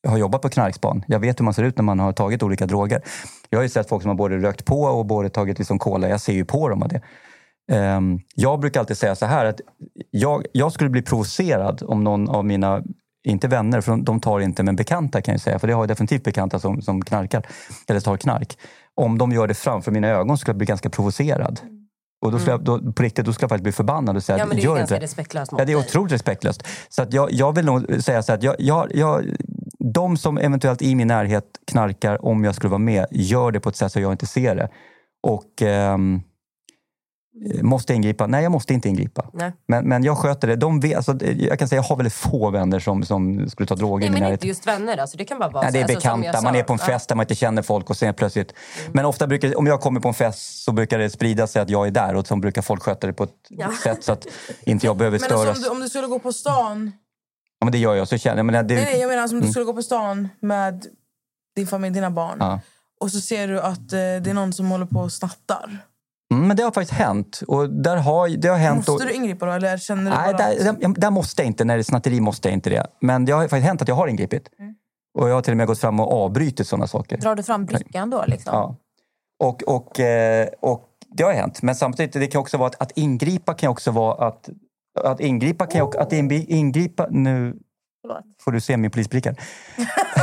[0.01, 1.03] jag har jobbat på knarkspan.
[1.07, 3.01] Jag vet hur man ser ut när man har tagit olika droger.
[3.49, 6.09] Jag har ju sett folk som har både rökt på och både tagit liksom cola.
[6.09, 7.01] Jag ser ju på dem av det.
[7.71, 9.61] Ehm, jag brukar alltid säga så här att
[10.11, 12.83] jag, jag skulle bli provocerad om någon av mina,
[13.27, 15.89] inte vänner, för de, tar inte, men bekanta kan jag säga, för det har jag
[15.89, 17.45] definitivt bekanta som, som knarkar,
[17.87, 18.57] eller tar knark.
[18.95, 21.59] Om de gör det framför mina ögon skulle jag bli ganska provocerad.
[22.21, 24.37] Och då skulle jag, då, på riktigt, då skulle jag faktiskt bli förbannad och säga
[24.37, 25.03] Ja, men det är gör ganska inte.
[25.03, 26.67] respektlöst mot Ja, det är otroligt respektlöst.
[26.89, 29.25] Så att jag, jag vill nog säga så att jag, jag, jag,
[29.93, 33.69] de som eventuellt i min närhet knarkar, om jag skulle vara med, gör det på
[33.69, 34.69] ett sätt så jag inte ser det.
[35.27, 36.21] Och ehm,
[37.61, 38.27] måste jag ingripa?
[38.27, 39.29] Nej, jag måste inte ingripa.
[39.33, 39.51] Nej.
[39.67, 40.55] Men, men jag sköter det.
[40.55, 43.75] De vet, alltså, jag kan säga jag har väldigt få vänner som, som skulle ta
[43.75, 44.37] droger Nej, men närhet.
[44.39, 44.97] inte just vänner.
[44.97, 46.41] Alltså, det kan bara vara Nej, det är så- alltså, bekanta.
[46.41, 46.85] Man är på en Ja.
[46.85, 46.93] Mm.
[46.99, 48.53] fest där man inte känner folk och sen plötsligt...
[48.91, 51.69] Men ofta brukar, om jag kommer på en fest så brukar det sprida sig att
[51.69, 53.35] jag är där och så brukar folk sköta det på ett
[53.83, 54.27] sätt så att
[54.63, 55.57] inte jag behöver Men alltså, störas.
[55.57, 56.91] om, du, om du skulle gå på stan...
[57.59, 58.07] Ja, men det gör jag.
[58.07, 59.51] Så känner, jag, men det, Nej, nej, jag menar alltså, om du Mm.
[59.53, 60.85] skulle gå på stan med
[61.55, 62.37] din familj, dina barn.
[62.39, 62.59] Ja.
[62.99, 65.77] Och så ser du att eh, det är någon som håller på och snattar.
[66.33, 67.41] Mm, men det har faktiskt hänt.
[67.47, 69.51] Och där har, det har hänt Måste och, du ingripa då?
[69.51, 70.37] Eller känner du Nej, att...
[70.37, 71.65] där, där, där måste jag inte.
[71.65, 72.87] När det är snatteri måste jag inte det.
[73.01, 74.49] Men det har faktiskt hänt att jag har ingripit.
[74.59, 74.75] Mm.
[75.19, 77.17] Och jag har till och med gått fram och avbrutit sådana saker.
[77.17, 78.23] Drar du fram brickan då?
[78.27, 78.53] Liksom?
[78.53, 78.75] Ja.
[79.39, 81.61] Och, och, eh, och det har hänt.
[81.61, 84.49] Men samtidigt, det kan också vara att, att ingripa kan också vara att...
[85.03, 87.07] Att ingripa kan ju, att ingri- ingripa...
[87.09, 87.59] Nu
[88.01, 88.23] Förlåt.
[88.43, 89.35] får du se min polisbricka.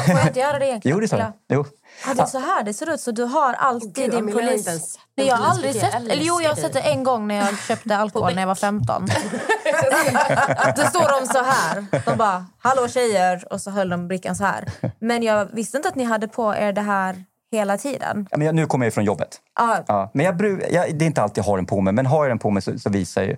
[0.07, 0.97] Får jag inte göra det egentligen?
[0.97, 1.33] Jo, det sa jag.
[1.49, 1.65] Jo.
[2.07, 3.01] Ja, det är så här det ser ut.
[3.01, 4.65] Så du har alltid Gud, din polis...
[4.65, 5.93] sett Nej, jag har aldrig sett...
[5.93, 8.47] Jag Eller jo, jag har sett det en gång när jag köpte alkohol när jag
[8.47, 9.07] var 15.
[10.77, 11.87] Då står de så här.
[12.05, 13.53] De bara, hallå tjejer.
[13.53, 14.65] Och så höll de brickan så här.
[15.01, 18.27] Men jag visste inte att ni hade på er det här hela tiden.
[18.31, 19.41] Ja, men jag, nu kommer jag från jobbet.
[19.59, 21.93] Ja, Ja, men jag, bru- jag, det är inte alltid jag har den på mig,
[21.93, 23.37] men har jag den på mig så, så visar jag ju.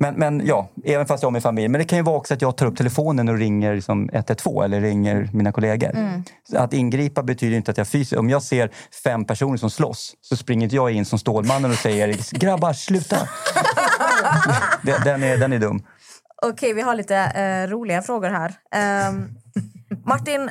[0.00, 1.68] Men, men ja, även fast jag har min familj.
[1.68, 4.64] Men det kan ju vara också att jag tar upp telefonen och ringer liksom 112
[4.64, 5.90] eller ringer mina kollegor.
[5.90, 6.22] Mm.
[6.54, 8.18] Att ingripa betyder inte att jag fysiskt...
[8.18, 8.70] Om jag ser
[9.04, 13.16] fem personer som slåss så springer inte jag in som Stålmannen och säger grabbar sluta.
[15.04, 15.82] den, är, den är dum.
[16.42, 18.54] Okej, vi har lite eh, roliga frågor här.
[18.74, 19.28] Ehm,
[20.04, 20.50] Martin,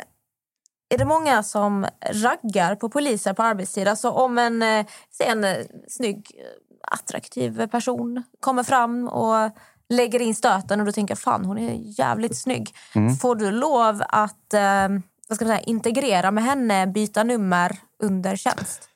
[0.90, 3.88] är det många som raggar på poliser på arbetstid?
[3.88, 4.86] Alltså om en, eh,
[5.18, 5.58] säg en eh,
[5.88, 9.52] snygg, eh, attraktiv person kommer fram och
[9.90, 12.76] lägger in stöten och du tänker fan hon är jävligt snygg.
[12.96, 13.16] Mm.
[13.16, 14.90] Får du lov att eh,
[15.28, 18.90] vad ska man säga, integrera med henne, byta nummer under tjänst?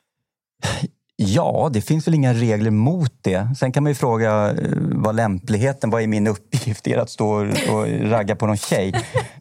[1.22, 3.56] Ja, det finns väl inga regler mot det.
[3.60, 4.56] Sen kan man ju fråga eh,
[4.92, 6.88] vad lämpligheten, vad är min uppgift?
[6.88, 7.30] Är att stå
[7.72, 8.94] och ragga på någon tjej?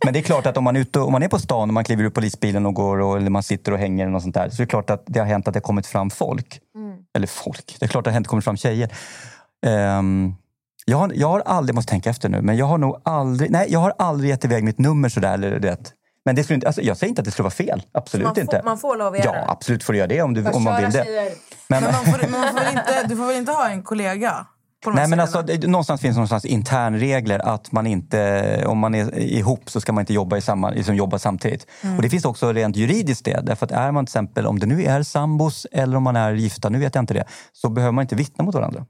[0.04, 1.74] Men det är klart att om man är, ute, om man är på stan och
[1.74, 4.34] man kliver ur polisbilen och går och, eller man sitter och hänger eller något sånt
[4.34, 6.60] där, så är det klart att det har hänt att det har kommit fram folk.
[7.16, 8.92] Eller folk, det är klart att det har hänt kommit fram tjejer.
[9.66, 10.34] Ehm,
[10.84, 13.66] jag, har, jag har aldrig, måste tänka efter nu, men jag har nog aldrig, nej
[13.68, 15.34] jag har aldrig gett iväg mitt nummer sådär.
[15.34, 15.92] Eller, det.
[16.28, 17.82] Men det skulle inte, alltså, jag säger inte att det skulle vara fel.
[17.92, 18.56] Absolut man, inte.
[18.56, 19.50] Får, man får lov att göra Ja, det.
[19.50, 21.04] absolut får du göra det om, du, om man vill det.
[21.68, 24.46] Men, Men man får, man får inte, du får väl inte ha en kollega?
[24.86, 29.70] Nej, men alltså, det, någonstans finns någonstans internregler att man inte, om man är ihop
[29.70, 31.66] så ska man inte jobba, i samma, liksom jobba samtidigt.
[31.82, 31.96] Mm.
[31.96, 33.40] Och det finns också rent juridiskt det.
[33.42, 36.32] Därför att är man till exempel, om det nu är sambos eller om man är
[36.32, 38.86] gifta, nu vet jag inte det, så behöver man inte vittna mot varandra.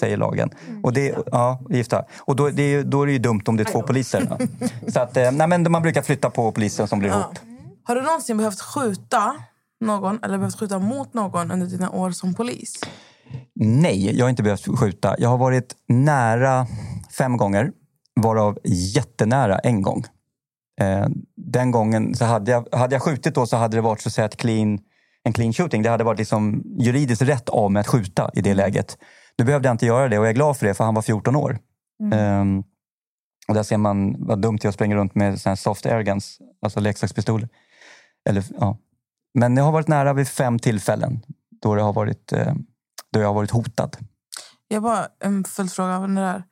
[0.00, 0.50] Säger lagen.
[0.82, 2.04] Och det, ja, gifta.
[2.18, 4.26] Och då, det, då är det ju dumt om det är två poliser.
[4.30, 4.68] Ja.
[4.92, 7.38] Så att, eh, nej, men man brukar flytta på polisen som blir ihop.
[7.84, 9.34] Har du någonsin behövt skjuta
[9.80, 12.80] någon eller behövt skjuta mot någon under dina år som polis?
[13.54, 15.14] Nej, jag har inte behövt skjuta.
[15.18, 16.66] Jag har varit nära
[17.18, 17.72] fem gånger,
[18.20, 20.04] varav jättenära en gång.
[20.80, 24.08] Eh, den gången så hade jag, hade jag skjutit då så hade det varit så
[24.08, 24.78] att säga ett clean,
[25.24, 25.82] en clean shooting.
[25.82, 28.98] Det hade varit liksom juridiskt rätt av mig att skjuta i det läget.
[29.38, 31.02] Nu behövde jag inte göra det och jag är glad för det för han var
[31.02, 31.58] 14 år.
[32.12, 32.64] Ehm,
[33.48, 37.48] och där ser man vad dumt jag springer runt med här soft airguns, alltså leksakspistoler.
[38.28, 38.78] Eller, ja.
[39.34, 41.22] Men jag har varit nära vid fem tillfällen
[41.62, 42.54] då, det har varit, eh,
[43.12, 43.96] då jag har varit hotad.
[44.68, 46.42] Jag bara en följdfråga av det där.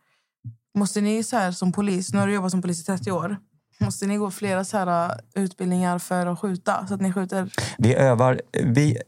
[0.78, 3.37] Måste ni så här som polis, nu har du jobbat som polis i 30 år.
[3.85, 6.87] Måste ni gå flera så här uh, utbildningar för att skjuta?
[6.87, 7.51] Så att ni skjuter...
[7.78, 8.99] Vi övar, vi,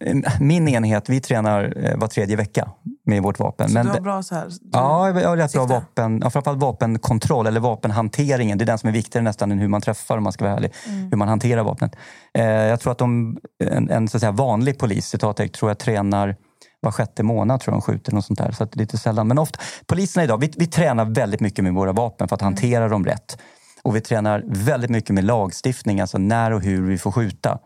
[0.41, 2.70] min enhet, vi tränar eh, var tredje vecka
[3.05, 3.68] med vårt vapen.
[3.68, 4.49] Så Men du har bra så här...
[4.72, 6.20] Ja, jag har rätt bra vapen.
[6.24, 8.59] Ja, framförallt vapenkontroll eller vapenhanteringen.
[8.59, 10.57] Det är den som är viktigare nästan än hur man träffar om man ska vara
[10.57, 10.72] ärlig.
[11.11, 11.97] Hur man hanterar vapnet.
[12.39, 15.79] Eh, jag tror att de, en, en så att säga, vanlig polis, citattecken, tror jag
[15.79, 16.37] tränar
[16.81, 18.12] var sjätte månad tror jag de skjuter.
[18.12, 18.53] Något sånt där.
[18.53, 19.29] Så lite sällan.
[19.29, 22.89] Men ofta, poliserna idag, vi, vi tränar väldigt mycket med våra vapen för att hantera
[22.89, 23.39] dem rätt.
[23.87, 27.59] Och vi tränar väldigt mycket med lagstiftning, alltså när och hur vi får skjuta.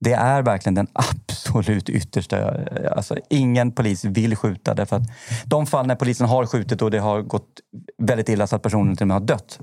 [0.00, 2.54] Det är verkligen den absolut yttersta...
[2.96, 4.74] Alltså, ingen polis vill skjuta.
[4.74, 5.02] Därför att
[5.44, 7.48] de fall när polisen har skjutit och det har gått
[8.02, 9.60] väldigt illa så att personen till och med har dött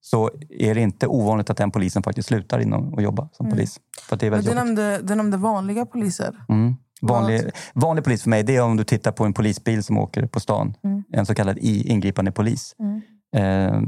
[0.00, 3.80] så är det inte ovanligt att den polisen faktiskt slutar inom att jobba som polis.
[4.08, 4.76] För det är väldigt du, jobbigt.
[4.76, 6.34] nämnde, du nämnde vanliga poliser.
[6.48, 6.74] Mm.
[7.00, 10.26] Vanlig, vanlig polis för mig det är om du tittar på en polisbil som åker
[10.26, 10.74] på stan.
[11.12, 12.74] En så kallad ingripande polis.
[12.80, 13.13] Eh,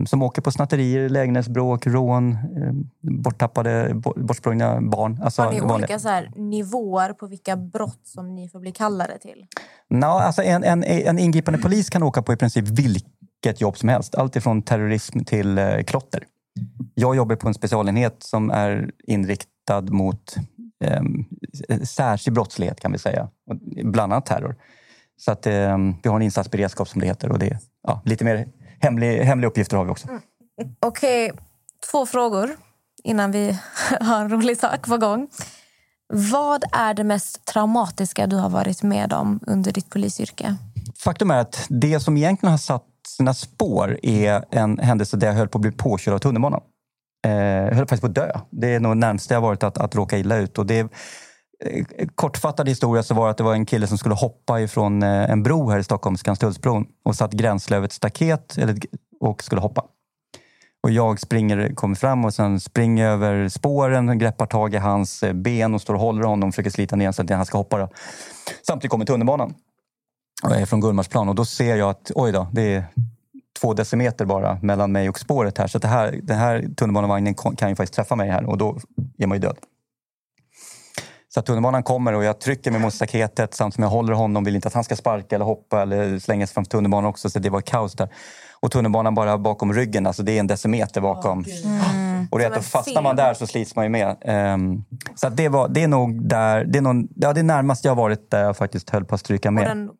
[0.06, 2.38] som åker på snatterier, lägenhetsbråk, rån, eh,
[3.22, 5.20] borttappade, bo- bortsprungna barn.
[5.22, 8.72] Alltså, Har ni vanliga- olika så här, nivåer på vilka brott som ni får bli
[8.72, 9.46] kallade till?
[9.90, 13.88] Nå, alltså en, en, en ingripande polis kan åka på i princip vilket jobb som
[13.88, 14.14] helst.
[14.14, 16.22] Allt ifrån terrorism till eh, klotter.
[16.94, 20.36] Jag jobbar på en specialenhet som är inriktad mot
[20.84, 21.02] eh,
[21.84, 23.28] särskild brottslighet kan vi säga.
[23.84, 24.56] Bland annat terror.
[25.16, 27.32] Så att, eh, vi har en insatsberedskap som det heter.
[27.32, 27.58] Och det är
[27.88, 28.48] ja, lite mer
[28.80, 30.08] hemlig, hemliga uppgifter har vi också.
[30.80, 31.32] Okej,
[31.90, 32.50] två frågor
[33.04, 33.58] innan vi
[34.00, 35.28] har en rolig sak på gång.
[36.08, 40.56] Vad är det mest traumatiska du har varit med om under ditt polisyrke?
[40.98, 45.34] Faktum är att det som egentligen har satt sina spår är en händelse där jag
[45.34, 46.60] höll på att bli påkörd av tunnelbanan.
[47.26, 48.40] Eh, jag höll faktiskt på att dö.
[48.50, 50.58] Det är nog närmast jag varit att, att råka illa ut.
[50.58, 50.88] Och det,
[51.64, 54.60] Eh, eh, kortfattad historia så var det att det var en kille som skulle hoppa
[54.60, 58.56] ifrån eh, en bro här i Stockholm, Skanstullsbron, och satt gränsle över ett staket
[59.20, 59.84] och skulle hoppa.
[60.82, 65.24] Och jag springer, kommer fram och sen springer jag över spåren greppar tag i hans
[65.34, 67.78] ben och står och håller honom och försöker slita ner så att han ska hoppa.
[67.78, 67.88] Då.
[68.66, 69.54] Samtidigt kommer tunnelbanan.
[70.44, 72.86] Och jag är från Gullmarsplan och då ser jag att oj då, det är
[73.60, 75.66] två decimeter bara mellan mig och spåret här.
[75.66, 78.78] Så att det här, den här tunnelbanevagnen kan ju faktiskt träffa mig här och då
[79.18, 79.56] är man ju död.
[81.36, 84.44] Så att tunnelbanan kommer och jag trycker mig mot staketet samtidigt som jag håller honom.
[84.44, 87.30] Vill inte att han ska sparka eller hoppa eller slänga sig framför tunnelbanan också.
[87.30, 88.08] Så det var kaos där.
[88.60, 91.44] Och tunnelbanan bara bakom ryggen, alltså det är en decimeter bakom.
[92.30, 94.16] Och det, en fastnar man där så slits man ju med.
[94.20, 94.84] Ehm,
[95.14, 97.84] så att det, var, det är nog där, det är, nog, ja, det är närmast
[97.84, 99.66] jag har varit där jag faktiskt höll på att stryka med.
[99.66, 99.90] den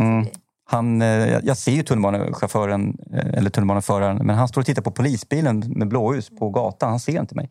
[0.00, 0.26] Mm.
[0.64, 4.82] Han, eh, jag jag ser ju tunnelbanechauffören, eh, eller tunnelbaneföraren, men han står och tittar
[4.82, 6.90] på polisbilen med blåljus på gatan.
[6.90, 7.50] Han ser inte mig.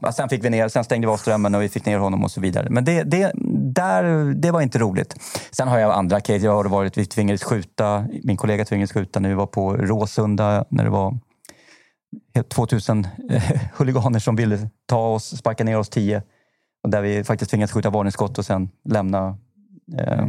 [0.00, 2.24] Ja, sen fick vi ner, sen stängde vi av strömmen och vi fick ner honom
[2.24, 2.66] och så vidare.
[2.70, 3.32] Men det, det,
[3.74, 5.16] där, det var inte roligt.
[5.50, 6.44] Sen har jag andra case.
[6.44, 10.64] Jag har varit, vi tvingades skjuta, min kollega tvingades skjuta när vi var på Råsunda
[10.68, 11.18] när det var
[12.48, 13.42] 2000 eh,
[13.76, 16.22] huliganer som ville ta oss, sparka ner oss tio.
[16.84, 19.38] Och där vi faktiskt tvingades skjuta varningsskott och sen lämna
[19.98, 20.26] eh,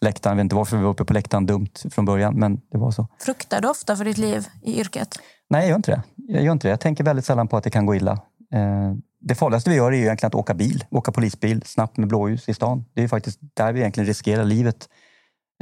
[0.00, 0.36] läktaren.
[0.36, 2.90] Jag vet inte varför vi var uppe på läktaren dumt från början, men det var
[2.90, 3.06] så.
[3.20, 5.08] Fruktar du ofta för ditt liv i yrket?
[5.50, 6.02] Nej, jag gör inte det.
[6.16, 6.70] Jag, gör inte det.
[6.70, 8.20] jag tänker väldigt sällan på att det kan gå illa.
[8.54, 12.08] Eh, det farligaste vi gör är ju egentligen att åka bil, åka polisbil snabbt med
[12.08, 12.84] blåljus i stan.
[12.94, 14.88] Det är ju faktiskt där vi egentligen riskerar livet.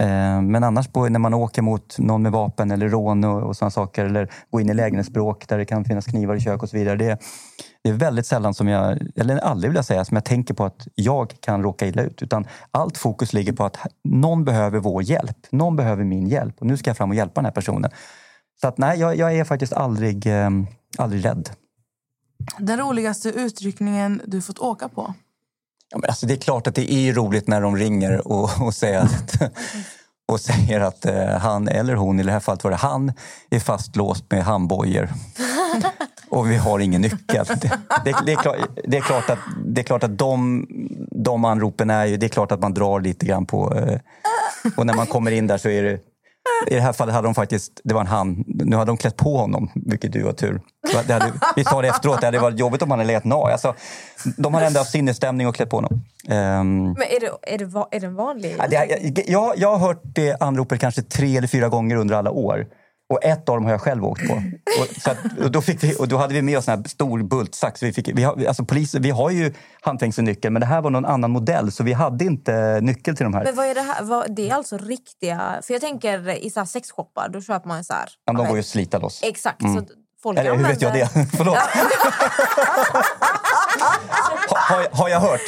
[0.01, 3.57] Eh, men annars på, när man åker mot någon med vapen eller rån och, och
[3.57, 6.69] sådana saker eller går in i lägenhetsbråk där det kan finnas knivar i kök och
[6.69, 6.97] så vidare.
[6.97, 7.19] Det,
[7.83, 10.65] det är väldigt sällan som jag, eller aldrig vill jag säga, som jag tänker på
[10.65, 12.23] att jag kan råka illa ut.
[12.23, 15.37] Utan allt fokus ligger på att någon behöver vår hjälp.
[15.51, 17.91] Någon behöver min hjälp och nu ska jag fram och hjälpa den här personen.
[18.61, 20.51] Så att nej, jag, jag är faktiskt aldrig, eh,
[20.99, 21.51] aldrig rädd.
[22.59, 25.15] Den roligaste utryckningen du fått åka på?
[25.91, 28.75] Ja, men alltså det är klart att det är roligt när de ringer och, och
[28.75, 29.35] säger att,
[30.33, 33.13] och säger att eh, han eller hon, i det här fallet var det han,
[33.51, 35.09] är fastlåst med handbojor.
[36.29, 37.47] Och vi har ingen nyckel.
[37.47, 37.71] Det,
[38.05, 40.67] det, det, är, klart, det, är, klart att, det är klart att de,
[41.11, 42.17] de anropen är ju...
[42.17, 43.75] Det är klart att man drar lite grann på...
[43.75, 43.99] Eh,
[44.77, 45.99] och när man kommer in där så är det...
[46.67, 47.81] I det här fallet hade de faktiskt...
[47.85, 48.45] Det var en han.
[48.47, 50.61] Nu hade de klätt på honom, vilket du var tur.
[51.07, 53.53] Det hade, vi sa det efteråt, det hade varit jobbigt om han hade legat naken.
[53.53, 53.75] Alltså,
[54.37, 56.05] de hade ändå haft sinnesstämning och klätt på honom.
[56.29, 58.57] Ehm, Men är det, är det, är det en vanlig...
[58.59, 62.15] Ja, det, jag, jag, jag har hört det anropet kanske tre eller fyra gånger under
[62.15, 62.67] alla år.
[63.09, 64.43] Och ett av dem har jag själv åkt på.
[64.81, 67.23] Och, så att, och, då, fick vi, och då hade vi med oss en stor
[67.23, 67.83] bultsax.
[67.83, 71.05] Vi, fick, vi, har, alltså polisen, vi har ju handfängselnyckel, men det här var någon
[71.05, 73.45] annan modell så vi hade inte nyckel till de här.
[73.45, 74.05] Men vad är det här?
[74.05, 75.61] Vad, det är alltså riktiga...
[75.63, 78.09] För jag tänker i så här sexshoppar, då köper man ju så här...
[78.25, 79.21] Ja, de går ju att slita loss.
[79.23, 79.63] Exakt.
[79.63, 79.75] Mm.
[79.75, 79.85] Så
[80.23, 81.07] folk Eller hur vet jag det?
[81.37, 81.59] Förlåt.
[84.69, 85.41] ha, har, har jag hört?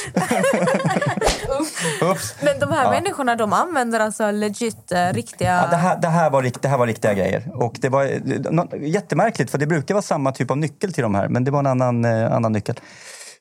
[2.02, 2.34] Ups.
[2.43, 2.90] Men de här Ja.
[2.90, 5.60] människorna de använder alltså legit eh, riktiga...
[5.62, 7.43] Ja, det, här, det, här var, rikt- det här var riktiga grejer.
[7.55, 8.20] Och det var eh,
[8.51, 11.51] nå- jättemärkligt, för det brukar vara samma typ av nyckel till de här, men det
[11.51, 12.74] var en annan, eh, annan nyckel.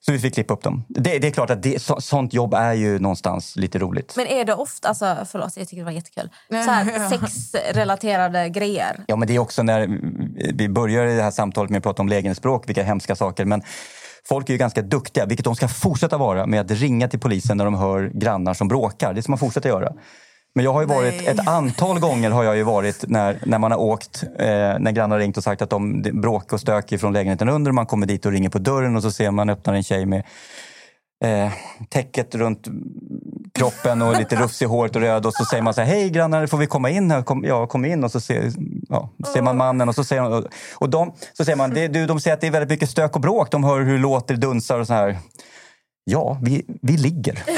[0.05, 0.83] Så vi fick klippa upp dem.
[0.87, 4.13] Det, det är klart att det, så, sånt jobb är ju någonstans lite roligt.
[4.17, 4.87] Men är det ofta...
[4.89, 6.29] Alltså, förlåt, jag tycker det var jättekul.
[6.49, 9.03] Så här, sexrelaterade grejer.
[9.07, 9.87] Ja, men det är också när
[10.53, 13.45] vi börjar i det här samtalet med att prata om lägenhetsbråk, vilka hemska saker.
[13.45, 13.61] Men
[14.27, 17.57] folk är ju ganska duktiga, vilket de ska fortsätta vara, med att ringa till polisen
[17.57, 19.13] när de hör grannar som bråkar.
[19.13, 19.93] Det ska man fortsätta göra.
[20.55, 21.27] Men jag har ju varit, Nej.
[21.27, 24.47] ett antal gånger har jag ju varit när, när man har åkt, eh,
[24.79, 27.71] när grannar ringt och sagt att de det är bråk och stök från lägenheten under.
[27.71, 30.23] Man kommer dit och ringer på dörren och så ser man öppnar en tjej med
[31.23, 31.51] eh,
[31.89, 32.67] täcket runt
[33.55, 36.09] kroppen och lite rufs i håret och röd och så säger man så här, hej
[36.09, 37.11] grannar, får vi komma in?
[37.11, 38.51] här?" Kom, ja, kom in och så ser,
[38.89, 42.05] ja, ser man mannen och så säger och, och de, så säger man, det, du,
[42.05, 43.51] de säger att det är väldigt mycket stök och bråk.
[43.51, 45.17] De hör hur låter, dunsar och så här.
[46.03, 47.43] Ja, vi, vi ligger.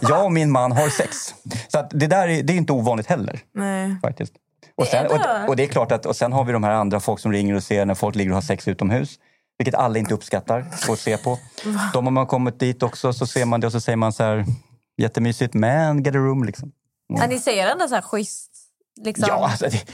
[0.00, 1.34] Jag och min man har sex.
[1.68, 3.40] Så det där är, det är inte ovanligt heller.
[3.54, 3.96] Nej.
[4.02, 4.32] faktiskt.
[4.76, 7.00] Och, sen, och, och det är klart att och sen har vi de här andra
[7.00, 9.18] folk som ringer och ser när folk ligger och har sex utomhus.
[9.58, 11.38] Vilket alla inte uppskattar att se på.
[11.92, 14.22] De har man kommit dit också så ser man det och så säger man så
[14.22, 14.44] här
[15.02, 16.72] jättemysigt man get a room liksom.
[17.08, 18.50] Ja, ni säger ändå så här schysst.
[19.04, 19.24] Liksom.
[19.28, 19.84] Ja, alltså det,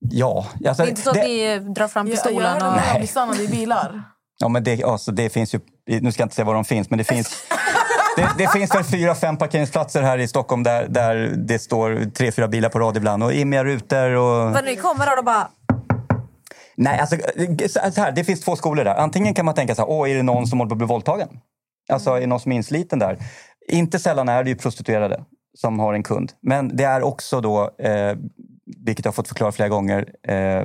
[0.00, 2.98] ja, alltså, det är inte så att ni drar fram Jag, jag pistolen hörde och...
[2.98, 4.02] blir stannade i bilar.
[4.38, 6.90] ja, men det, alltså, det finns ju, nu ska jag inte säga var de finns,
[6.90, 7.44] men det finns
[8.16, 12.32] det, det finns väl fyra, fem parkeringsplatser här i Stockholm där, där det står tre,
[12.32, 14.56] fyra bilar på rad ibland och immiga rutor och...
[14.56, 15.48] För ni kommer och då bara...
[16.82, 17.16] Nej, alltså,
[17.68, 18.94] så här, det finns två skolor där.
[18.94, 20.86] Antingen kan man tänka så här, åh, är det någon som håller på att bli
[20.86, 21.28] våldtagen?
[21.92, 23.18] Alltså, är det någon som är insliten där?
[23.68, 25.24] Inte sällan är det ju prostituerade
[25.58, 26.32] som har en kund.
[26.40, 28.16] Men det är också då, eh,
[28.86, 30.64] vilket jag har fått förklara flera gånger, eh,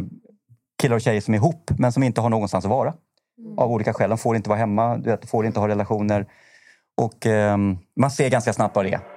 [0.81, 2.93] killar och tjejer som är ihop men som inte har någonstans att vara.
[3.57, 4.09] Av olika skäl.
[4.09, 6.25] De får inte vara hemma, du vet, får inte ha relationer.
[7.01, 7.57] Och eh,
[7.99, 9.14] man ser ganska snabbt vad det är.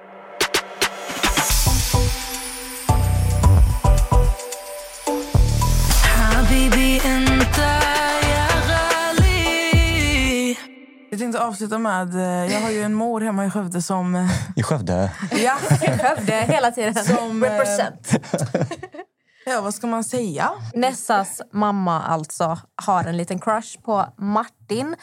[11.19, 12.15] Jag tänkte avsluta med...
[12.15, 14.15] eh, Jag har ju en mor hemma i Skövde som...
[14.15, 15.11] eh, I Skövde.
[15.31, 16.95] Ja, Skövde hela tiden.
[16.95, 18.09] Som, eh, Represent.
[19.45, 20.49] ja vad ska man säga?
[20.73, 24.95] Nessas mamma alltså har en liten crush på Martin.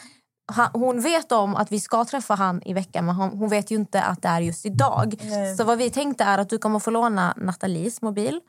[0.73, 4.01] Hon vet om att vi ska träffa han i veckan men hon, vet ju inte
[4.03, 5.15] att det är just idag.
[5.57, 8.39] Så vad vi tänkte är att du kommer få låna Nathalies mobil.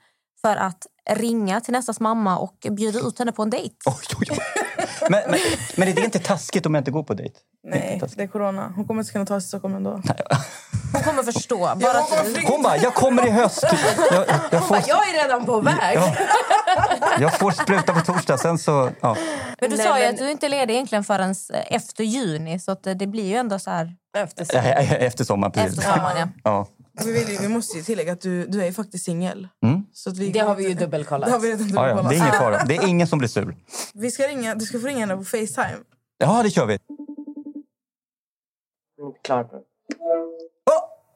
[0.43, 3.75] För att ringa till nästas mamma och bjuda ut henne på en dejt.
[5.11, 5.39] Men, men,
[5.77, 7.35] men är det inte taskigt om jag inte går på dejt?
[7.69, 8.73] Nej, det är corona.
[8.77, 9.91] Hon kommer inte kunna ta sig till Stockholm ändå.
[10.93, 11.59] Hon kommer förstå.
[11.59, 12.11] Bara att,
[12.47, 13.65] Hon bara, jag kommer i höst.
[14.13, 15.97] Jag, jag, får, Jag är redan på väg.
[15.99, 16.15] Ja.
[17.21, 18.91] jag får spruta på torsdag, sen så...
[19.01, 19.17] Ja.
[19.61, 22.05] men du Nej, sa ju men- att du inte är ledig egentligen förrän eh, efter
[22.05, 22.59] juni.
[22.61, 24.43] Så att eh, det blir ju ändå så här Efter
[25.01, 25.79] Efter sommaren, precis.
[25.79, 26.33] efter sommaren.
[26.45, 26.51] Ja.
[26.51, 26.67] Ja.
[27.05, 29.49] Vi, vill, ju- vi måste ju tillägga att du, du är ju faktiskt singel.
[29.65, 29.83] Mm.
[29.93, 31.27] Så att vi, Det har vi ju dubbelkollat.
[31.29, 32.09] Det har vi redan Ja, ja, dubbelkollat.
[32.11, 32.65] det är ingen fara.
[32.65, 33.57] Det är ingen som blir sur.
[33.95, 35.79] Vi ska ringa, du ska få ringa henne på Facetime.
[36.19, 36.79] Ja, det kör vi.
[39.25, 39.45] Klar.
[39.45, 39.63] Oh,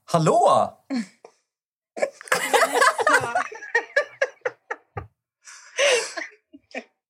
[0.04, 0.70] hallå!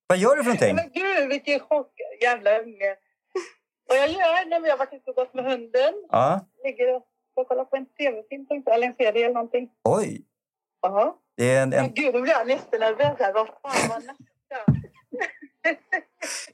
[0.06, 0.74] Vad gör du för någonting?
[0.76, 1.92] Men gud, vilken chock!
[2.22, 2.96] Jävla unge.
[3.88, 5.94] Vad jag gör när vi har varit ute och gått med hunden.
[6.10, 6.46] Ja.
[6.64, 7.02] Ligger och
[7.34, 9.70] och kollar på en tv-film, eller en serie eller någonting.
[9.84, 10.22] Oj.
[10.82, 11.14] Jaha.
[11.36, 13.18] Det är, en, en, gud, då blir jag jättenervös.
[13.18, 13.32] här.
[13.32, 14.14] Vad fan var nästa?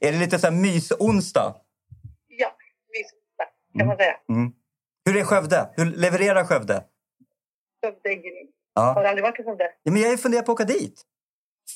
[0.01, 1.55] är det lite så här mys-onsdag?
[2.27, 2.55] Ja,
[2.91, 3.15] visst.
[3.77, 4.17] Kan man säga.
[4.29, 4.51] Mm.
[5.05, 5.69] Hur är Skövde?
[5.77, 6.83] Hur levererar Skövde?
[7.83, 8.47] Skövde är grym.
[8.75, 9.09] Har Ja.
[9.09, 9.71] aldrig varit i Skövde.
[9.83, 11.01] ja men jag funderar på att åka dit.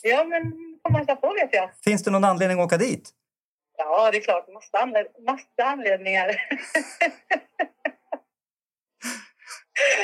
[0.04, 0.42] Ja, men
[0.84, 1.70] får man hälsa på vet jag.
[1.84, 3.10] Finns det någon anledning att åka dit?
[3.78, 4.48] Ja, det är klart.
[4.54, 6.28] Massa, anled massa anledningar.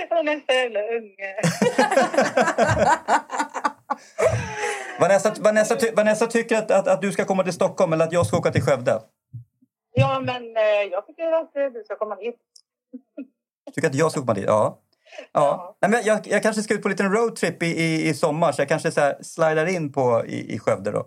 [0.10, 1.36] Han är så jävla unge.
[5.00, 8.26] Vanessa, Vanessa, Vanessa tycker att, att, att du ska komma till Stockholm eller att jag
[8.26, 9.02] ska åka till Skövde.
[9.92, 12.36] Ja, men eh, jag tycker att eh, du ska komma hit.
[13.76, 14.46] Tycker att jag ska komma dit?
[14.48, 14.80] Ja.
[15.32, 15.78] ja.
[15.82, 18.52] Nej, men jag, jag kanske ska ut på en liten roadtrip i, i, i sommar
[18.52, 21.06] så jag kanske så här slidar in på, i, i Skövde då.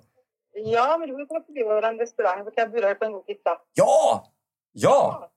[0.55, 3.13] Ja, men du får komma förbi vår restaurang så kan jag bjuda dig på en
[3.13, 3.59] god pizza.
[3.75, 4.25] Ja!
[4.73, 5.21] Ja!
[5.23, 5.29] Ne-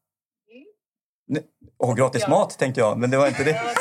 [1.77, 2.30] Och gratis Ja.
[2.30, 3.61] mat tänkte jag, men det var inte det.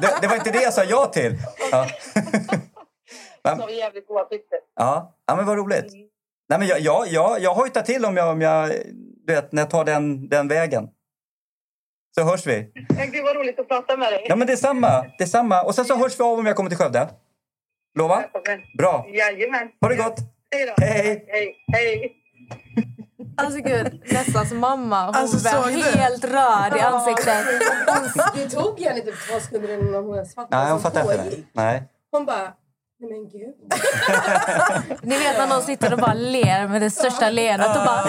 [0.00, 1.36] Det, det var inte det jag sa ja till.
[1.72, 1.86] Ja,
[4.74, 5.14] ja.
[5.26, 5.92] ja men vad roligt.
[6.48, 8.70] Nej, men jag, jag, jag, jag hojtar till om jag, om jag,
[9.26, 10.88] du vet, när jag tar den, den vägen.
[12.14, 12.72] Så hörs vi.
[13.12, 14.26] Gud vad roligt att prata med dig.
[14.28, 15.06] Ja, men detsamma.
[15.18, 15.62] detsamma.
[15.62, 17.08] Och sen så hörs vi av om jag kommer till Skövde.
[17.98, 18.24] Lova?
[18.78, 19.06] Bra.
[19.08, 19.68] Jajamän.
[19.80, 20.18] Ha det gott.
[20.54, 20.84] Hej då.
[20.84, 21.24] Hej.
[21.28, 21.56] Hej.
[21.72, 22.16] Hej.
[23.36, 25.06] Alltså gud, nästans mamma.
[25.06, 27.46] Hon Alltså, var helt röd i ansiktet.
[28.34, 31.36] Det tog henne typ två sekunder innan hon ens fattade Nej, hon fattar inte det.
[31.52, 31.82] Nej.
[32.10, 32.52] Hon bara,
[33.00, 33.54] nej men gud.
[35.02, 38.04] Ni vet när någon sitter och bara ler med det största leendet och bara...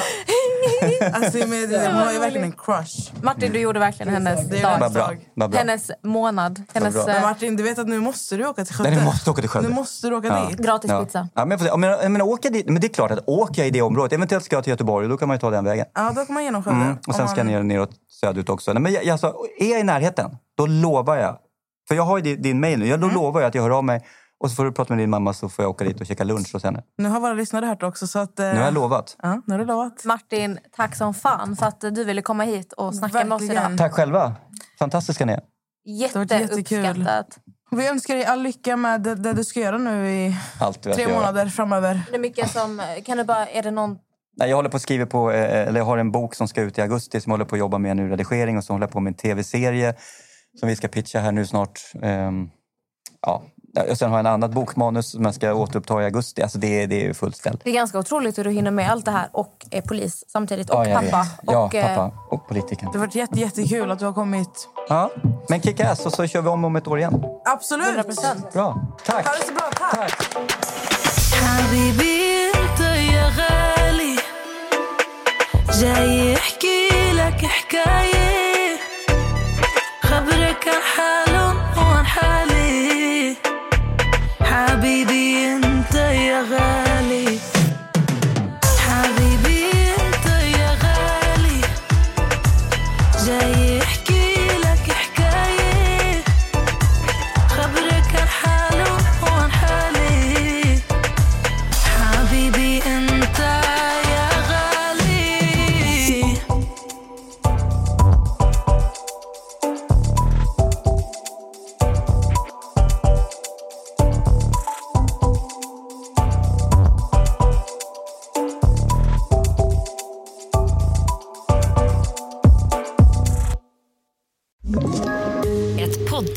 [1.13, 3.11] Alltså, med, det, hon har ju verkligen en crush.
[3.23, 4.91] Martin, du gjorde verkligen hennes dag.
[4.93, 5.47] Bra.
[5.47, 5.59] Bra.
[5.59, 6.61] Hennes månad.
[6.73, 7.03] Hennes bra.
[7.07, 8.89] Men eh, Martin, du vet att nu måste du åka till Skövde.
[8.89, 9.69] Nej, du måste åka till Skövde.
[9.69, 10.47] Nu måste du åka Ja.
[10.49, 10.57] dit.
[10.59, 11.03] gratis Ja.
[11.05, 11.27] pizza.
[11.35, 11.73] Ja, men, jag.
[11.73, 14.13] Om jag, menar, åker dit, men det är klart att åker jag i det området,
[14.13, 15.85] eventuellt ska jag till Göteborg, då kan man ju ta den vägen.
[15.93, 16.81] Ja, då kommer man genom Skövde.
[16.81, 16.97] Mm.
[17.07, 17.91] Och sen Om ska jag man- ner neråt
[18.21, 18.73] söderut också.
[18.73, 21.37] Nej, men jag, alltså, är jag i närheten, då lovar jag.
[21.87, 22.87] För jag har ju din, din mail nu.
[22.87, 24.01] Jag, då lovar jag att jag hör av mig.
[24.41, 26.23] Och så får du prata med din mamma så får jag åka dit och käka
[26.23, 26.83] lunch hos henne.
[26.97, 28.07] Nu har våra lyssnare hört också.
[28.07, 29.15] Så att, eh, Nu har jag lovat.
[29.21, 30.05] Ja, nu har du lovat.
[30.05, 33.65] Martin, tack som fan för att du ville komma hit och snacka med oss Verkligen.
[33.65, 33.77] idag.
[33.77, 34.35] Tack själva.
[34.79, 35.41] Fantastiska ni är.
[35.85, 37.37] Jätteuppskattat.
[37.71, 40.35] Vi önskar dig all lycka med det, det du ska göra nu i
[40.83, 42.01] tre månader framöver.
[42.09, 42.81] Det är mycket som...
[43.05, 43.47] Kan du bara...
[43.47, 43.97] Är det någon...
[44.37, 46.61] Nej, jag håller på att skriva på, eh, eller jag har en bok som ska
[46.61, 48.57] ut i augusti som jag håller på att jobba med nu, redigering.
[48.57, 49.95] Och så håller jag på med en tv-serie
[50.59, 51.79] som vi ska pitcha här nu snart.
[52.01, 52.49] Ehm,
[53.21, 53.43] ja
[53.90, 56.42] Och sen har jag en annat bokmanus som jag ska återuppta i augusti.
[56.42, 57.60] Alltså det, är- det är fullt ställ.
[57.64, 60.70] Det är ganska otroligt hur du hinner med allt det här och är polis samtidigt.
[60.70, 61.18] Och Ja, jag pappa.
[61.22, 61.28] vet.
[61.42, 62.90] Ja, och, eh, pappa och politikern.
[62.92, 64.68] Det har varit jätte, jättekul att du har kommit.
[64.88, 65.10] Ja,
[65.48, 67.24] men kick ass och så kör vi om om ett år igen.
[67.44, 67.86] Absolut!
[67.96, 68.52] 100%.
[68.52, 68.82] Bra.
[69.06, 69.26] Tack.
[69.26, 69.70] Ha det så bra.
[69.90, 70.36] Tack!
[71.46, 74.16] حبيبي انت يا غالي
[75.80, 78.29] جاي احكي لك حكاية
[84.80, 85.29] حبيبي